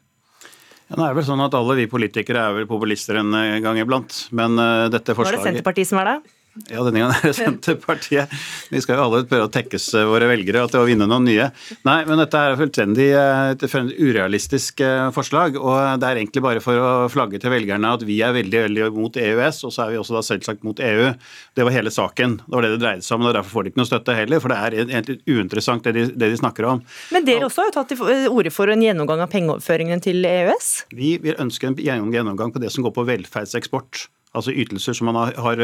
Ja, 0.87 0.99
nå 0.99 1.07
er 1.09 1.17
vel 1.19 1.27
sånn 1.27 1.43
at 1.43 1.55
Alle 1.59 1.75
vi 1.81 1.89
politikere 1.91 2.45
er 2.47 2.59
vel 2.61 2.69
populister 2.71 3.19
en 3.19 3.35
gang 3.65 3.81
iblant. 3.83 4.27
Men 4.37 4.55
uh, 4.61 4.87
dette 4.93 5.17
forslaget... 5.19 5.41
Er 5.41 5.43
det 5.43 5.51
Senterpartiet 5.51 5.91
som 5.91 6.03
er 6.03 6.13
det? 6.13 6.36
Ja, 6.71 6.81
denne 6.81 7.03
gangen 7.03 7.13
er 7.13 7.29
det 7.29 7.37
Senterpartiet. 7.37 8.33
Vi 8.73 8.81
skal 8.81 8.97
jo 8.97 9.07
alle 9.07 9.27
prøve 9.29 9.47
å 9.47 9.53
tekkes 9.53 9.91
eh, 9.99 10.07
våre 10.09 10.29
velgere 10.31 10.63
til 10.73 10.81
å 10.81 10.87
vinne 10.89 11.09
noen 11.09 11.27
nye. 11.29 11.51
Nei, 11.85 11.99
men 12.09 12.21
dette 12.23 12.41
er 12.41 12.57
fullstendig 12.59 13.09
eh, 13.13 13.53
et 13.53 13.65
urealistisk 14.01 14.81
eh, 14.85 15.11
forslag. 15.15 15.59
Og 15.61 16.01
det 16.01 16.09
er 16.09 16.23
egentlig 16.23 16.45
bare 16.47 16.63
for 16.65 16.81
å 16.81 16.91
flagge 17.13 17.41
til 17.43 17.53
velgerne 17.53 17.93
at 17.99 18.07
vi 18.09 18.23
er 18.25 18.35
veldig 18.37 18.65
veldig 18.67 18.89
mot 18.97 19.21
EØS, 19.21 19.61
og 19.69 19.75
så 19.75 19.85
er 19.85 19.93
vi 19.93 20.01
også 20.01 20.17
da 20.17 20.25
selvsagt 20.25 20.65
mot 20.67 20.81
EU. 20.81 21.13
Det 21.57 21.69
var 21.69 21.77
hele 21.77 21.93
saken. 21.93 22.41
Det 22.47 22.57
var 22.57 22.67
det 22.67 22.73
det 22.75 22.83
dreide 22.87 23.07
seg 23.07 23.19
om, 23.19 23.29
og 23.29 23.37
derfor 23.37 23.59
får 23.59 23.67
de 23.67 23.75
ikke 23.75 23.83
noe 23.83 23.93
støtte 23.93 24.17
heller. 24.17 24.43
For 24.43 24.55
det 24.55 24.59
er 24.63 24.79
egentlig 24.87 25.21
uinteressant 25.29 25.87
det 25.87 25.97
de, 25.99 26.09
det 26.17 26.33
de 26.33 26.41
snakker 26.41 26.71
om. 26.73 26.83
Men 27.13 27.29
dere 27.29 27.51
også 27.51 27.67
har 27.67 27.73
jo 27.73 27.77
tatt 27.79 27.93
til 27.93 28.33
orde 28.33 28.55
for 28.55 28.73
en 28.73 28.85
gjennomgang 28.89 29.27
av 29.27 29.33
pengeoverføringene 29.35 30.09
til 30.09 30.25
EØS? 30.25 30.75
Vi 30.97 31.17
vil 31.21 31.37
ønske 31.43 31.69
en 31.69 31.77
gjennomgang 31.79 32.55
på 32.55 32.65
det 32.65 32.73
som 32.73 32.87
går 32.87 32.97
på 32.97 33.09
velferdseksport 33.13 34.07
altså 34.37 34.55
ytelser 34.55 34.97
som, 34.97 35.11
har, 35.17 35.63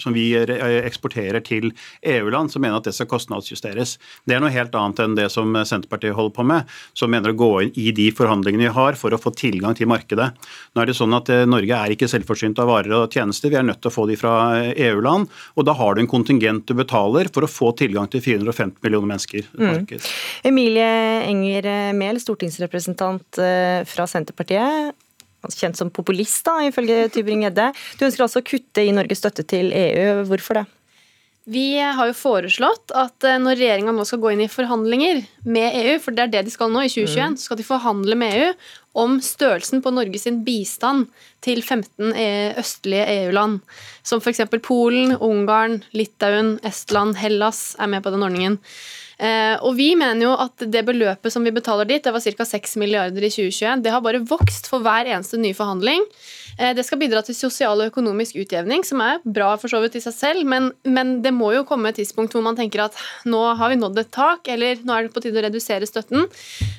som 0.00 0.14
vi 0.16 0.30
eksporterer 0.34 1.42
til 1.44 1.70
EU-land, 2.00 2.52
som 2.52 2.64
mener 2.64 2.80
at 2.80 2.88
det 2.88 2.94
skal 2.96 3.10
kostnadsjusteres. 3.10 3.96
Det 4.24 4.36
er 4.36 4.42
noe 4.42 4.52
helt 4.54 4.74
annet 4.78 5.02
enn 5.04 5.16
det 5.18 5.28
som 5.32 5.52
Senterpartiet 5.66 6.16
holder 6.16 6.34
på 6.36 6.46
med, 6.48 6.70
som 6.96 7.12
mener 7.12 7.32
å 7.32 7.38
gå 7.38 7.50
inn 7.66 7.72
i 7.80 7.90
de 7.96 8.08
forhandlingene 8.14 8.66
vi 8.66 8.74
har 8.74 8.98
for 8.98 9.14
å 9.14 9.20
få 9.20 9.34
tilgang 9.36 9.76
til 9.76 9.90
markedet. 9.90 10.30
Nå 10.74 10.82
er 10.82 10.90
det 10.90 10.96
sånn 10.98 11.16
at 11.16 11.30
eh, 11.32 11.44
Norge 11.48 11.78
er 11.78 11.94
ikke 11.94 12.08
selvforsynt 12.10 12.60
av 12.62 12.70
varer 12.70 12.96
og 12.98 13.14
tjenester, 13.14 13.52
vi 13.52 13.60
er 13.60 13.66
nødt 13.66 13.82
til 13.84 13.92
å 13.92 13.94
få 13.94 14.06
de 14.10 14.18
fra 14.18 14.34
EU-land. 14.72 15.30
og 15.54 15.68
Da 15.68 15.76
har 15.78 15.94
du 15.94 16.04
en 16.04 16.10
kontingent 16.10 16.66
du 16.68 16.76
betaler 16.78 17.30
for 17.34 17.46
å 17.46 17.50
få 17.50 17.72
tilgang 17.78 18.08
til 18.10 18.24
450 18.24 18.80
millioner 18.84 19.14
mennesker. 19.14 19.48
Mm. 19.58 19.86
Emilie 20.50 20.90
Enger 21.28 21.70
Mehl, 21.96 22.20
stortingsrepresentant 22.22 23.42
eh, 23.42 23.82
fra 23.88 24.08
Senterpartiet 24.10 24.94
kjent 25.52 25.78
som 25.78 25.92
populist, 25.94 26.44
da, 26.46 26.60
ifølge 26.68 27.08
Tybring-Gjedde. 27.14 27.72
Du 27.98 28.06
ønsker 28.06 28.26
altså 28.26 28.40
å 28.42 28.46
kutte 28.46 28.84
i 28.84 28.94
Norges 28.94 29.20
støtte 29.22 29.46
til 29.48 29.72
EU. 29.74 30.24
Hvorfor 30.30 30.60
det? 30.60 30.66
Vi 31.44 31.76
har 31.76 32.08
jo 32.08 32.16
foreslått 32.16 32.92
at 32.96 33.24
eh, 33.28 33.36
når 33.36 33.58
regjeringa 33.60 33.92
nå 33.92 34.06
skal 34.08 34.22
gå 34.22 34.30
inn 34.32 34.46
i 34.46 34.48
forhandlinger 34.48 35.20
med 35.44 35.76
EU, 35.82 35.98
for 36.00 36.16
det 36.16 36.24
er 36.24 36.32
det 36.32 36.46
de 36.46 36.54
skal 36.54 36.72
nå 36.72 36.86
i 36.86 36.88
2021, 36.88 37.34
mm. 37.34 37.36
så 37.36 37.50
skal 37.50 37.60
de 37.60 37.66
forhandle 37.68 38.16
med 38.16 38.36
EU 38.38 38.46
om 39.04 39.18
størrelsen 39.20 39.82
på 39.84 39.92
Norges 39.92 40.24
bistand 40.46 41.10
til 41.44 41.60
15 41.60 42.14
e, 42.16 42.28
østlige 42.62 43.04
EU-land. 43.18 43.60
Som 44.06 44.22
f.eks. 44.24 44.40
Polen, 44.64 45.18
Ungarn, 45.18 45.82
Litauen, 45.92 46.54
Estland, 46.64 47.18
Hellas 47.20 47.74
er 47.76 47.92
med 47.92 48.06
på 48.06 48.14
den 48.14 48.24
ordningen. 48.24 48.60
Eh, 49.18 49.54
og 49.62 49.76
vi 49.78 49.92
mener 49.98 50.26
jo 50.26 50.32
at 50.46 50.64
det 50.72 50.84
beløpet 50.86 51.32
som 51.32 51.44
vi 51.46 51.52
betaler 51.54 51.88
dit, 51.88 52.02
det 52.02 52.14
var 52.14 52.24
ca. 52.24 52.46
6 52.54 52.76
milliarder 52.82 53.22
i 53.22 53.30
2021, 53.30 53.84
det 53.84 53.92
har 53.94 54.02
bare 54.04 54.24
vokst 54.26 54.70
for 54.70 54.84
hver 54.84 55.10
eneste 55.10 55.38
nye 55.40 55.56
forhandling. 55.56 56.02
Eh, 56.58 56.74
det 56.76 56.84
skal 56.86 57.00
bidra 57.02 57.22
til 57.24 57.36
sosial 57.36 57.80
og 57.80 57.90
økonomisk 57.92 58.38
utjevning, 58.42 58.84
som 58.86 59.02
er 59.04 59.22
bra 59.24 59.54
for 59.60 59.72
så 59.72 59.80
vidt 59.84 59.98
i 59.98 60.04
seg 60.04 60.16
selv, 60.16 60.48
men, 60.48 60.70
men, 60.86 61.16
det 61.24 61.34
må 61.34 61.52
jo 61.54 61.64
komme 61.68 61.90
et 61.90 62.00
tidspunkt 62.00 62.34
hvor 62.34 62.44
man 62.44 62.58
tenker 62.58 62.86
at 62.86 62.98
nå 63.28 63.40
har 63.58 63.72
vi 63.72 63.80
nådd 63.80 64.02
et 64.02 64.12
tak, 64.14 64.50
eller 64.50 64.82
nå 64.84 64.96
er 64.96 65.06
det 65.06 65.14
på 65.14 65.24
tide 65.24 65.40
å 65.40 65.46
redusere 65.46 65.88
støtten. 65.88 66.28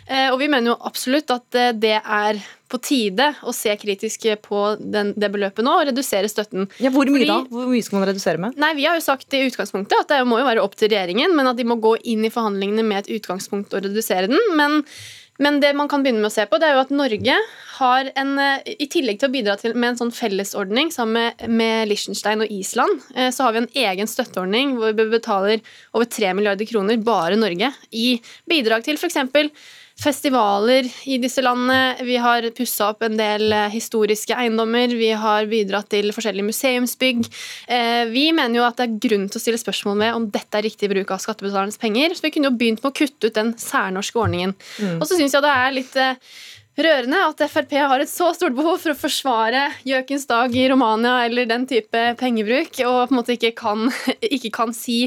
Eh, 0.07 0.29
og 0.31 0.39
vi 0.41 0.51
mener 0.51 0.73
jo 0.73 0.79
absolutt 0.87 1.33
at 1.33 1.61
det 1.79 1.97
er 1.99 2.43
på 2.71 2.79
tide 2.81 3.27
å 3.45 3.53
se 3.53 3.73
kritisk 3.77 4.25
på 4.43 4.61
den, 4.79 5.11
det 5.19 5.29
beløpet 5.33 5.65
nå 5.65 5.75
og 5.79 5.89
redusere 5.89 6.29
støtten. 6.31 6.65
Ja, 6.81 6.91
Hvor 6.93 7.05
mye 7.05 7.21
Fordi, 7.21 7.27
da? 7.29 7.37
Hvor 7.51 7.67
mye 7.69 7.85
skal 7.85 7.99
man 7.99 8.07
redusere 8.09 8.41
med? 8.41 8.57
Nei, 8.61 8.73
Vi 8.79 8.87
har 8.87 8.97
jo 8.97 9.05
sagt 9.05 9.33
i 9.37 9.43
utgangspunktet 9.45 10.01
at 10.01 10.15
det 10.15 10.23
må 10.27 10.39
jo 10.41 10.47
være 10.47 10.63
opp 10.65 10.73
til 10.79 10.89
regjeringen, 10.91 11.35
men 11.37 11.51
at 11.51 11.59
de 11.59 11.67
må 11.67 11.77
gå 11.81 11.95
inn 12.03 12.25
i 12.25 12.33
forhandlingene 12.33 12.85
med 12.87 13.03
et 13.03 13.13
utgangspunkt 13.19 13.75
og 13.75 13.85
redusere 13.85 14.31
den. 14.31 14.41
men 14.57 14.81
men 15.41 15.59
det 15.59 15.73
man 15.75 15.89
kan 15.91 16.03
begynne 16.03 16.23
med 16.23 16.31
å 16.31 16.35
se 16.35 16.45
på, 16.47 16.59
det 16.61 16.69
er 16.69 16.77
jo 16.77 16.83
at 16.85 16.93
Norge 16.95 17.37
har 17.75 18.09
en 18.15 18.37
I 18.39 18.87
tillegg 18.91 19.19
til 19.19 19.27
å 19.27 19.33
bidra 19.33 19.57
til, 19.59 19.73
med 19.75 19.91
en 19.91 19.99
sånn 19.99 20.13
fellesordning 20.15 20.93
sammen 20.95 21.17
med, 21.17 21.47
med 21.51 21.89
Liechtenstein 21.89 22.43
og 22.45 22.51
Island, 22.55 23.03
eh, 23.15 23.31
så 23.35 23.47
har 23.47 23.55
vi 23.55 23.63
en 23.65 23.71
egen 23.85 24.07
støtteordning 24.07 24.77
hvor 24.79 24.95
vi 24.95 25.09
betaler 25.11 25.63
over 25.91 26.07
3 26.07 26.31
milliarder 26.37 26.69
kroner, 26.69 27.01
bare 27.03 27.39
Norge, 27.39 27.73
i 27.91 28.15
bidrag 28.47 28.87
til 28.87 28.99
f.eks 29.01 29.19
festivaler 29.95 30.87
i 31.07 31.17
disse 31.23 31.41
landene. 31.43 32.03
Vi 32.03 32.17
har 32.19 32.45
pussa 32.57 32.89
opp 32.91 33.05
en 33.05 33.15
del 33.19 33.53
eh, 33.55 33.69
historiske 33.73 34.35
eiendommer. 34.35 34.91
Vi 34.91 35.11
har 35.15 35.47
bidratt 35.51 35.89
til 35.93 36.11
forskjellige 36.15 36.49
museumsbygg. 36.49 37.21
Eh, 37.71 38.03
vi 38.11 38.27
mener 38.35 38.59
jo 38.59 38.65
at 38.67 38.79
det 38.79 38.89
er 38.89 38.97
grunn 39.07 39.29
til 39.29 39.39
å 39.39 39.43
stille 39.45 39.61
spørsmål 39.61 40.01
ved 40.03 40.17
om 40.17 40.27
dette 40.33 40.59
er 40.59 40.67
riktig 40.67 40.91
bruk 40.91 41.15
av 41.15 41.23
skattebetalernes 41.23 41.79
penger. 41.81 42.15
Så 42.15 42.27
vi 42.27 42.33
kunne 42.35 42.51
jo 42.51 42.57
begynt 42.59 42.83
med 42.83 42.91
å 42.91 42.97
kutte 42.97 43.31
ut 43.31 43.39
den 43.39 43.55
særnorske 43.61 44.19
ordningen. 44.19 44.55
Mm. 44.83 44.99
Og 44.99 45.07
så 45.07 45.15
syns 45.15 45.37
jeg 45.37 45.45
det 45.45 45.55
er 45.55 45.79
litt 45.79 45.97
eh, 46.01 46.19
rørende 46.75 47.21
at 47.29 47.43
Frp 47.51 47.73
har 47.79 48.03
et 48.03 48.11
så 48.11 48.31
stort 48.35 48.55
behov 48.57 48.81
for 48.83 48.91
å 48.91 48.99
forsvare 48.99 49.63
Gjøkens 49.87 50.27
dag 50.27 50.55
i 50.55 50.67
Romania 50.71 51.21
eller 51.25 51.47
den 51.47 51.63
type 51.69 52.01
pengebruk, 52.19 52.75
og 52.83 52.97
på 53.07 53.13
en 53.13 53.19
måte 53.21 53.35
ikke 53.37 53.53
kan, 53.55 53.87
ikke 54.35 54.51
kan 54.55 54.75
si 54.75 55.05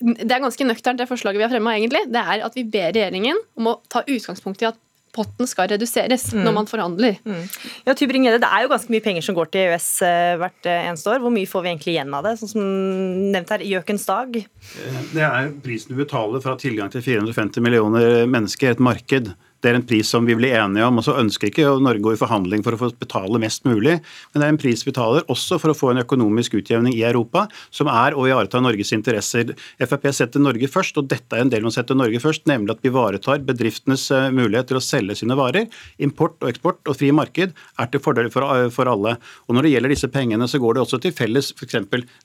Det 0.00 0.30
er 0.32 0.42
ganske 0.42 0.64
nøkternt, 0.64 1.00
det 1.00 1.08
forslaget 1.10 1.40
vi 1.40 1.44
har 1.44 1.52
fremma, 1.52 1.76
egentlig. 1.76 2.06
Det 2.08 2.20
er 2.20 2.46
at 2.46 2.54
vi 2.56 2.64
ber 2.64 2.94
regjeringen 2.94 3.40
om 3.60 3.74
å 3.74 3.80
ta 3.92 4.00
utgangspunkt 4.06 4.64
i 4.64 4.70
at 4.70 4.78
potten 5.14 5.48
skal 5.48 5.68
reduseres 5.72 6.28
mm. 6.32 6.42
når 6.46 6.54
man 6.54 6.68
forhandler. 6.70 7.18
Mm. 7.26 7.42
Ja, 7.88 7.94
Det 7.94 8.46
er 8.46 8.62
jo 8.62 8.70
ganske 8.70 8.92
mye 8.94 9.04
penger 9.04 9.26
som 9.26 9.36
går 9.36 9.50
til 9.50 9.66
EØS 9.66 9.88
eh, 10.06 10.34
hvert 10.40 10.68
eh, 10.70 10.86
eneste 10.90 11.10
år. 11.10 11.22
Hvor 11.24 11.34
mye 11.34 11.50
får 11.50 11.64
vi 11.64 11.72
egentlig 11.72 11.94
igjen 11.96 12.14
av 12.14 12.26
det? 12.26 12.36
Sånn 12.40 12.52
som 12.54 12.70
nevnt 13.34 13.50
her, 13.50 13.66
Gjøkens 13.66 14.06
dag. 14.08 14.40
Det 15.12 15.26
er 15.26 15.50
prisen 15.64 15.94
du 15.94 15.98
betaler 15.98 16.42
for 16.42 16.52
å 16.52 16.56
ha 16.56 16.62
tilgang 16.62 16.92
til 16.94 17.04
450 17.04 17.64
millioner 17.64 18.26
mennesker, 18.30 18.76
et 18.76 18.82
marked. 18.82 19.32
Det 19.60 19.70
er 19.70 19.76
en 19.76 19.84
pris 19.86 20.08
som 20.08 20.24
vi 20.24 20.36
blir 20.38 20.56
enige 20.56 20.86
om. 20.86 20.98
og 20.98 21.04
så 21.04 21.16
ønsker 21.20 21.50
ikke 21.50 21.68
Norge 21.82 22.00
gå 22.04 22.14
i 22.14 22.20
forhandling 22.20 22.64
for 22.64 22.76
å 22.76 22.80
få 22.80 22.90
betale 23.00 23.40
mest 23.42 23.66
mulig, 23.68 23.98
men 24.32 24.40
det 24.40 24.46
er 24.46 24.54
en 24.54 24.60
pris 24.60 24.84
vi 24.84 24.90
betaler 24.90 25.26
også 25.32 25.58
for 25.60 25.72
å 25.72 25.76
få 25.76 25.92
en 25.92 26.02
økonomisk 26.02 26.56
utjevning 26.60 26.94
i 26.96 27.04
Europa, 27.06 27.46
som 27.70 27.90
er 27.92 28.16
å 28.16 28.26
ivareta 28.28 28.62
Norges 28.62 28.92
interesser. 28.96 29.52
Frp 29.80 30.08
setter 30.16 30.42
Norge 30.42 30.68
først, 30.70 30.98
og 30.98 31.10
dette 31.12 31.36
er 31.36 31.44
en 31.44 31.52
del 31.52 31.66
av 31.66 31.70
å 31.70 31.74
sette 31.76 31.96
Norge 31.96 32.22
først, 32.22 32.46
nemlig 32.50 32.74
at 32.74 32.82
vi 32.84 32.92
ivaretar 32.92 33.44
bedriftenes 33.46 34.08
eh, 34.14 34.30
mulighet 34.34 34.70
til 34.70 34.80
å 34.80 34.84
selge 34.84 35.18
sine 35.20 35.36
varer. 35.38 35.68
Import 36.02 36.38
og 36.40 36.50
eksport 36.52 36.90
og 36.90 36.98
fri 36.98 37.12
marked 37.14 37.52
er 37.52 37.92
til 37.92 38.04
fordel 38.04 38.32
for, 38.32 38.48
eh, 38.56 38.70
for 38.74 38.90
alle. 38.90 39.16
Og 39.48 39.56
Når 39.56 39.66
det 39.66 39.74
gjelder 39.74 39.94
disse 39.94 40.12
pengene, 40.12 40.48
så 40.48 40.60
går 40.62 40.76
det 40.76 40.84
også 40.86 41.00
til 41.04 41.12
felles 41.16 41.52
f.eks. 41.52 41.76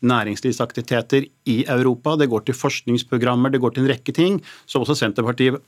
næringslivsaktiviteter 0.02 1.28
i 1.52 1.64
Europa. 1.68 2.16
Det 2.16 2.30
går 2.32 2.48
til 2.48 2.56
forskningsprogrammer, 2.56 3.52
det 3.52 3.62
går 3.64 3.76
til 3.76 3.86
en 3.86 3.92
rekke 3.92 4.16
ting 4.16 4.42
som 4.66 4.86
også 4.86 4.96
Senterpartiet 4.96 5.60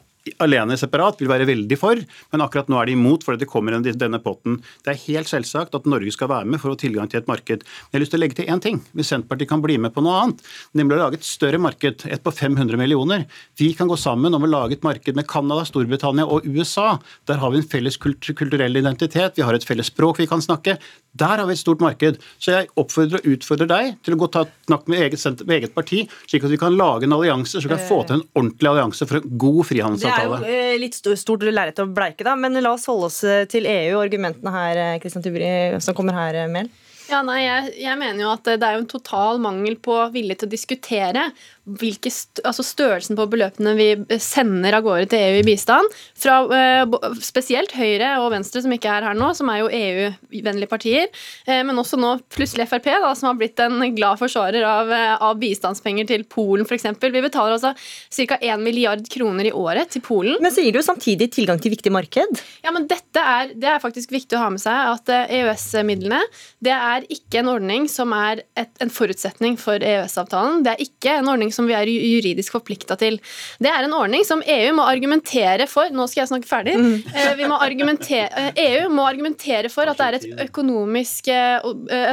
alene 0.44 0.78
separat 0.80 1.22
vil 1.22 1.30
være 1.32 1.48
veldig 1.50 1.78
for, 1.80 2.00
men 2.34 2.44
akkurat 2.44 2.70
nå 2.72 2.80
er 2.82 2.90
de 2.90 2.98
imot 2.98 3.26
fordi 3.26 3.44
det 3.44 3.50
kommer 3.52 3.78
denne 3.78 4.20
potten. 4.24 4.60
Det 4.86 4.94
er 4.94 5.04
helt 5.08 5.32
selvsagt 5.32 5.76
at 5.78 5.90
Norge 5.90 6.14
skal 6.16 6.32
være 6.32 6.50
med 6.50 6.62
for 6.62 6.72
å 6.72 6.76
ha 6.76 6.82
tilgang 6.82 7.10
til 7.12 7.22
et 7.22 7.30
marked. 7.30 7.64
Men 7.64 7.92
jeg 7.92 7.98
har 7.98 8.04
lyst 8.06 8.14
til 8.16 8.20
å 8.20 8.24
legge 8.24 8.40
til 8.40 8.52
én 8.54 8.64
ting, 8.64 8.82
hvis 8.98 9.12
Senterpartiet 9.14 9.52
kan 9.52 9.64
bli 9.64 9.78
med 9.82 9.94
på 9.96 10.04
noe 10.06 10.22
annet, 10.22 10.44
nemlig 10.78 10.98
å 10.98 11.02
lage 11.04 11.20
et 11.20 11.28
større 11.28 11.62
marked, 11.62 12.06
et 12.08 12.24
på 12.24 12.34
500 12.34 12.80
millioner. 12.80 13.26
Vi 13.60 13.72
kan 13.78 13.90
gå 13.90 13.98
sammen 14.00 14.36
om 14.36 14.46
å 14.46 14.52
lage 14.52 14.78
et 14.78 14.86
marked 14.86 15.18
med 15.18 15.28
Canada, 15.30 15.66
Storbritannia 15.68 16.28
og 16.28 16.48
USA. 16.48 16.98
Der 17.30 17.42
har 17.42 17.54
vi 17.54 17.62
en 17.62 17.70
felles 17.70 18.00
kulturell 18.02 18.82
identitet, 18.82 19.38
vi 19.38 19.46
har 19.46 19.58
et 19.58 19.68
felles 19.68 19.92
språk 19.92 20.22
vi 20.22 20.30
kan 20.30 20.44
snakke. 20.44 20.78
Der 21.18 21.40
har 21.42 21.48
vi 21.48 21.56
et 21.56 21.62
stort 21.62 21.82
marked. 21.82 22.20
Så 22.38 22.54
jeg 22.54 22.72
oppfordrer 22.78 23.22
og 23.22 23.38
utfordrer 23.38 23.70
deg 23.72 23.96
til 24.06 24.16
å 24.16 24.22
gå 24.22 24.30
ta 24.34 24.46
snakk 24.68 24.88
med 24.92 25.02
eget, 25.06 25.24
med 25.48 25.56
eget 25.58 25.76
parti, 25.76 26.04
slik 26.28 26.46
at 26.46 26.54
vi 26.54 26.60
kan 26.62 26.78
lage 26.78 27.08
en 27.08 27.16
allianse, 27.16 27.58
så 27.58 27.66
vi 27.66 27.74
kan 27.74 27.88
få 27.88 28.02
til 28.08 28.20
en 28.20 28.26
ordentlig 28.38 28.72
allianse 28.72 29.08
for 29.08 29.20
en 29.20 29.38
god 29.42 29.62
frihandelsavtale. 29.70 30.17
Det 30.18 30.26
er 30.26 30.32
jo 30.32 30.58
eh, 30.58 30.74
litt 30.82 30.98
stort 30.98 31.46
lerret 31.46 31.80
å 31.84 31.88
bleike, 31.90 32.26
da, 32.26 32.36
men 32.40 32.58
la 32.60 32.74
oss 32.74 32.88
holde 32.90 33.12
oss 33.12 33.22
eh, 33.28 33.46
til 33.50 33.70
EU 33.70 33.96
og 33.98 34.04
argumentene 34.08 34.54
her, 34.54 34.82
Kristian 35.04 35.24
eh, 35.24 35.30
Tybri, 35.30 35.50
som 35.84 35.98
kommer 35.98 36.18
her, 36.18 36.44
Mehl. 36.52 36.72
Ja, 37.08 37.22
nei, 37.24 37.40
jeg, 37.46 37.70
jeg, 37.86 37.96
mener 38.00 38.26
jo 38.26 38.32
at 38.34 38.50
det 38.60 38.68
er 38.68 38.76
jo 38.76 38.82
en 38.84 38.90
total 38.92 39.38
mangel 39.40 39.78
på 39.80 39.96
vilje 40.12 40.42
til 40.42 40.50
å 40.50 40.52
diskutere 40.52 41.30
hvilke 41.68 42.12
st 42.14 42.44
altså 42.48 42.64
størrelsen 42.66 43.18
på 43.18 43.26
beløpene 43.32 43.74
vi 43.78 43.88
sender 44.24 44.78
av 44.78 44.86
gårde 44.86 45.10
til 45.12 45.24
EU 45.24 45.40
i 45.42 45.46
bistand. 45.48 45.94
Fra 46.18 46.40
uh, 46.48 46.98
spesielt 47.24 47.74
Høyre 47.76 48.14
og 48.24 48.32
Venstre, 48.36 48.62
som 48.64 48.74
ikke 48.74 48.92
er 48.92 49.08
her 49.10 49.18
nå, 49.18 49.34
som 49.38 49.52
er 49.52 49.62
jo 49.62 49.72
EU-vennlige 49.74 50.72
partier. 50.72 51.12
Uh, 51.48 51.62
men 51.68 51.78
også 51.80 52.00
nå 52.00 52.16
plutselig 52.34 52.70
Frp, 52.72 52.90
da, 53.04 53.12
som 53.18 53.32
har 53.32 53.40
blitt 53.40 53.60
en 53.64 53.80
glad 53.96 54.22
forsvarer 54.22 54.66
av, 54.68 54.94
av 55.28 55.38
bistandspenger 55.42 56.08
til 56.10 56.26
Polen 56.30 56.68
f.eks. 56.68 56.88
Vi 57.04 57.24
betaler 57.24 57.58
altså 57.58 57.74
ca. 57.76 58.40
1 58.40 58.64
milliard 58.64 59.04
kroner 59.12 59.50
i 59.50 59.56
året 59.56 59.92
til 59.96 60.04
Polen. 60.06 60.38
Men 60.44 60.54
så 60.54 60.64
gir 60.64 60.76
det 60.76 60.82
jo 60.82 60.88
samtidig 60.88 61.30
tilgang 61.36 61.62
til 61.62 61.74
viktig 61.76 61.94
marked? 61.94 62.44
Ja, 62.64 62.74
men 62.76 62.88
dette 62.90 63.24
er, 63.24 63.54
det 63.56 63.72
er 63.74 63.84
faktisk 63.84 64.16
viktig 64.16 64.38
å 64.38 64.46
ha 64.46 64.52
med 64.54 64.64
seg 64.64 64.94
at 64.96 65.14
EØS-midlene 65.28 66.22
det 66.64 66.74
er 66.74 67.06
ikke 67.14 67.42
en 67.42 67.52
ordning 67.52 67.86
som 67.92 68.14
er 68.16 68.42
et, 68.58 68.72
en 68.82 68.92
forutsetning 68.94 69.58
for 69.62 69.84
EØS-avtalen. 69.84 70.64
Det 70.66 70.74
er 70.74 70.84
ikke 70.84 71.18
en 71.20 71.30
ordning 71.30 71.52
som 71.58 71.68
vi 71.70 71.76
er 71.78 71.90
juridisk 71.90 72.56
forplikta 72.56 72.98
til. 73.00 73.20
Det 73.64 73.72
er 73.72 73.86
en 73.86 73.96
ordning 73.98 74.26
som 74.28 74.44
EU 74.46 74.74
må 74.78 74.86
argumentere 74.88 75.68
for 75.70 75.90
Nå 75.98 76.06
skal 76.10 76.24
jeg 76.24 76.32
snakke 76.32 76.50
ferdig. 76.50 76.76
Mm. 76.78 76.96
Eh, 77.18 77.44
må 77.48 77.58
EU 77.58 78.84
e 78.86 78.90
må 78.92 79.06
argumentere 79.08 79.72
for 79.74 79.90
at 79.90 79.98
det 80.00 80.08
er 80.08 80.18
et, 80.18 80.28
økonomisk, 80.48 81.30
eh, 81.34 81.64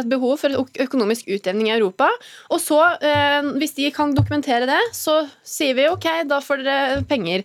et 0.00 0.08
behov 0.08 0.38
for 0.40 0.64
økonomisk 0.84 1.28
utjevning 1.28 1.68
i 1.68 1.74
Europa. 1.76 2.08
Og 2.50 2.62
så, 2.62 2.80
eh, 3.02 3.50
hvis 3.60 3.76
de 3.76 3.90
kan 3.94 4.14
dokumentere 4.16 4.68
det, 4.70 4.80
så 4.96 5.20
sier 5.44 5.76
vi 5.76 5.88
OK, 5.90 6.06
da 6.30 6.40
får 6.44 6.64
dere 6.64 7.02
penger. 7.08 7.44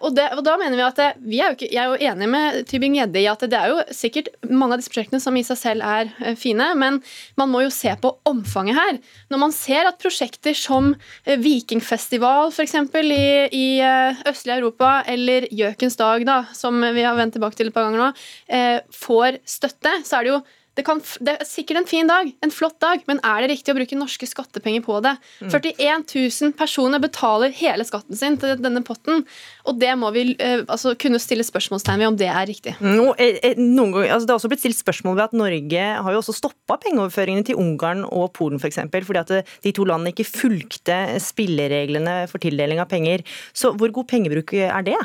Og, 0.00 0.10
det, 0.16 0.26
og 0.36 0.42
da 0.46 0.56
mener 0.60 0.78
vi 0.78 0.86
at 0.86 1.00
vi 1.20 1.40
er 1.40 1.52
jo 1.52 1.58
ikke, 1.58 1.70
Jeg 1.70 1.80
er 1.80 1.90
jo 1.92 2.10
enig 2.10 2.28
med 2.28 2.64
Tybing-Gjedde 2.70 3.20
i 3.20 3.28
at 3.30 3.42
det 3.50 3.58
er 3.58 3.72
jo 3.72 3.82
sikkert 3.94 4.30
mange 4.48 4.74
av 4.74 4.80
disse 4.80 4.90
prosjektene 4.92 5.20
som 5.22 5.36
i 5.36 5.44
seg 5.46 5.58
selv 5.60 5.86
er 5.86 6.34
fine, 6.38 6.72
men 6.78 7.00
man 7.38 7.50
må 7.52 7.62
jo 7.64 7.72
se 7.74 7.92
på 8.00 8.12
omfanget 8.28 8.78
her. 8.78 8.98
Når 9.30 9.42
man 9.42 9.54
ser 9.54 9.88
at 9.88 10.00
prosjekter 10.00 10.56
som 10.56 10.92
eh, 10.94 11.19
Vikingfestival 11.24 12.50
f.eks. 12.50 12.74
I, 13.00 13.24
i 13.52 13.66
østlig 13.80 14.50
østlige 14.50 14.58
Europa, 14.60 15.02
eller 15.06 15.46
Gjøkens 15.50 15.96
dag, 15.96 16.24
da, 16.26 16.44
som 16.56 16.80
vi 16.80 17.04
har 17.04 17.16
vendt 17.18 17.36
tilbake 17.36 17.56
til 17.58 17.70
et 17.70 17.74
par 17.74 17.88
ganger 17.88 18.00
nå, 18.00 18.08
eh, 18.48 18.80
får 18.92 19.40
støtte, 19.44 19.92
så 20.04 20.18
er 20.18 20.26
det 20.26 20.32
jo 20.34 20.40
det, 20.78 20.84
kan, 20.86 21.00
det, 21.18 21.34
er 21.34 21.48
sikkert 21.48 21.80
en 21.80 21.88
fin 21.88 22.08
dag, 22.08 22.28
en 22.44 22.52
flott 22.54 22.76
dag, 22.82 23.02
men 23.10 23.18
er 23.26 23.42
det 23.42 23.50
riktig 23.50 23.72
å 23.72 23.76
bruke 23.76 23.98
norske 23.98 24.28
skattepenger 24.28 24.84
på 24.84 25.00
det? 25.04 25.16
Mm. 25.42 25.50
41 25.50 26.04
000 26.14 26.54
personer 26.58 27.02
betaler 27.02 27.54
hele 27.58 27.86
skatten 27.86 28.18
sin 28.18 28.38
til 28.40 28.54
denne 28.62 28.82
potten, 28.86 29.24
og 29.66 29.80
det 29.82 29.92
må 29.98 30.12
vi 30.14 30.28
eh, 30.38 30.62
altså, 30.66 30.94
kunne 31.00 31.20
stille 31.22 31.46
spørsmålstegn 31.46 32.00
ved 32.00 32.10
om 32.12 32.18
det 32.20 32.30
er 32.30 32.48
riktig. 32.48 32.76
No, 32.84 33.10
eh, 33.18 33.40
eh, 33.42 33.58
noen 33.58 33.96
ganger, 33.96 34.14
altså, 34.14 34.28
det 34.28 34.34
har 34.34 34.40
også 34.40 34.52
blitt 34.54 34.64
stilt 34.64 34.80
spørsmål 34.80 35.18
ved 35.18 35.26
at 35.26 35.38
Norge 35.42 35.86
har 36.06 36.16
jo 36.16 36.22
også 36.22 36.38
stoppa 36.38 36.78
pengeoverføringene 36.86 37.50
til 37.50 37.60
Ungarn 37.60 38.06
og 38.06 38.30
Polen 38.38 38.62
f.eks., 38.62 38.80
for 38.90 39.10
fordi 39.10 39.24
at 39.24 39.36
eh, 39.40 39.54
de 39.66 39.74
to 39.74 39.86
landene 39.88 40.14
ikke 40.14 40.30
fulgte 40.30 41.02
spillereglene 41.22 42.22
for 42.30 42.42
tildeling 42.42 42.82
av 42.82 42.90
penger. 42.90 43.26
Så 43.52 43.74
hvor 43.74 43.90
god 43.94 44.12
pengebruk 44.14 44.54
er 44.54 44.86
det? 44.86 45.00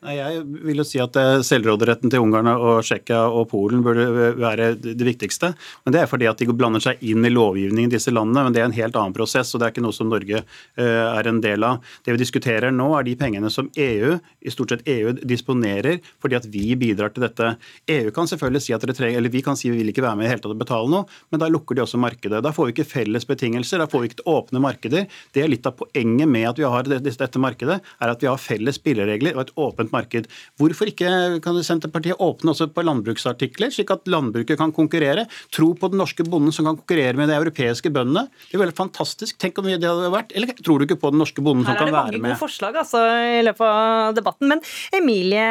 Nei, 0.00 0.14
Jeg 0.16 0.44
vil 0.64 0.80
jo 0.80 0.84
si 0.88 0.96
at 1.02 1.16
eh, 1.20 1.42
selvråderetten 1.44 2.08
til 2.08 2.22
Ungarn 2.24 2.48
og 2.54 2.78
Tsjekkia 2.86 3.18
og 3.36 3.50
Polen 3.50 3.82
burde 3.84 4.06
være 4.40 4.70
det 4.80 5.04
viktigste. 5.04 5.50
Men 5.84 5.92
Det 5.92 6.00
er 6.00 6.08
fordi 6.08 6.24
at 6.30 6.40
de 6.40 6.46
blander 6.56 6.80
seg 6.80 7.02
inn 7.04 7.20
i 7.28 7.32
lovgivningen 7.32 7.90
i 7.90 7.92
disse 7.92 8.08
landene. 8.08 8.46
Men 8.46 8.56
det 8.56 8.62
er 8.62 8.70
en 8.70 8.76
helt 8.78 8.96
annen 8.96 9.12
prosess, 9.12 9.52
og 9.52 9.60
det 9.60 9.66
er 9.66 9.74
ikke 9.74 9.84
noe 9.84 9.92
som 9.92 10.08
Norge 10.08 10.40
eh, 10.40 10.86
er 11.04 11.28
en 11.28 11.42
del 11.44 11.66
av. 11.68 11.84
Det 12.00 12.14
vi 12.16 12.22
diskuterer 12.22 12.72
nå, 12.72 12.86
er 12.96 13.04
de 13.10 13.16
pengene 13.20 13.50
som 13.52 13.68
EU, 13.76 14.14
i 14.40 14.54
stort 14.54 14.72
sett 14.72 14.88
EU, 14.88 15.12
disponerer 15.20 16.00
fordi 16.22 16.38
at 16.38 16.48
vi 16.48 16.72
bidrar 16.80 17.12
til 17.12 17.26
dette. 17.26 17.50
EU 17.92 18.08
kan 18.16 18.30
selvfølgelig 18.30 18.64
si 18.64 18.72
at 18.72 18.80
dere 18.80 18.96
trenger, 18.96 19.20
eller 19.20 19.36
vi 19.36 19.44
kan 19.44 19.60
si 19.60 19.68
vi 19.68 19.82
vil 19.82 19.92
ikke 19.92 20.06
være 20.06 20.16
med 20.16 20.30
i 20.30 20.32
hele 20.32 20.40
tatt 20.40 20.56
og 20.56 20.64
betale 20.64 20.88
noe, 20.94 21.20
men 21.28 21.44
da 21.44 21.50
lukker 21.52 21.76
de 21.76 21.84
også 21.84 22.00
markedet. 22.00 22.40
Da 22.40 22.54
får 22.56 22.70
vi 22.70 22.76
ikke 22.78 22.88
felles 22.88 23.28
betingelser, 23.28 23.84
da 23.84 23.90
får 23.90 24.06
vi 24.06 24.12
ikke 24.14 24.28
åpne 24.32 24.64
markeder. 24.64 25.04
Det 25.36 25.44
er 25.44 25.52
litt 25.52 25.68
av 25.68 25.76
poenget 25.76 26.32
med 26.32 26.48
at 26.54 26.64
vi 26.64 26.72
har 26.72 26.88
dette 26.88 27.44
markedet, 27.44 27.80
er 28.00 28.16
at 28.16 28.24
vi 28.24 28.32
har 28.32 28.40
felles 28.40 28.80
spilleregler 28.80 29.36
og 29.36 29.44
et 29.44 29.54
åpent 29.60 29.89
åpent 29.90 29.94
marked. 29.94 30.28
Hvorfor 30.58 30.88
ikke 30.90 31.40
kan 31.42 31.58
Senterpartiet 31.64 32.18
åpne 32.20 32.52
også 32.52 32.70
på 32.72 32.84
landbruksartikler, 32.84 33.70
slik 33.70 33.90
at 33.90 34.06
landbruket 34.08 34.58
kan 34.58 34.72
konkurrere? 34.72 35.26
Tro 35.52 35.74
på 35.74 35.90
den 35.90 36.00
norske 36.00 36.24
bonden 36.24 36.52
som 36.52 36.66
kan 36.66 36.78
konkurrere 36.78 37.16
med 37.16 37.28
de 37.28 37.36
europeiske 37.36 37.90
bøndene. 37.90 38.28
Det 38.48 38.56
er 38.56 38.64
veldig 38.64 38.76
fantastisk. 38.76 39.38
Tenk 39.38 39.58
hvor 39.58 39.66
mye 39.66 39.78
det 39.80 39.88
hadde 39.88 40.12
vært. 40.12 40.34
Eller 40.34 40.54
tror 40.60 40.78
du 40.78 40.86
ikke 40.86 41.00
på 41.00 41.12
den 41.12 41.20
norske 41.20 41.42
bonden 41.42 41.66
som 41.66 41.76
kan 41.76 41.90
være 41.90 41.92
med? 41.92 41.96
Her 41.96 42.06
er 42.06 42.16
det 42.16 42.22
mange 42.22 42.34
gode 42.34 42.44
forslag 42.44 42.80
altså, 42.82 43.04
i 43.40 43.44
løpet 43.46 43.66
av 43.66 44.18
debatten. 44.18 44.50
Men 44.50 44.64
Emilie 44.96 45.46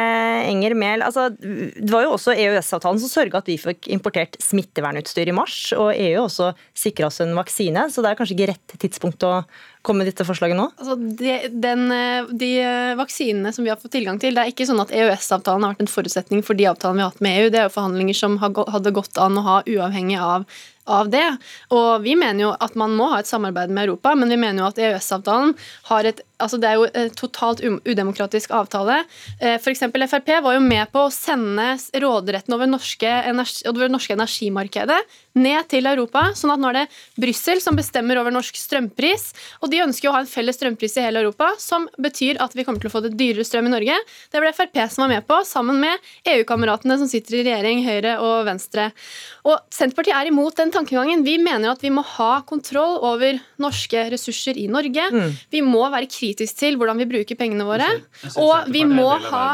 Enger 0.50 0.76
Mehl, 0.78 1.04
altså, 1.06 1.28
det 1.30 1.90
var 1.92 2.06
jo 2.06 2.14
også 2.16 2.36
EØS-avtalen 2.36 3.02
som 3.02 3.12
sørga 3.12 3.40
at 3.40 3.50
vi 3.50 3.58
fikk 3.60 3.90
importert 3.92 4.38
smittevernutstyr 4.42 5.30
i 5.30 5.36
mars, 5.36 5.58
og 5.76 5.92
EU 5.94 6.24
også 6.24 6.52
sikra 6.76 7.10
oss 7.10 7.20
en 7.24 7.36
vaksine, 7.38 7.88
så 7.90 8.02
det 8.02 8.12
er 8.12 8.18
kanskje 8.18 8.36
ikke 8.36 8.52
rett 8.52 8.78
tidspunkt 8.80 9.24
å 9.26 9.40
komme 9.86 10.02
med 10.02 10.10
dette 10.10 10.26
forslaget 10.28 10.58
nå? 10.58 10.66
Altså, 10.76 10.96
de, 11.20 11.36
den, 11.62 11.86
de, 12.36 12.50
vaksinene 13.00 13.52
som 13.56 13.64
vi 13.64 13.72
har 13.72 13.80
fått 13.80 13.94
tilgang 13.96 14.20
til, 14.20 14.36
det 14.36 14.42
er 14.42 14.52
ikke 14.52 14.66
sånn 14.68 14.82
at 14.82 14.92
EØS-avtalen 14.92 15.64
har 15.64 15.74
vært 15.74 15.86
en 15.86 15.92
forutsetning 15.92 16.44
for 16.46 16.58
de 16.58 16.68
avtalene 16.68 17.00
vi 17.00 17.06
har 17.06 17.14
hatt 17.14 17.24
med 17.24 17.38
EU. 17.38 17.48
Det 17.52 17.62
er 17.62 17.68
jo 17.68 17.76
forhandlinger 17.78 18.18
som 18.18 18.36
hadde 18.42 18.94
gått 18.96 19.20
an 19.22 19.40
å 19.40 19.46
ha 19.46 19.56
uavhengig 19.64 20.20
av 20.20 20.44
av 20.90 21.12
det. 21.12 21.26
Og 21.76 22.02
vi 22.04 22.16
mener 22.18 22.48
jo 22.48 22.50
at 22.54 22.76
man 22.78 22.96
må 22.98 23.10
ha 23.14 23.20
et 23.22 23.30
samarbeid 23.30 23.72
med 23.72 23.88
Europa, 23.88 24.16
men 24.18 24.32
vi 24.32 24.40
mener 24.40 24.64
jo 24.64 24.70
at 24.70 24.82
EØS-avtalen 24.82 25.54
har 25.92 26.10
et 26.10 26.24
altså 26.40 26.56
Det 26.60 26.68
er 26.68 26.78
jo 26.78 26.86
en 26.88 27.10
totalt 27.16 27.60
udemokratisk 27.60 28.52
avtale. 28.56 29.02
Eh, 29.40 29.58
F.eks. 29.58 29.84
Frp 29.92 30.30
var 30.44 30.56
jo 30.56 30.62
med 30.64 30.88
på 30.92 31.06
å 31.06 31.12
sende 31.12 31.74
råderetten 32.00 32.56
over, 32.56 32.70
norske, 32.70 33.10
det 33.28 33.90
norske 33.92 34.16
energimarkedet 34.16 35.00
ned 35.38 35.68
til 35.70 35.86
Europa. 35.86 36.30
sånn 36.34 36.54
at 36.54 36.62
nå 36.62 36.70
er 36.70 36.78
det 36.80 36.86
Brussel 37.20 37.60
som 37.62 37.76
bestemmer 37.78 38.18
over 38.20 38.34
norsk 38.34 38.56
strømpris. 38.56 39.30
Og 39.60 39.70
de 39.70 39.82
ønsker 39.84 40.08
jo 40.08 40.12
å 40.12 40.16
ha 40.18 40.24
en 40.24 40.30
felles 40.30 40.56
strømpris 40.58 40.96
i 40.98 41.04
hele 41.06 41.22
Europa, 41.22 41.52
som 41.58 41.86
betyr 41.98 42.40
at 42.42 42.56
vi 42.56 42.64
kommer 42.64 42.82
til 42.82 42.90
å 42.90 42.94
få 42.96 43.04
det 43.04 43.14
dyrere 43.18 43.46
strøm 43.46 43.68
i 43.68 43.74
Norge. 43.74 43.98
Det 44.32 44.42
ble 44.42 44.52
Frp 44.56 44.80
som 44.90 45.04
var 45.04 45.14
med 45.14 45.26
på, 45.28 45.42
sammen 45.46 45.80
med 45.82 46.10
EU-kameratene 46.34 46.98
som 46.98 47.10
sitter 47.10 47.40
i 47.40 47.44
regjering, 47.46 47.84
Høyre 47.86 48.16
og 48.24 48.46
Venstre. 48.48 48.90
Og 49.46 49.56
Senterpartiet 49.72 50.16
er 50.16 50.32
imot 50.32 50.56
den 50.58 50.72
tankegangen. 50.80 51.24
Vi 51.24 51.36
mener 51.40 51.74
at 51.74 51.82
vi 51.84 51.90
må 51.92 52.02
ha 52.16 52.40
kontroll 52.48 52.98
over 53.06 53.38
norske 53.60 54.06
ressurser 54.12 54.58
i 54.58 54.66
Norge. 54.70 55.06
Mm. 55.12 55.34
Vi 55.52 55.62
må 55.64 55.82
være 55.92 56.08
kritiske 56.10 56.58
til 56.60 56.78
hvordan 56.80 57.00
vi 57.00 57.08
bruker 57.10 57.38
pengene 57.38 57.66
våre. 57.68 57.88
Og 58.40 58.70
vi 58.72 58.84
må 58.88 59.08
ha 59.28 59.44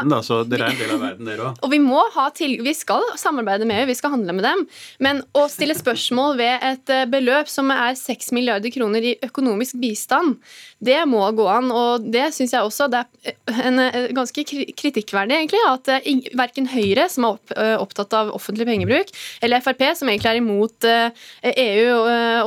Og 1.63 1.71
vi 1.71 1.79
må 1.83 2.01
ha 2.15 2.27
til 2.35 2.57
Vi 2.65 2.73
skal 2.77 3.03
samarbeide 3.19 3.67
med 3.67 3.81
EU, 3.81 3.89
vi 3.89 3.97
skal 3.97 4.13
handle 4.15 4.35
med 4.37 4.47
dem. 4.47 4.63
Men 5.03 5.21
å 5.37 5.47
stille 5.51 5.75
spørsmål 5.77 6.37
ved 6.39 6.65
et 6.71 6.93
eh, 6.93 7.05
beløp 7.09 7.49
som 7.51 7.71
er 7.73 7.97
6 7.97 8.31
milliarder 8.35 8.73
kroner 8.73 9.03
i 9.03 9.15
økonomisk 9.25 9.77
bistand, 9.81 10.37
det 10.83 10.97
må 11.09 11.23
gå 11.35 11.47
an. 11.49 11.71
Og 11.73 12.07
det 12.13 12.29
syns 12.35 12.53
jeg 12.53 12.65
også 12.65 12.89
det 12.91 13.03
er 13.03 13.63
en, 13.67 13.79
eh, 13.81 14.09
ganske 14.15 14.43
kritikkverdig, 14.77 15.35
egentlig, 15.37 15.61
at 15.67 15.91
eh, 15.95 16.29
verken 16.37 16.69
Høyre, 16.71 17.07
som 17.09 17.29
er 17.29 17.77
opptatt 17.81 18.13
av 18.17 18.31
offentlig 18.35 18.67
pengebruk, 18.69 19.11
eller 19.41 19.63
Frp, 19.63 19.83
som 19.97 20.09
egentlig 20.11 20.31
er 20.31 20.41
imot 20.41 20.87
EU 20.87 21.95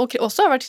og 0.00 0.14
også 0.20 0.44
har 0.44 0.52
vært 0.52 0.66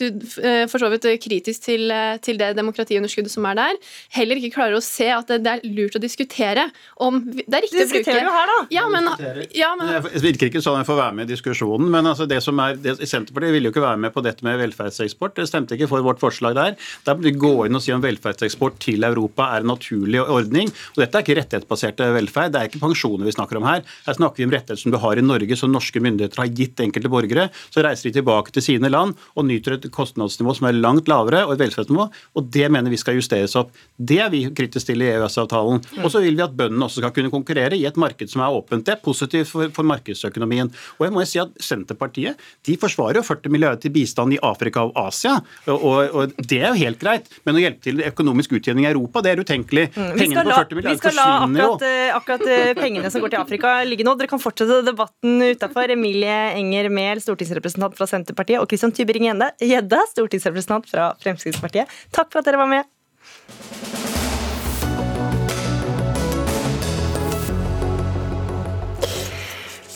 for 0.70 0.82
så 0.82 0.88
vidt 0.92 1.06
kritisk 1.22 1.64
til, 1.66 1.92
til 2.24 2.38
det 2.40 2.52
demokratiunderskuddet 2.58 3.32
som 3.32 3.46
er 3.48 3.58
der, 3.58 3.78
heller 4.16 4.38
ikke 4.38 4.56
klarer 4.56 4.78
å 4.78 4.82
se 4.84 5.08
at 5.12 5.30
det 5.30 5.50
er 5.50 5.62
lurt 5.66 5.96
å 5.98 6.02
diskutere 6.02 6.68
om 7.02 7.20
det 7.24 7.46
er 7.46 7.64
riktig 7.64 7.84
å 7.84 7.88
bruke 7.88 8.02
Diskuterer 8.02 8.26
jo 8.26 8.34
her, 8.34 8.50
da! 8.50 8.58
Ja, 8.74 8.84
men, 8.90 9.08
ja, 9.56 9.70
men... 9.78 9.92
Det 10.06 10.22
virker 10.24 10.50
ikke 10.50 10.62
sånn 10.64 10.80
jeg 10.80 10.88
får 10.88 10.98
være 10.98 11.16
med 11.18 11.28
i 11.28 11.34
diskusjonen, 11.34 11.90
men 11.92 12.08
altså 12.10 12.26
det 12.30 12.40
som 12.44 12.58
er, 12.62 12.78
det, 12.80 12.96
Senterpartiet 13.08 13.54
ville 13.54 13.68
jo 13.68 13.74
ikke 13.74 13.84
være 13.84 14.00
med 14.04 14.14
på 14.14 14.24
dette 14.24 14.46
med 14.46 14.58
velferdseksport. 14.62 15.36
Det 15.38 15.48
stemte 15.50 15.76
ikke 15.76 15.90
for 15.90 16.04
vårt 16.06 16.22
forslag 16.22 16.56
der. 16.58 16.76
Der 17.06 17.20
vi 17.22 17.34
gå 17.52 17.66
inn 17.68 17.78
og 17.78 17.84
si 17.84 17.94
om 17.94 18.02
velferdseksport 18.02 18.78
til 18.82 19.06
Europa 19.06 19.50
er 19.52 19.64
en 19.64 19.72
naturlig 19.72 20.22
ordning. 20.22 20.70
Og 20.94 21.02
Dette 21.02 21.18
er 21.18 21.26
ikke 21.26 21.38
rettighetsbasert 21.40 22.04
velferd, 22.16 22.52
det 22.54 22.60
er 22.60 22.70
ikke 22.70 22.82
pensjoner 22.82 23.28
vi 23.28 23.36
snakker 23.36 23.60
om 23.60 23.68
her. 23.68 23.84
Her 24.06 24.18
snakker 24.18 24.42
vi 24.42 24.48
om 24.48 24.54
rettigheter 24.54 24.82
som 24.82 24.94
du 24.94 25.00
har 25.02 25.18
i 25.18 25.24
Norge, 25.24 25.58
som 25.58 25.72
norske 25.72 26.02
myndigheter 26.02 26.42
har 26.42 26.52
gitt 26.52 26.80
enkelte 26.84 27.10
borgere. 27.12 27.48
Så 27.72 27.84
reiser 27.84 28.10
de 28.10 28.16
tilbake 28.20 28.54
til 28.54 28.64
sine 28.64 28.90
land 28.92 29.16
og 29.36 29.48
nyter 29.48 29.78
et 29.78 29.90
kostnadsnivå 29.92 30.56
som 30.58 30.68
er 30.70 30.78
langt 30.78 31.10
lavere, 31.10 31.44
og 31.46 31.56
et 31.56 31.64
velferdsnivå, 31.66 32.08
og 32.38 32.50
det 32.54 32.68
mener 32.72 32.92
vi 32.92 33.00
skal 33.00 33.18
justeres 33.18 33.56
opp. 33.58 33.72
Det 33.98 34.20
er 34.22 34.30
vi 34.32 34.44
kritiske 34.52 34.92
til 34.92 35.04
i 35.04 35.10
EØS-avtalen. 35.12 35.82
Og 36.02 36.10
så 36.12 36.22
vil 36.24 36.36
vi 36.38 36.44
at 36.44 36.54
bøndene 36.56 36.86
også 36.86 37.02
skal 37.02 37.14
kunne 37.16 37.32
konkurrere 37.32 37.78
i 37.78 37.86
et 37.88 37.98
marked 38.00 38.30
som 38.32 38.44
er 38.44 38.54
åpent. 38.56 38.84
Det 38.86 38.96
er 38.96 39.02
positivt 39.04 39.50
for, 39.50 39.70
for 39.74 39.86
markedsøkonomien. 39.88 40.70
Og 40.98 41.06
jeg 41.06 41.14
må 41.14 41.24
jo 41.24 41.30
si 41.30 41.40
at 41.42 41.52
Senterpartiet 41.62 42.40
de 42.66 42.76
forsvarer 42.80 43.20
jo 43.20 43.26
40 43.26 43.52
milliarder 43.52 43.82
til 43.82 43.94
bistand 43.94 44.36
i 44.36 44.40
Afrika 44.42 44.86
og 44.88 44.96
Asia, 45.06 45.38
og, 45.68 45.78
og, 45.78 46.16
og, 46.16 46.34
det 46.38 46.60
er 46.60 46.72
jo 46.72 46.82
helt 46.82 47.00
greit. 47.00 47.30
Men 47.48 47.58
å 47.58 47.62
hjelpe 47.62 47.82
til 47.86 48.02
økonomisk 48.06 48.54
utjevning 48.58 48.86
i 48.86 48.90
Europa, 48.92 49.22
det 49.24 49.32
er 49.32 49.42
utenkelig. 49.42 49.88
Mm, 49.94 50.10
pengene 50.18 50.44
på 50.46 50.54
40 50.54 50.78
milliarder 50.78 50.82
forsvinner 50.82 50.84
jo. 50.84 50.92
Vi 50.92 51.00
skal 51.02 51.16
la 51.18 51.28
akkurat, 51.46 51.86
akkurat 52.18 52.44
eh, 52.56 52.74
pengene 52.78 53.12
som 53.12 53.24
går 53.24 53.34
til 53.34 53.42
Afrika 53.42 53.74
ligge 53.88 54.06
nå. 54.06 54.14
Dere 54.20 54.30
kan 54.30 54.42
fortsette 54.42 54.82
debatten 54.86 55.42
utafor. 55.42 55.94
Emilie 55.96 56.38
Enger 56.58 56.90
Mehl, 56.92 57.22
stortingsrepresentant 57.24 57.98
fra 57.98 58.08
Senterpartiet, 58.10 58.62
og 58.62 58.70
Christian 58.70 58.94
Tybring-Gjedde, 58.94 60.04
stortingsrepresentant 60.14 60.88
fra 60.90 61.10
Fremskrittspartiet. 61.24 61.90
Takk 62.14 62.32
for 62.32 62.42
at 62.42 62.50
dere 62.50 62.62
var 62.62 62.70
med. 62.70 64.01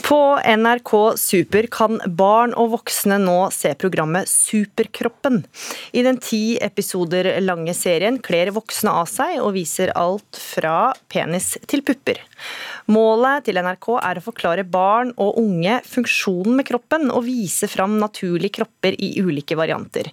På 0.07 0.39
NRK 0.57 1.17
Super 1.19 1.67
kan 1.67 1.99
barn 2.07 2.53
og 2.55 2.69
voksne 2.77 3.17
nå 3.19 3.49
se 3.51 3.73
programmet 3.75 4.31
Superkroppen. 4.31 5.41
I 5.99 6.05
den 6.07 6.21
ti 6.23 6.61
episoder 6.63 7.27
lange 7.43 7.75
serien 7.75 8.21
kler 8.23 8.53
voksne 8.55 8.93
av 9.01 9.11
seg 9.11 9.41
og 9.43 9.57
viser 9.57 9.91
alt 9.99 10.39
fra 10.39 10.93
penis 11.11 11.57
til 11.67 11.83
pupper. 11.83 12.23
Målet 12.93 13.49
til 13.49 13.59
NRK 13.59 13.89
er 13.99 14.19
å 14.19 14.23
forklare 14.23 14.63
barn 14.63 15.11
og 15.19 15.39
unge 15.41 15.81
funksjonen 15.87 16.55
med 16.61 16.69
kroppen 16.69 17.11
og 17.11 17.25
vise 17.27 17.67
fram 17.71 17.97
naturlige 17.99 18.61
kropper 18.61 18.95
i 19.03 19.17
ulike 19.19 19.57
varianter. 19.59 20.13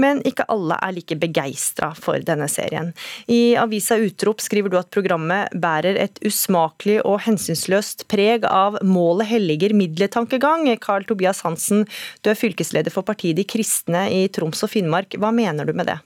Men 0.00 0.22
ikke 0.28 0.46
alle 0.52 0.78
er 0.80 0.94
like 0.96 1.18
begeistra 1.20 1.90
for 1.96 2.24
denne 2.24 2.48
serien. 2.52 2.92
I 3.28 3.56
avisa 3.60 3.98
Utrop 4.00 4.40
skriver 4.44 4.72
du 4.72 4.78
at 4.80 4.92
programmet 4.94 5.52
bærer 5.60 6.00
et 6.00 6.20
usmakelig 6.24 7.02
og 7.04 7.20
hensynsløst 7.26 8.06
preg 8.12 8.48
av 8.48 8.80
målet 8.84 9.28
helliger 9.34 9.76
middelet-tankegang. 9.76 10.68
Carl 10.80 11.04
Tobias 11.08 11.42
Hansen, 11.44 11.84
du 12.24 12.32
er 12.32 12.38
fylkesleder 12.38 12.92
for 12.94 13.06
partiet 13.06 13.36
De 13.36 13.44
kristne 13.44 14.06
i 14.12 14.26
Troms 14.32 14.64
og 14.64 14.72
Finnmark. 14.72 15.18
Hva 15.20 15.32
mener 15.36 15.68
du 15.68 15.76
med 15.76 15.90
det? 15.92 16.00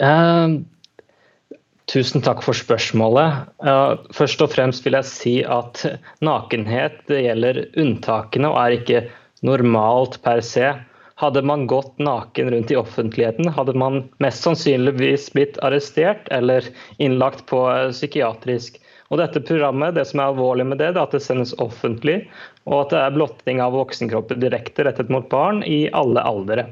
Uh, 0.00 0.60
Tusen 1.90 2.22
takk 2.22 2.44
for 2.44 2.56
spørsmålet. 2.56 3.48
Først 4.14 4.42
og 4.44 4.52
fremst 4.54 4.84
vil 4.86 4.94
jeg 4.96 5.08
si 5.08 5.34
at 5.42 5.82
nakenhet 6.24 7.02
gjelder 7.10 7.64
unntakene 7.82 8.52
og 8.52 8.60
er 8.62 8.76
ikke 8.78 9.02
normalt 9.46 10.20
per 10.22 10.40
se. 10.46 10.70
Hadde 11.22 11.42
man 11.46 11.66
gått 11.70 11.98
naken 12.02 12.50
rundt 12.54 12.70
i 12.72 12.78
offentligheten, 12.78 13.50
hadde 13.54 13.74
man 13.78 14.00
mest 14.22 14.46
sannsynligvis 14.46 15.28
blitt 15.34 15.58
arrestert 15.62 16.30
eller 16.34 16.66
innlagt 17.02 17.44
på 17.50 17.60
psykiatrisk. 17.92 18.78
Og 19.12 19.20
dette 19.20 19.42
programmet, 19.44 19.94
Det 19.94 20.06
som 20.08 20.20
er 20.20 20.30
alvorlig 20.32 20.66
med 20.66 20.78
det, 20.78 20.94
det 20.94 21.00
er 21.02 21.04
at 21.04 21.12
det 21.12 21.20
sendes 21.20 21.52
offentlig, 21.60 22.28
og 22.64 22.86
at 22.86 22.94
det 22.94 23.00
er 23.02 23.16
blotting 23.18 23.60
av 23.60 23.74
voksenkropper 23.76 24.40
direkte 24.40 24.86
rettet 24.88 25.12
mot 25.12 25.28
barn 25.28 25.60
i 25.62 25.90
alle 25.92 26.24
aldre. 26.24 26.70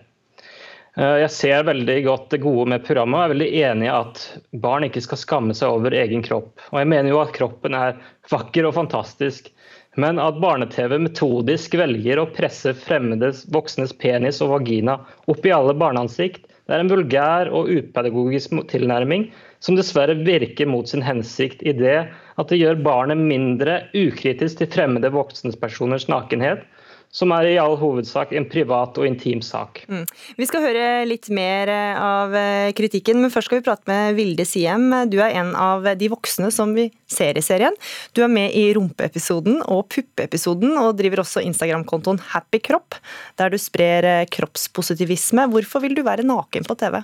Eh, 0.99 1.17
jeg 1.23 1.31
ser 1.31 1.67
veldig 1.69 1.97
godt 2.07 2.31
det 2.35 2.43
gode 2.43 2.67
med 2.73 2.85
programmet 2.87 3.19
og 3.19 3.25
er 3.25 3.33
veldig 3.35 3.51
enig 3.63 3.87
i 3.87 3.95
at 3.95 4.23
barn 4.63 4.87
ikke 4.89 5.03
skal 5.05 5.21
skamme 5.23 5.57
seg 5.57 5.71
over 5.77 5.95
egen 5.95 6.25
kropp. 6.27 6.53
Og 6.73 6.81
jeg 6.83 6.91
mener 6.91 7.13
jo 7.13 7.23
at 7.23 7.35
kroppen 7.37 7.77
er 7.79 7.99
vakker 8.33 8.67
og 8.67 8.77
fantastisk. 8.79 9.53
Men 9.99 10.21
at 10.23 10.39
barne-TV 10.43 11.01
metodisk 11.03 11.75
velger 11.79 12.21
å 12.23 12.29
presse 12.31 12.75
fremmedes 12.79 13.43
voksnes 13.55 13.95
penis 13.99 14.39
og 14.45 14.53
vagina 14.55 15.01
opp 15.31 15.47
i 15.47 15.55
alle 15.55 15.75
barneansikt, 15.75 16.47
det 16.71 16.77
er 16.77 16.85
en 16.85 16.93
vulgær 16.93 17.49
og 17.51 17.67
upedagogisk 17.67 18.55
tilnærming 18.71 19.25
som 19.59 19.75
dessverre 19.75 20.15
virker 20.23 20.69
mot 20.71 20.87
sin 20.87 21.03
hensikt 21.03 21.65
i 21.67 21.75
det 21.75 22.05
at 22.39 22.53
det 22.53 22.61
gjør 22.61 22.85
barnet 22.87 23.19
mindre 23.19 23.81
ukritisk 23.91 24.61
til 24.61 24.71
fremmede 24.71 25.11
voksnes 25.11 25.59
personers 25.59 26.07
nakenhet, 26.07 26.63
som 27.11 27.33
er 27.35 27.49
i 27.51 27.59
all 27.59 27.75
hovedsak 27.79 28.31
en 28.39 28.47
privat 28.51 28.99
og 29.01 29.07
intim 29.07 29.43
sak. 29.43 29.83
Mm. 29.91 30.05
Vi 30.39 30.47
skal 30.47 30.63
høre 30.63 30.87
litt 31.11 31.27
mer 31.35 31.71
eh, 31.73 31.99
av 31.99 32.35
eh, 32.39 32.71
kritikken, 32.77 33.19
men 33.23 33.33
først 33.35 33.51
skal 33.51 33.61
vi 33.61 33.67
prate 33.67 33.91
med 33.91 34.15
Vilde 34.19 34.47
Siem. 34.47 34.87
Du 35.11 35.19
er 35.19 35.35
en 35.43 35.53
av 35.59 35.89
de 35.99 36.11
voksne 36.13 36.53
som 36.55 36.75
vi 36.77 36.87
ser 37.11 37.39
i 37.39 37.45
serien. 37.45 37.75
Du 38.15 38.23
er 38.23 38.31
med 38.31 38.55
i 38.55 38.69
rumpeepisoden 38.79 39.59
og 39.67 39.89
puppeepisoden, 39.91 40.77
og 40.79 40.95
driver 41.01 41.25
også 41.25 41.43
Instagram-kontoen 41.47 42.23
Happy 42.31 42.63
Kropp, 42.63 43.01
der 43.41 43.51
du 43.51 43.59
sprer 43.59 44.07
eh, 44.07 44.27
kroppspositivisme. 44.31 45.51
Hvorfor 45.51 45.83
vil 45.83 45.99
du 45.99 46.07
være 46.07 46.27
naken 46.27 46.69
på 46.69 46.79
TV? 46.79 47.03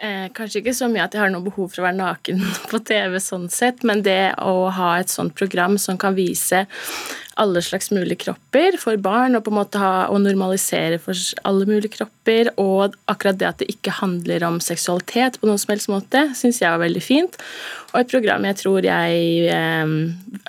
Eh, 0.00 0.28
kanskje 0.30 0.60
ikke 0.60 0.76
så 0.78 0.86
mye 0.86 1.02
at 1.08 1.14
jeg 1.16 1.24
har 1.24 1.30
noe 1.32 1.42
behov 1.42 1.72
for 1.72 1.82
å 1.82 1.88
være 1.88 1.98
naken 1.98 2.42
på 2.70 2.78
TV, 2.86 3.18
sånn 3.22 3.48
sett, 3.50 3.82
men 3.88 4.04
det 4.06 4.36
å 4.38 4.68
ha 4.72 4.92
et 5.00 5.10
sånt 5.10 5.34
program 5.38 5.74
som 5.80 5.98
kan 5.98 6.14
vise 6.14 6.64
alle 7.38 7.62
slags 7.64 7.92
mulige 7.94 8.24
kropper 8.26 8.76
for 8.80 8.98
barn, 9.02 9.36
og 9.38 9.44
på 9.46 9.52
en 9.52 9.58
måte 9.60 9.80
ha, 9.80 10.08
og 10.12 10.22
normalisere 10.24 10.98
for 11.02 11.16
alle 11.48 11.66
mulige 11.68 11.94
kropper. 11.96 12.52
Og 12.60 12.96
akkurat 13.10 13.38
det 13.40 13.48
at 13.48 13.60
det 13.62 13.70
ikke 13.72 13.94
handler 14.00 14.44
om 14.48 14.58
seksualitet 14.62 15.38
på 15.38 15.48
noen 15.48 15.60
som 15.60 15.74
helst 15.74 15.90
måte, 15.92 16.24
syns 16.38 16.60
jeg 16.62 16.72
var 16.72 16.82
veldig 16.82 17.02
fint. 17.04 17.38
Og 17.94 18.02
et 18.02 18.10
program 18.10 18.44
jeg 18.44 18.58
tror 18.60 18.84
jeg 18.84 19.20
eh, 19.48 19.92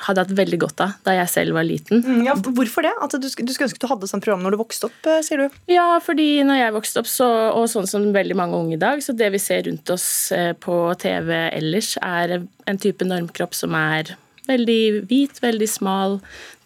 hadde 0.06 0.24
hatt 0.26 0.34
veldig 0.36 0.60
godt 0.60 0.84
av 0.84 0.96
da 1.08 1.16
jeg 1.16 1.32
selv 1.32 1.56
var 1.56 1.68
liten. 1.68 2.04
Mm, 2.04 2.24
ja, 2.28 2.36
hvorfor 2.36 2.84
det? 2.86 2.94
At 3.00 3.16
du, 3.16 3.24
du 3.24 3.30
skulle 3.32 3.70
ønske 3.70 3.80
du 3.80 3.88
hadde 3.92 4.10
sånt 4.12 4.26
program 4.26 4.44
når 4.44 4.56
du 4.56 4.62
vokste 4.62 4.90
opp, 4.90 5.00
eh, 5.08 5.22
sier 5.26 5.46
du? 5.46 5.60
Ja, 5.72 5.88
fordi 6.04 6.44
når 6.48 6.64
jeg 6.64 6.76
vokste 6.76 7.04
opp, 7.04 7.12
så, 7.12 7.30
og 7.56 7.70
sånn 7.72 7.88
som 7.90 8.10
veldig 8.16 8.38
mange 8.40 8.60
unge 8.60 8.76
i 8.76 8.82
dag, 8.82 9.04
så 9.06 9.16
det 9.16 9.32
vi 9.36 9.42
ser 9.42 9.64
rundt 9.70 9.94
oss 9.94 10.08
eh, 10.36 10.52
på 10.58 10.82
TV 11.00 11.32
ellers, 11.48 11.96
er 12.04 12.42
en 12.42 12.82
type 12.82 13.08
normkropp 13.08 13.56
som 13.56 13.78
er 13.78 14.18
veldig 14.50 14.82
hvit, 15.10 15.42
veldig 15.44 15.70
smal. 15.70 16.20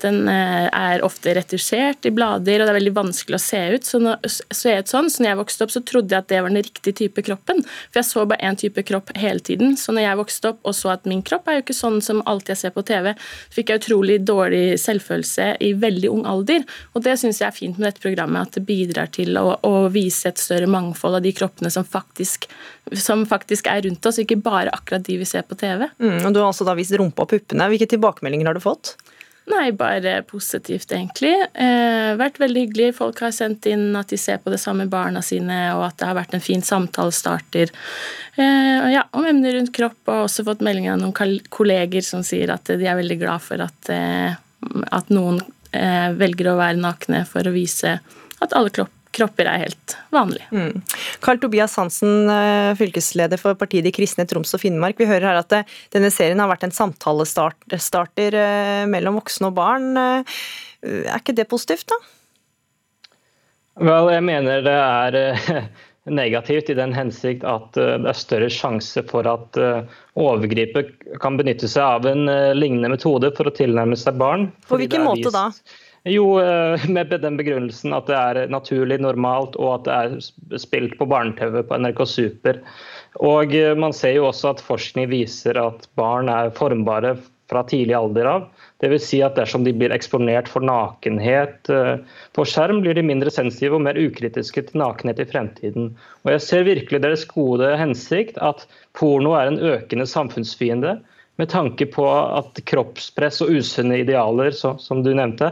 Den 0.03 0.27
eh, 0.31 0.67
er 0.67 1.03
ofte 1.05 1.33
retusjert 1.37 2.05
i 2.07 2.11
blader, 2.13 2.61
og 2.61 2.67
det 2.67 2.73
er 2.73 2.79
veldig 2.79 2.95
vanskelig 2.97 3.39
å 3.39 3.43
se 3.43 3.61
ut. 3.75 3.87
Så, 3.87 4.01
når, 4.03 4.19
så 4.27 4.69
jeg 4.69 4.87
sånn, 4.91 5.09
så 5.11 5.23
når 5.23 5.31
jeg 5.31 5.39
vokste 5.41 5.65
opp, 5.65 5.73
så 5.75 5.83
trodde 5.87 6.15
jeg 6.15 6.25
at 6.25 6.31
det 6.31 6.41
var 6.43 6.53
den 6.53 6.65
riktige 6.65 6.97
type 7.03 7.23
kroppen. 7.25 7.63
For 7.89 8.01
jeg 8.01 8.09
så 8.09 8.25
bare 8.29 8.49
én 8.49 8.59
type 8.59 8.83
kropp 8.87 9.13
hele 9.19 9.43
tiden. 9.43 9.77
Så 9.79 9.95
når 9.95 10.07
jeg 10.07 10.19
vokste 10.19 10.53
opp 10.53 10.67
og 10.67 10.75
så 10.77 10.93
at 10.95 11.07
min 11.09 11.23
kropp 11.25 11.47
er 11.47 11.59
jo 11.59 11.65
ikke 11.65 11.77
sånn 11.77 12.01
som 12.03 12.21
alt 12.29 12.51
jeg 12.51 12.59
ser 12.59 12.75
på 12.75 12.85
TV, 12.87 13.13
så 13.15 13.57
fikk 13.57 13.71
jeg 13.71 13.83
utrolig 13.83 14.19
dårlig 14.27 14.63
selvfølelse 14.81 15.49
i 15.63 15.73
veldig 15.79 16.11
ung 16.11 16.25
alder. 16.29 16.67
Og 16.93 17.05
det 17.05 17.15
syns 17.21 17.41
jeg 17.41 17.49
er 17.49 17.55
fint 17.55 17.79
med 17.79 17.89
dette 17.89 18.03
programmet, 18.03 18.47
at 18.49 18.59
det 18.59 18.65
bidrar 18.67 19.11
til 19.13 19.37
å, 19.39 19.57
å 19.63 19.73
vise 19.93 20.31
et 20.31 20.41
større 20.41 20.69
mangfold 20.71 21.19
av 21.19 21.25
de 21.25 21.33
kroppene 21.35 21.71
som 21.73 21.87
faktisk, 21.87 22.49
som 22.91 23.25
faktisk, 23.29 23.69
er 23.71 23.85
rundt 23.87 24.05
oss, 24.05 24.19
ikke 24.21 24.39
bare 24.43 24.73
akkurat 24.73 25.05
de 25.07 25.17
vi 25.21 25.27
ser 25.27 25.45
på 25.47 25.57
TV. 25.59 25.87
Mm, 26.01 26.19
og 26.25 26.33
Du 26.33 26.41
har 26.41 26.49
altså 26.49 26.67
da 26.67 26.75
vist 26.77 26.95
rumpa 26.99 27.25
og 27.25 27.33
puppene. 27.33 27.69
Hvilke 27.71 27.89
tilbakemeldinger 27.95 28.51
har 28.51 28.57
du 28.57 28.63
fått? 28.63 28.95
Nei, 29.51 29.71
bare 29.75 30.21
positivt, 30.23 30.93
egentlig. 30.95 31.33
Eh, 31.53 32.13
vært 32.15 32.39
veldig 32.39 32.61
hyggelig. 32.63 32.93
Folk 32.95 33.19
har 33.25 33.33
sendt 33.35 33.67
inn 33.67 33.91
at 33.99 34.13
de 34.13 34.19
ser 34.19 34.39
på 34.39 34.53
det 34.53 34.59
samme 34.61 34.85
barna 34.91 35.19
sine, 35.25 35.57
og 35.75 35.83
at 35.89 35.97
det 35.99 36.07
har 36.07 36.15
vært 36.15 36.37
en 36.37 36.43
fin 36.43 36.63
samtalestarter. 36.63 37.73
Eh, 38.39 38.87
ja, 38.93 39.03
om 39.11 39.27
emner 39.27 39.57
rundt 39.57 39.73
kropp, 39.75 39.99
og 40.07 40.29
også 40.29 40.47
fått 40.47 40.63
meldinger 40.63 40.95
av 40.95 41.03
noen 41.03 41.37
kolleger 41.51 42.05
som 42.07 42.23
sier 42.23 42.55
at 42.55 42.71
de 42.71 42.87
er 42.87 42.99
veldig 43.01 43.19
glad 43.19 43.43
for 43.43 43.67
at, 43.67 43.91
eh, 43.91 44.39
at 44.95 45.11
noen 45.11 45.41
eh, 45.75 46.09
velger 46.15 46.53
å 46.53 46.59
være 46.61 46.79
nakne 46.79 47.25
for 47.27 47.43
å 47.43 47.55
vise 47.55 47.97
at 48.43 48.55
alle 48.55 48.71
kropp 48.71 49.02
kropper 49.13 49.47
er 49.49 49.61
helt 49.65 49.95
vanlig. 50.13 50.41
Mm. 50.53 50.81
Karl 51.23 51.39
Tobias 51.41 51.75
Hansen, 51.79 52.29
eh, 52.29 52.73
fylkesleder 52.79 53.39
for 53.41 53.57
partiet 53.59 53.85
De 53.85 53.93
kristne 53.95 54.25
Troms 54.29 54.53
og 54.55 54.63
Finnmark. 54.63 54.99
Vi 54.99 55.09
hører 55.09 55.29
her 55.29 55.41
at 55.43 55.55
eh, 55.55 55.69
denne 55.93 56.11
serien 56.13 56.41
har 56.41 56.51
vært 56.51 56.65
en 56.67 56.75
samtalestarter 56.75 58.37
eh, 58.39 58.83
mellom 58.89 59.21
voksne 59.21 59.51
og 59.51 59.57
barn. 59.57 59.93
Er 60.83 61.15
ikke 61.15 61.35
det 61.37 61.47
positivt, 61.51 61.87
da? 61.93 61.99
Vel, 63.83 64.11
jeg 64.13 64.25
mener 64.25 64.61
det 64.65 64.75
er 64.77 65.17
negativt 66.21 66.69
i 66.69 66.75
den 66.77 66.93
hensikt 66.93 67.45
at 67.47 67.71
det 67.77 68.09
er 68.11 68.19
større 68.19 68.49
sjanse 68.51 69.01
for 69.07 69.25
at 69.29 69.57
overgriper 70.19 70.91
kan 71.23 71.39
benytte 71.39 71.69
seg 71.71 71.81
av 71.81 72.09
en 72.11 72.27
lignende 72.57 72.91
metode 72.91 73.31
for 73.37 73.49
å 73.49 73.55
tilnærme 73.55 73.97
seg 73.97 74.19
barn. 74.19 74.49
På 74.67 74.77
hvilken 74.81 75.07
måte 75.07 75.31
da? 75.33 75.47
Jo, 76.03 76.39
eh, 76.39 76.89
med 76.89 77.13
den 77.21 77.37
begrunnelsen 77.39 77.93
at 77.95 78.09
det 78.11 78.15
er 78.19 78.49
naturlig, 78.51 78.97
normalt, 78.99 79.55
og 79.55 79.77
at 79.77 79.85
det 79.87 79.93
er 79.95 80.59
spilt 80.59 80.97
på 80.99 81.07
barne-TV 81.07 81.61
på 81.63 81.77
NRK 81.79 82.01
Super. 82.09 82.59
Og 83.23 83.53
eh, 83.55 83.71
man 83.79 83.95
ser 83.95 84.17
jo 84.17 84.27
også 84.27 84.51
at 84.51 84.63
forskning 84.65 85.07
viser 85.13 85.59
at 85.61 85.87
barn 85.95 86.31
er 86.31 86.51
formbare 86.57 87.15
fra 87.51 87.61
tidlig 87.69 87.95
alder 87.95 88.27
av. 88.27 88.49
Dvs. 88.83 89.05
Si 89.07 89.21
at 89.23 89.37
dersom 89.39 89.63
de 89.63 89.71
blir 89.77 89.93
eksponert 89.95 90.49
for 90.51 90.65
nakenhet 90.67 91.71
eh, 91.71 91.95
på 92.35 92.45
skjerm, 92.51 92.81
blir 92.83 92.99
de 92.99 93.05
mindre 93.07 93.31
sensitive 93.31 93.79
og 93.79 93.85
mer 93.85 93.99
ukritiske 93.99 94.65
til 94.67 94.81
nakenhet 94.83 95.21
i 95.23 95.27
fremtiden. 95.29 95.93
Og 96.25 96.33
jeg 96.35 96.43
ser 96.43 96.67
virkelig 96.67 96.99
deres 97.05 97.23
gode 97.31 97.69
hensikt 97.79 98.41
at 98.43 98.65
porno 98.99 99.37
er 99.39 99.53
en 99.53 99.61
økende 99.71 100.09
samfunnsfiende 100.09 100.97
med 101.39 101.49
tanke 101.49 101.87
på 101.89 102.03
at 102.11 102.59
kroppspress 102.69 103.39
og 103.45 103.55
usunne 103.55 104.03
idealer, 104.03 104.51
som 104.53 104.99
du 105.01 105.13
nevnte, 105.15 105.49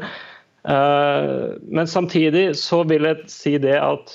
men 0.64 1.88
samtidig 1.90 2.52
så 2.60 2.84
vil 2.86 3.08
jeg 3.10 3.30
si 3.32 3.56
det 3.62 3.78
at 3.82 4.14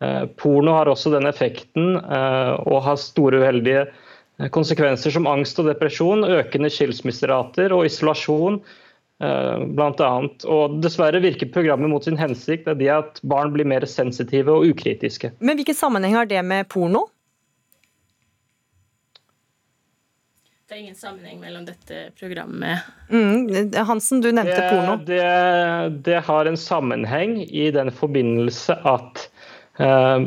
eh, 0.00 0.24
porno 0.40 0.72
har 0.78 0.88
også 0.88 1.12
den 1.12 1.28
effekten 1.28 1.98
eh, 2.00 2.52
og 2.64 2.80
har 2.86 3.00
store 3.00 3.42
uheldige 3.42 3.84
konsekvenser 4.54 5.12
som 5.12 5.28
angst 5.28 5.60
og 5.60 5.68
depresjon, 5.68 6.24
økende 6.24 6.70
skilsmisserater 6.72 7.74
og 7.76 7.84
isolasjon. 7.86 8.62
Blant 9.22 10.00
annet. 10.02 10.42
Og 10.50 10.80
dessverre 10.82 11.20
virker 11.22 11.46
programmet 11.54 11.92
mot 11.92 12.02
sin 12.02 12.16
hensikt, 12.18 12.66
det 12.66 12.88
er 12.88 13.04
at 13.04 13.20
barn 13.30 13.52
blir 13.54 13.68
mer 13.70 13.84
sensitive 13.86 14.50
og 14.50 14.72
ukritiske. 14.72 15.30
Men 15.38 15.60
hvilken 15.60 15.78
sammenheng 15.78 16.16
har 16.18 16.26
det 16.26 16.40
med 16.42 16.66
porno? 16.72 17.04
Det 20.72 20.78
er 20.78 20.84
ingen 20.86 20.96
sammenheng 20.96 21.36
mellom 21.36 21.66
dette 21.68 21.96
programmet 22.16 22.86
mm, 23.12 23.74
Hansen, 23.84 24.22
du 24.24 24.30
nevnte 24.32 24.54
det, 24.56 24.70
porno. 24.70 24.94
Det, 25.04 25.98
det, 26.06 26.14
har 26.24 26.48
en 26.48 26.56
sammenheng 26.56 27.34
i 27.44 27.66
den 27.76 27.90
forbindelse 27.92 28.78
at 28.88 29.26
eh, 29.76 30.24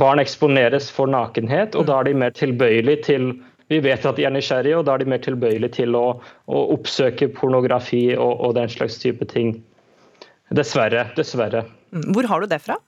barn 0.00 0.22
eksponeres 0.22 0.88
for 0.88 1.12
nakenhet, 1.12 1.76
og 1.76 1.84
mm. 1.84 1.88
da 1.90 1.98
er 1.98 2.08
de 2.08 2.14
mer 2.22 2.32
tilbøyelige 2.38 3.04
til 3.10 3.28
vi 3.68 3.82
vet 3.84 4.08
at 4.08 4.16
de 4.16 4.24
er 4.24 4.32
nysgjerrige, 4.32 4.78
og 4.80 4.88
da 4.88 4.96
er 4.96 5.04
de 5.04 5.10
mer 5.12 5.20
tilbøyelige 5.20 5.76
til 5.76 6.00
å, 6.00 6.06
å 6.48 6.64
oppsøke 6.78 7.28
pornografi 7.36 8.06
og, 8.14 8.32
og, 8.32 8.56
den 8.56 8.72
slags 8.72 8.96
type 9.02 9.28
ting. 9.28 9.58
Dessverre. 10.56 11.04
Dessverre. 11.20 11.66
Mm. 11.92 12.14
Hvor 12.16 12.32
har 12.32 12.40
du 12.40 12.48
det 12.48 12.62
fra? 12.64 12.80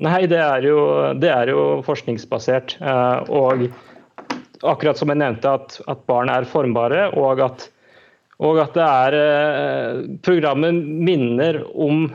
Nei, 0.00 0.24
det 0.24 0.40
er 0.40 0.64
jo, 0.64 0.80
det 1.20 1.28
er 1.36 1.52
jo 1.52 1.68
forskningsbasert. 1.84 2.78
Eh, 2.80 3.28
og 3.28 3.68
akkurat 4.62 4.98
som 4.98 5.12
jeg 5.12 5.20
nevnte, 5.20 5.52
at, 5.60 5.78
at 5.90 6.02
barn 6.10 6.32
er 6.32 6.48
formbare, 6.48 7.08
og 7.18 7.42
at, 7.44 7.68
og 8.40 8.60
at 8.62 8.74
det 8.76 8.88
er 8.88 9.20
eh, 9.20 10.02
Programmet 10.24 10.76
minner 10.80 11.62
om 11.70 12.08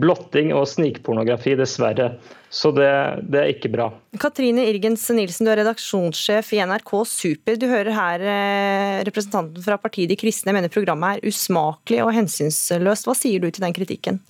blotting 0.00 0.54
og 0.56 0.64
snikpornografi, 0.70 1.52
dessverre. 1.58 2.14
Så 2.48 2.70
det, 2.72 2.88
det, 3.28 3.40
er 3.40 3.50
ikke 3.52 3.70
bra. 3.74 3.90
Katrine 4.20 4.64
Irgens 4.70 5.04
Nilsen, 5.12 5.44
du 5.44 5.52
er 5.52 5.60
redaksjonssjef 5.60 6.54
i 6.56 6.62
NRK 6.64 6.92
Super. 7.10 7.58
Du 7.60 7.66
hører 7.68 7.92
her 7.92 8.24
eh, 8.24 9.02
representanten 9.08 9.64
fra 9.64 9.76
partiet 9.82 10.12
De 10.12 10.16
kristne 10.18 10.54
mener 10.56 10.72
programmet 10.72 11.18
er 11.18 11.28
usmakelig 11.28 12.00
og 12.06 12.14
hensynsløst. 12.16 13.08
Hva 13.08 13.16
sier 13.18 13.42
du 13.42 13.50
til 13.50 13.66
den 13.66 13.76
kritikken? 13.76 14.22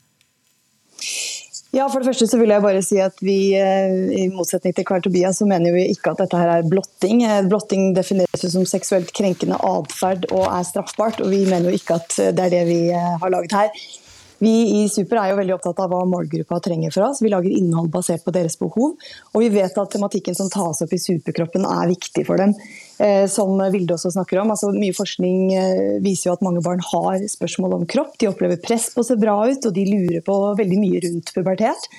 Ja, 1.76 1.90
for 1.92 2.00
det 2.00 2.08
første 2.08 2.24
så 2.30 2.38
vil 2.40 2.54
jeg 2.54 2.64
bare 2.64 2.80
si 2.80 2.96
at 3.04 3.18
vi, 3.20 3.52
eh, 3.52 3.96
i 4.16 4.22
motsetning 4.32 4.72
til 4.72 4.86
Carl 4.88 5.02
Tobias, 5.04 5.42
så 5.42 5.48
mener 5.48 5.74
vi 5.74 5.82
ikke 5.92 6.14
at 6.14 6.22
dette 6.22 6.38
her 6.40 6.48
er 6.54 6.70
blotting. 6.70 7.20
Eh, 7.26 7.42
blotting 7.50 7.90
defineres 7.98 8.46
jo 8.46 8.48
som 8.54 8.64
seksuelt 8.64 9.12
krenkende 9.12 9.58
atferd 9.60 10.24
og 10.30 10.46
er 10.46 10.64
straffbart, 10.64 11.20
og 11.20 11.28
vi 11.34 11.44
mener 11.44 11.68
jo 11.68 11.76
ikke 11.76 11.98
at 12.00 12.16
det 12.16 12.46
er 12.46 12.54
det 12.54 12.64
vi 12.70 12.80
har 12.96 13.34
laget 13.34 13.52
her. 13.52 13.68
Vi 14.38 14.52
i 14.82 14.88
Super 14.92 15.20
er 15.20 15.30
jo 15.30 15.38
veldig 15.38 15.54
opptatt 15.54 15.78
av 15.80 15.92
hva 15.92 16.02
målgruppa 16.08 16.58
trenger 16.64 16.92
fra 16.92 17.10
oss. 17.10 17.22
Vi 17.24 17.32
lager 17.32 17.52
innhold 17.52 17.88
basert 17.92 18.24
på 18.24 18.34
deres 18.36 18.58
behov. 18.60 18.96
Og 19.32 19.40
vi 19.40 19.48
vet 19.54 19.78
at 19.80 19.92
tematikken 19.92 20.36
som 20.36 20.50
tas 20.52 20.82
opp 20.84 20.92
i 20.92 21.00
Superkroppen 21.00 21.64
er 21.64 21.88
viktig 21.92 22.26
for 22.28 22.40
dem. 22.40 22.52
Eh, 22.98 23.26
som 23.28 23.58
Vilde 23.72 23.94
også 23.94 24.14
snakker 24.14 24.40
om. 24.40 24.50
Altså, 24.54 24.70
mye 24.72 24.96
forskning 24.96 25.40
eh, 25.52 25.96
viser 26.04 26.30
jo 26.30 26.36
at 26.38 26.44
mange 26.44 26.62
barn 26.64 26.80
har 26.92 27.20
spørsmål 27.28 27.80
om 27.80 27.88
kropp. 27.88 28.16
De 28.20 28.30
opplever 28.30 28.60
press 28.62 28.88
på 28.94 29.04
å 29.04 29.08
se 29.08 29.18
bra 29.20 29.36
ut, 29.44 29.68
og 29.68 29.74
de 29.76 29.88
lurer 29.90 30.22
på 30.24 30.36
veldig 30.56 30.78
mye 30.80 31.02
rundt 31.04 31.34
pubertet. 31.36 31.90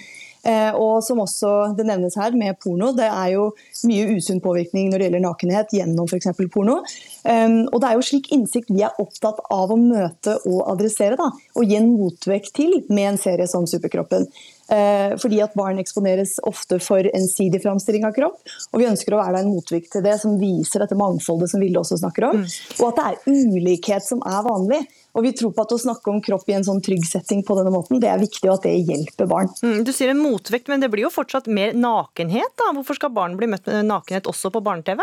Eh, 0.48 0.72
og 0.80 1.02
som 1.04 1.20
også 1.22 1.52
det 1.78 1.86
nevnes 1.90 2.16
her 2.18 2.34
med 2.38 2.58
porno, 2.64 2.94
det 2.96 3.08
er 3.10 3.34
jo 3.36 3.50
mye 3.90 4.18
usunn 4.18 4.42
påvirkning 4.42 4.90
når 4.90 4.98
det 4.98 5.08
gjelder 5.08 5.26
nakenhet 5.26 5.74
gjennom 5.76 6.10
f.eks. 6.10 6.30
porno. 6.54 6.80
Um, 7.28 7.58
og 7.68 7.82
det 7.82 7.90
er 7.90 7.98
jo 7.98 8.06
slik 8.08 8.30
innsikt 8.36 8.72
vi 8.72 8.86
er 8.88 9.02
opptatt 9.02 9.42
av 9.52 9.74
å 9.74 9.80
møte 9.82 10.38
og 10.48 10.62
adressere, 10.72 11.18
da, 11.20 11.30
og 11.34 11.68
gi 11.68 11.78
en 11.78 11.92
motvekt 11.98 12.56
til 12.58 12.78
med 12.88 13.12
en 13.12 13.20
serie 13.20 13.50
som 13.50 13.68
Superkroppen. 13.68 14.30
Eh, 14.68 15.16
fordi 15.22 15.40
at 15.44 15.56
barn 15.56 15.80
eksponeres 15.80 16.38
ofte 16.48 16.80
for 16.84 17.08
ensidig 17.16 17.62
framstilling 17.64 18.06
av 18.08 18.16
kropp. 18.18 18.40
Og 18.74 18.82
vi 18.82 18.90
ønsker 18.90 19.16
å 19.16 19.22
være 19.22 19.44
en 19.44 19.52
motvikt 19.54 19.94
til 19.96 20.04
det, 20.04 20.18
som 20.22 20.36
viser 20.42 20.84
dette 20.84 20.98
mangfoldet 21.00 21.52
som 21.52 21.64
Vilde 21.64 21.80
også 21.82 22.00
snakker 22.02 22.30
om. 22.30 22.42
Mm. 22.44 22.56
Og 22.82 22.88
at 22.90 23.00
det 23.00 23.06
er 23.08 23.44
ulikhet 23.58 24.08
som 24.08 24.24
er 24.28 24.42
vanlig. 24.48 24.84
Og 25.18 25.26
vi 25.26 25.34
tror 25.34 25.54
på 25.56 25.64
at 25.64 25.74
å 25.74 25.80
snakke 25.82 26.12
om 26.12 26.20
kropp 26.22 26.46
i 26.52 26.58
en 26.60 26.66
sånn 26.68 26.82
trygg 26.86 27.06
setting 27.08 27.42
på 27.46 27.56
denne 27.58 27.72
måten, 27.74 27.98
det 28.04 28.12
er 28.12 28.22
viktig, 28.22 28.46
og 28.52 28.60
at 28.60 28.68
det 28.68 28.76
hjelper 28.86 29.30
barn. 29.30 29.50
Mm, 29.66 29.80
du 29.88 29.90
sier 29.96 30.12
en 30.14 30.22
motvekt, 30.22 30.70
men 30.70 30.84
det 30.84 30.92
blir 30.94 31.08
jo 31.08 31.14
fortsatt 31.14 31.50
mer 31.50 31.74
nakenhet, 31.74 32.54
da? 32.60 32.70
Hvorfor 32.78 33.00
skal 33.00 33.16
barn 33.16 33.38
bli 33.40 33.50
møtt 33.50 33.66
med 33.72 33.90
nakenhet 33.90 34.30
også 34.30 34.54
på 34.54 34.62
barne-TV? 34.68 35.02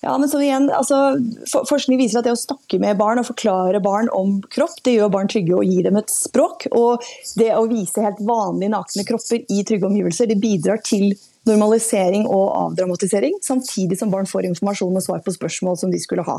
Ja, 0.00 0.14
men 0.18 0.28
så 0.32 0.40
igjen, 0.40 0.70
altså, 0.72 1.18
Forskning 1.68 2.00
viser 2.00 2.20
at 2.20 2.28
det 2.28 2.34
å 2.34 2.40
snakke 2.40 2.78
med 2.80 2.98
barn 3.00 3.20
og 3.20 3.28
forklare 3.28 3.82
barn 3.84 4.08
om 4.16 4.38
kropp, 4.52 4.78
det 4.86 4.96
gjør 4.96 5.12
barn 5.12 5.28
trygge 5.30 5.58
og 5.58 5.66
gir 5.68 5.84
dem 5.88 5.98
et 6.00 6.12
språk. 6.12 6.68
Og 6.72 7.04
det 7.40 7.50
å 7.56 7.66
vise 7.70 8.04
helt 8.04 8.22
vanlige 8.24 8.72
nakne 8.72 9.04
kropper 9.08 9.44
i 9.44 9.64
trygge 9.66 9.90
omgivelser, 9.90 10.30
det 10.30 10.40
bidrar 10.40 10.80
til 10.86 11.12
normalisering 11.48 12.26
og 12.28 12.50
avdramatisering, 12.52 13.38
samtidig 13.42 13.96
som 13.98 14.10
barn 14.12 14.28
får 14.28 14.48
informasjon 14.50 14.96
og 14.98 15.04
svar 15.04 15.22
på 15.24 15.32
spørsmål 15.32 15.78
som 15.80 15.92
de 15.92 16.00
skulle 16.02 16.24
ha. 16.26 16.38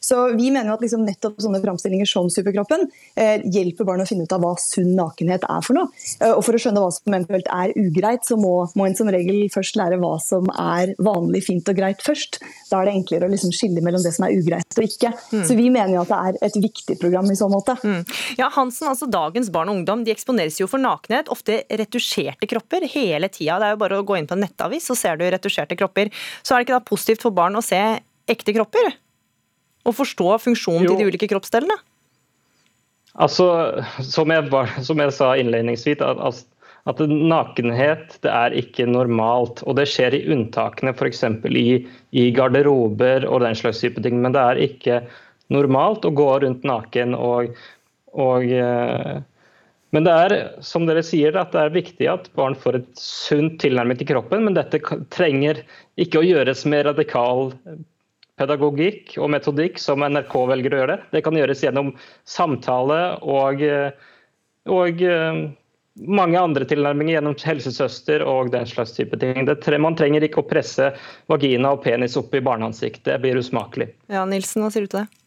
Så 0.00 0.22
Vi 0.36 0.50
mener 0.54 0.72
at 0.72 0.82
liksom 0.82 1.02
nettopp 1.06 1.40
sånne 1.42 1.60
framstillinger 1.62 2.06
som 2.06 2.28
Superkroppen 2.30 2.84
eh, 3.18 3.42
hjelper 3.42 3.86
barn 3.88 4.04
å 4.04 4.06
finne 4.06 4.26
ut 4.26 4.34
av 4.34 4.42
hva 4.44 4.52
sunn 4.60 4.92
nakenhet 4.94 5.46
er 5.48 5.64
for 5.66 5.78
noe. 5.78 5.90
Eh, 6.20 6.30
og 6.30 6.44
For 6.46 6.54
å 6.54 6.60
skjønne 6.62 6.82
hva 6.82 6.92
som 6.94 7.14
eventuelt 7.16 7.50
er 7.50 7.74
ugreit, 7.80 8.26
så 8.28 8.38
må, 8.38 8.52
må, 8.78 8.86
en 8.86 8.96
som 8.98 9.10
regel 9.10 9.48
først 9.52 9.78
lære 9.80 9.98
hva 10.02 10.12
som 10.22 10.46
er 10.52 10.94
vanlig, 11.02 11.42
fint 11.48 11.66
og 11.72 11.78
greit 11.78 12.04
først. 12.06 12.38
Da 12.70 12.80
er 12.80 12.90
det 12.90 12.96
enklere 13.00 13.26
å 13.26 13.32
liksom 13.32 13.54
skille 13.56 13.82
mellom 13.82 14.04
det 14.04 14.14
som 14.14 14.28
er 14.28 14.36
ugreit 14.38 14.78
og 14.78 14.86
ikke. 14.86 15.10
Mm. 15.32 15.44
Så 15.48 15.58
Vi 15.58 15.68
mener 15.74 15.96
jo 15.96 16.04
at 16.04 16.12
det 16.12 16.20
er 16.20 16.40
et 16.50 16.60
viktig 16.68 16.98
program 17.02 17.30
i 17.32 17.38
så 17.38 17.50
måte. 17.50 17.74
Mm. 17.82 18.04
Ja, 18.38 18.50
Hansen, 18.54 18.90
altså 18.92 19.10
Dagens 19.10 19.50
barn 19.54 19.72
og 19.72 19.80
ungdom 19.80 20.06
de 20.06 20.14
eksponeres 20.14 20.60
jo 20.60 20.70
for 20.70 20.82
nakenhet, 20.82 21.32
ofte 21.32 21.62
retusjerte 21.80 22.46
kropper, 22.50 22.86
hele 22.94 23.30
tida. 23.32 23.58
Det 23.58 23.70
er 23.70 23.74
jo 23.74 23.82
bare 23.82 24.00
å 24.00 24.06
gå 24.06 24.20
inn 24.20 24.28
på 24.30 24.36
en 24.36 24.45
nettavis, 24.46 24.86
så 24.88 24.96
ser 24.98 25.18
du 25.20 25.26
retusjerte 25.26 25.76
kropper. 25.78 26.12
Så 26.42 26.54
er 26.54 26.62
det 26.62 26.68
ikke 26.68 26.78
da 26.78 26.86
positivt 26.86 27.26
for 27.26 27.34
barn 27.36 27.58
å 27.58 27.64
se 27.64 27.82
ekte 28.30 28.54
kropper? 28.56 28.94
Og 29.86 29.94
forstå 29.94 30.32
funksjonen 30.46 30.86
jo. 30.86 30.94
til 30.94 31.04
de 31.04 31.12
ulike 31.12 31.30
kroppsdelene? 31.30 31.76
Altså, 33.16 33.46
som 34.04 34.32
jeg, 34.32 34.50
som 34.84 35.00
jeg 35.00 35.14
sa 35.16 35.30
innledningsvis, 35.40 36.02
at, 36.04 36.42
at 36.90 37.04
nakenhet 37.08 38.18
det 38.24 38.32
er 38.32 38.56
ikke 38.60 38.88
normalt. 38.90 39.62
Og 39.64 39.78
det 39.78 39.86
skjer 39.92 40.18
i 40.18 40.24
unntakene, 40.34 40.92
f.eks. 40.92 41.22
I, 41.48 41.68
i 42.12 42.26
garderober 42.36 43.28
og 43.30 43.40
den 43.46 43.56
slags 43.56 43.80
type 43.84 44.02
ting. 44.04 44.20
Men 44.24 44.36
det 44.36 44.42
er 44.42 44.64
ikke 44.66 45.00
normalt 45.54 46.04
å 46.04 46.12
gå 46.16 46.28
rundt 46.42 46.66
naken 46.66 47.16
og, 47.16 47.56
og 48.18 48.52
eh, 48.52 49.16
men 49.94 50.06
det 50.06 50.12
er 50.12 50.34
som 50.66 50.86
dere 50.88 51.02
sier, 51.06 51.36
at 51.38 51.52
det 51.54 51.60
er 51.62 51.74
viktig 51.74 52.08
at 52.10 52.30
barn 52.38 52.56
får 52.58 52.80
et 52.80 52.88
sunt 53.00 53.60
tilnærming 53.62 54.00
til 54.00 54.10
kroppen, 54.10 54.42
men 54.46 54.56
dette 54.56 54.80
trenger 55.14 55.62
ikke 56.00 56.20
å 56.20 56.26
gjøres 56.26 56.64
med 56.68 56.88
radikal 56.88 57.52
pedagogikk 58.36 59.14
og 59.22 59.30
metodikk 59.32 59.78
som 59.80 60.04
NRK 60.04 60.34
velger 60.50 60.74
å 60.74 60.80
gjøre 60.82 60.96
det. 60.96 61.10
Det 61.14 61.22
kan 61.24 61.38
gjøres 61.38 61.62
gjennom 61.64 61.94
samtale 62.28 62.98
og, 63.24 63.62
og 64.74 65.06
eh, 65.06 65.40
mange 65.96 66.40
andre 66.40 66.66
tilnærminger 66.68 67.16
gjennom 67.16 67.36
helsesøster 67.40 68.24
og 68.26 68.50
den 68.52 68.68
slags 68.68 68.92
type 68.98 69.16
ting. 69.22 69.46
Det, 69.48 69.78
man 69.80 69.96
trenger 69.96 70.26
ikke 70.26 70.42
å 70.42 70.48
presse 70.50 70.90
vagina 71.32 71.72
og 71.76 71.84
penis 71.86 72.18
opp 72.20 72.34
i 72.36 72.42
barneansiktet. 72.44 73.06
Det 73.08 73.22
blir 73.24 73.40
usmakelig. 73.40 73.88
Ja, 74.12 74.26
Nilsen, 74.28 74.66
hva 74.66 74.74
sier 74.74 74.84
du 74.84 74.92
til 74.92 75.04
det? 75.04 75.22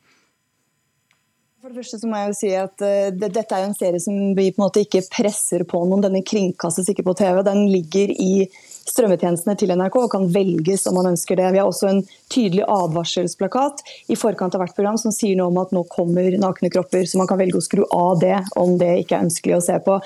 For 1.60 1.74
det 1.74 1.82
første 1.82 1.98
så 2.00 2.08
må 2.08 2.16
jeg 2.16 2.30
jo 2.30 2.36
si 2.38 2.50
at 2.56 2.84
uh, 2.86 3.10
det, 3.12 3.34
Dette 3.36 3.56
er 3.56 3.66
jo 3.66 3.70
en 3.74 3.76
serie 3.76 4.00
som 4.00 4.16
vi 4.32 4.46
på 4.48 4.62
en 4.62 4.64
måte 4.64 4.84
ikke 4.86 5.02
presser 5.12 5.66
på 5.68 5.82
noen. 5.84 6.06
Denne 6.06 6.22
kringkastes 6.24 6.88
ikke 6.94 7.04
på 7.04 7.18
TV. 7.20 7.42
Den 7.44 7.66
ligger 7.68 8.14
i 8.16 8.48
strømmetjenestene 8.90 9.58
til 9.60 9.74
NRK 9.76 9.98
og 10.00 10.08
kan 10.14 10.30
velges 10.32 10.88
om 10.88 10.96
man 11.02 11.12
ønsker 11.12 11.36
det. 11.36 11.50
Vi 11.52 11.60
har 11.60 11.68
også 11.68 11.90
en 11.92 12.00
tydelig 12.32 12.64
advarselsplakat 12.64 13.84
i 14.08 14.18
forkant 14.18 14.56
av 14.56 14.64
hvert 14.64 14.78
program 14.78 14.98
som 15.02 15.14
sier 15.14 15.36
noe 15.36 15.52
om 15.52 15.60
at 15.60 15.76
nå 15.76 15.84
kommer 15.92 16.40
nakne 16.40 16.72
kropper, 16.72 17.04
så 17.04 17.20
man 17.20 17.30
kan 17.30 17.42
velge 17.42 17.60
å 17.60 17.66
skru 17.66 17.84
av 17.92 18.24
det 18.24 18.38
om 18.60 18.78
det 18.80 18.94
ikke 19.04 19.20
er 19.20 19.28
ønskelig 19.28 19.60
å 19.60 19.64
se 19.68 19.76
på. 19.84 20.00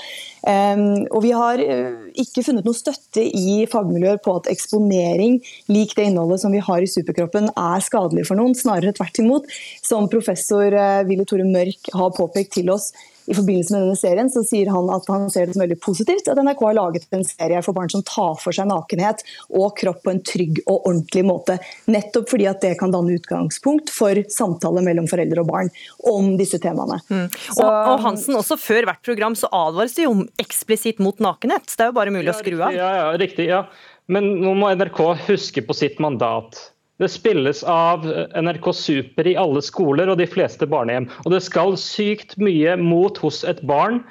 Um, 0.43 1.05
og 1.07 1.21
Vi 1.23 1.31
har 1.31 1.61
uh, 1.63 2.09
ikke 2.19 2.43
funnet 2.43 2.67
noe 2.67 2.75
støtte 2.75 3.23
i 3.23 3.63
fagmiljøer 3.71 4.19
på 4.23 4.35
at 4.41 4.49
eksponering 4.51 5.39
lik 5.71 5.95
det 5.95 6.09
innholdet 6.09 6.43
som 6.43 6.51
vi 6.51 6.59
har 6.63 6.83
i 6.83 6.89
Superkroppen 6.89 7.47
er 7.53 7.85
skadelig 7.85 8.27
for 8.27 8.39
noen, 8.39 8.57
snarere 8.57 8.95
tvert 8.97 9.23
imot. 9.23 9.47
Som 9.85 10.11
professor 10.11 10.67
Willy 10.67 11.23
Ville 11.23 11.29
Tore 11.29 11.47
Mørk 11.47 11.91
har 11.95 12.15
påpekt 12.17 12.57
til 12.57 12.71
oss 12.73 12.91
i 13.25 13.35
forbindelse 13.35 13.73
med 13.73 13.85
denne 13.85 13.97
serien, 13.99 14.29
så 14.31 14.43
sier 14.45 14.69
han 14.73 14.89
at 14.91 15.07
han 15.11 15.29
ser 15.31 15.47
det 15.47 15.55
som 15.55 15.63
veldig 15.63 15.79
positivt 15.83 16.27
at 16.31 16.39
NRK 16.43 16.63
har 16.65 16.77
laget 16.77 17.05
en 17.15 17.23
serie 17.27 17.61
for 17.63 17.75
barn 17.75 17.91
som 17.91 18.03
tar 18.07 18.35
for 18.41 18.55
seg 18.55 18.67
nakenhet 18.67 19.23
og 19.53 19.75
kropp 19.79 20.03
på 20.03 20.13
en 20.13 20.21
trygg 20.27 20.59
og 20.65 20.89
ordentlig 20.89 21.23
måte. 21.27 21.57
Nettopp 21.91 22.31
fordi 22.33 22.49
at 22.51 22.61
det 22.63 22.73
kan 22.81 22.91
danne 22.93 23.15
utgangspunkt 23.15 23.93
for 23.93 24.19
samtale 24.33 24.83
mellom 24.85 25.07
foreldre 25.11 25.43
og 25.43 25.51
barn 25.51 25.71
om 26.11 26.33
disse 26.39 26.59
temaene. 26.63 26.99
Mm. 27.07 27.27
Så, 27.31 27.63
og, 27.63 27.71
og, 27.71 28.03
Hansen, 28.03 28.37
også 28.39 28.59
før 28.59 28.89
hvert 28.89 29.03
program 29.05 29.37
så 29.39 29.51
advares 29.55 29.95
det 29.95 30.07
jo 30.07 30.15
eksplisitt 30.41 31.01
mot 31.03 31.19
nakenhet. 31.21 31.67
Det 31.69 31.86
er 31.86 31.91
jo 31.91 31.97
bare 31.97 32.13
mulig 32.13 32.29
ja, 32.29 32.36
å 32.36 32.41
skru 32.41 32.55
av. 32.59 32.75
Ja, 32.75 32.91
ja, 32.99 33.09
riktig. 33.19 33.47
ja. 33.51 33.65
Men 34.11 34.34
nå 34.41 34.53
må 34.59 34.71
NRK 34.75 35.01
huske 35.27 35.63
på 35.63 35.75
sitt 35.77 35.99
mandat. 36.03 36.57
Det 37.01 37.09
spilles 37.09 37.63
av 37.67 38.05
NRK 38.38 38.67
Super 38.77 39.27
i 39.27 39.38
alle 39.39 39.63
skoler 39.65 40.11
og 40.11 40.19
de 40.19 40.27
fleste 40.29 40.67
barnehjem. 40.69 41.07
Og 41.25 41.34
det 41.34 41.41
skal 41.45 41.77
sykt 41.79 42.36
mye 42.41 42.75
mot 42.79 43.17
hos 43.23 43.41
et 43.47 43.63
barn 43.67 44.03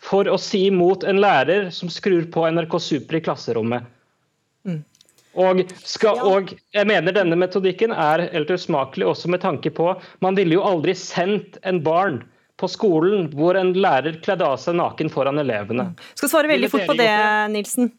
for 0.00 0.28
å 0.30 0.38
si 0.40 0.64
imot 0.70 1.04
en 1.04 1.20
lærer 1.20 1.68
som 1.74 1.90
skrur 1.92 2.24
på 2.32 2.46
NRK 2.48 2.78
Super 2.80 3.18
i 3.18 3.24
klasserommet. 3.26 3.84
Mm. 4.64 4.80
Og, 5.40 5.60
skal, 5.86 6.18
og, 6.26 6.54
jeg 6.74 6.88
mener 6.90 7.14
denne 7.14 7.36
metodikken 7.38 7.92
er 7.94 8.24
helt 8.32 8.50
usmakelig 8.50 9.06
også 9.12 9.30
med 9.30 9.44
tanke 9.44 9.70
på 9.70 9.92
Man 10.24 10.34
ville 10.34 10.56
jo 10.56 10.64
aldri 10.66 10.96
sendt 10.98 11.60
en 11.62 11.78
barn 11.86 12.18
på 12.60 12.68
skolen 12.70 13.30
hvor 13.36 13.58
en 13.58 13.72
lærer 13.76 14.20
kledde 14.24 14.46
av 14.46 14.60
seg 14.60 14.76
naken 14.78 15.10
foran 15.12 15.40
elevene. 15.42 15.90
Skal 16.18 16.32
svare 16.32 16.52
veldig 16.52 16.70
fort 16.72 16.86
på 16.90 16.98
det, 17.00 17.10
Nilsen. 17.54 17.92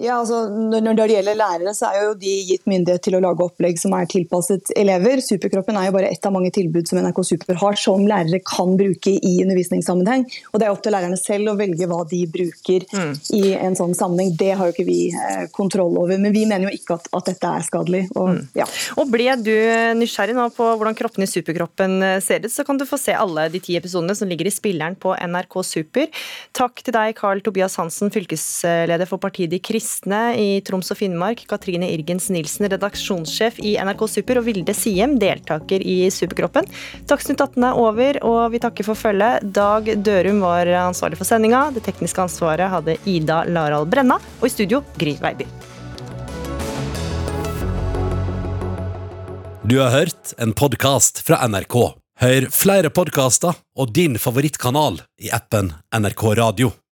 Ja, 0.00 0.14
altså 0.22 0.46
når 0.48 0.94
det 0.96 1.06
gjelder 1.12 1.36
lærere, 1.36 1.72
så 1.76 1.90
er 1.92 2.06
jo 2.06 2.12
de 2.16 2.30
gitt 2.48 2.62
myndighet 2.70 3.02
til 3.04 3.18
å 3.18 3.20
lage 3.20 3.44
opplegg 3.44 3.76
som 3.76 3.92
er 3.92 4.06
tilpasset 4.08 4.70
elever. 4.80 5.20
Superkroppen 5.20 5.76
er 5.76 5.90
jo 5.90 5.94
bare 5.98 6.08
ett 6.08 6.24
av 6.24 6.32
mange 6.32 6.48
tilbud 6.54 6.88
som 6.88 6.96
NRK 7.02 7.18
Super 7.28 7.58
har, 7.60 7.76
som 7.76 8.06
lærere 8.08 8.40
kan 8.40 8.72
bruke 8.80 9.12
i 9.12 9.32
undervisningssammenheng. 9.44 10.24
Og 10.52 10.56
Det 10.56 10.66
er 10.66 10.72
opp 10.72 10.80
til 10.86 10.96
lærerne 10.96 11.18
selv 11.20 11.52
å 11.52 11.56
velge 11.58 11.88
hva 11.90 11.98
de 12.08 12.22
bruker 12.24 12.86
mm. 12.88 13.10
i 13.36 13.42
en 13.58 13.76
sånn 13.76 13.92
sammenheng. 13.98 14.32
Det 14.40 14.54
har 14.56 14.70
jo 14.70 14.72
ikke 14.72 14.86
vi 14.88 14.96
eh, 15.12 15.44
kontroll 15.52 16.00
over. 16.00 16.16
Men 16.16 16.32
vi 16.32 16.46
mener 16.48 16.70
jo 16.70 16.72
ikke 16.78 16.96
at, 16.96 17.12
at 17.12 17.28
dette 17.28 17.52
er 17.52 17.68
skadelig. 17.68 18.02
Og, 18.16 18.32
mm. 18.32 18.40
ja. 18.62 18.68
og 18.96 19.12
Ble 19.12 19.28
du 19.44 19.52
nysgjerrig 20.00 20.38
nå 20.38 20.48
på 20.56 20.70
hvordan 20.72 20.96
kroppen 20.96 21.26
i 21.26 21.28
Superkroppen 21.28 21.98
eh, 22.00 22.16
ser 22.24 22.48
ut, 22.48 22.54
så 22.54 22.64
kan 22.64 22.80
du 22.80 22.86
få 22.88 22.96
se 22.96 23.12
alle 23.12 23.50
de 23.52 23.60
ti 23.60 23.76
episodene 23.76 24.16
som 24.16 24.32
ligger 24.32 24.48
i 24.48 24.56
spilleren 24.56 24.96
på 24.96 25.12
NRK 25.20 25.60
Super. 25.68 26.24
Takk 26.56 26.80
til 26.80 26.96
deg, 26.96 27.12
Carl 27.20 27.44
Tobias 27.44 27.76
Hansen, 27.76 28.08
fylkesleder 28.14 29.04
for 29.10 29.20
partiet 29.20 29.52
De 29.52 29.60
Kristne 29.60 29.81
kristne 29.82 30.36
i 30.38 30.60
Troms 30.62 30.92
og 30.92 30.98
Finnmark, 31.00 31.42
Katrine 31.50 31.88
Irgens 31.90 32.28
Nilsen, 32.30 32.68
redaksjonssjef 32.70 33.58
i 33.58 33.74
NRK 33.82 34.04
Super, 34.08 34.38
og 34.38 34.46
Vilde 34.46 34.74
Siem, 34.74 35.16
deltaker 35.18 35.82
i 35.82 36.06
Superkroppen. 36.10 36.68
Dagsnytt 37.10 37.42
18 37.42 37.66
er 37.66 37.78
over, 37.78 38.18
og 38.22 38.52
vi 38.54 38.60
takker 38.62 38.86
for 38.86 38.98
følget. 38.98 39.42
Dag 39.42 39.90
Dørum 39.98 40.42
var 40.44 40.70
ansvarlig 40.84 41.18
for 41.18 41.26
sendinga. 41.26 41.70
Det 41.74 41.82
tekniske 41.82 42.22
ansvaret 42.22 42.70
hadde 42.70 42.96
Ida 43.10 43.42
Laral 43.50 43.88
Brenna, 43.90 44.20
og 44.40 44.46
i 44.46 44.52
studio 44.52 44.84
Gry 45.00 45.16
Veiby. 45.22 45.48
Du 49.66 49.78
har 49.78 49.90
hørt 49.94 50.34
en 50.42 50.54
podkast 50.54 51.22
fra 51.26 51.40
NRK. 51.48 51.78
Hør 52.22 52.46
flere 52.54 52.90
podkaster 52.94 53.56
og 53.78 53.90
din 53.96 54.18
favorittkanal 54.20 55.00
i 55.22 55.32
appen 55.34 55.72
NRK 55.96 56.24
Radio. 56.38 56.70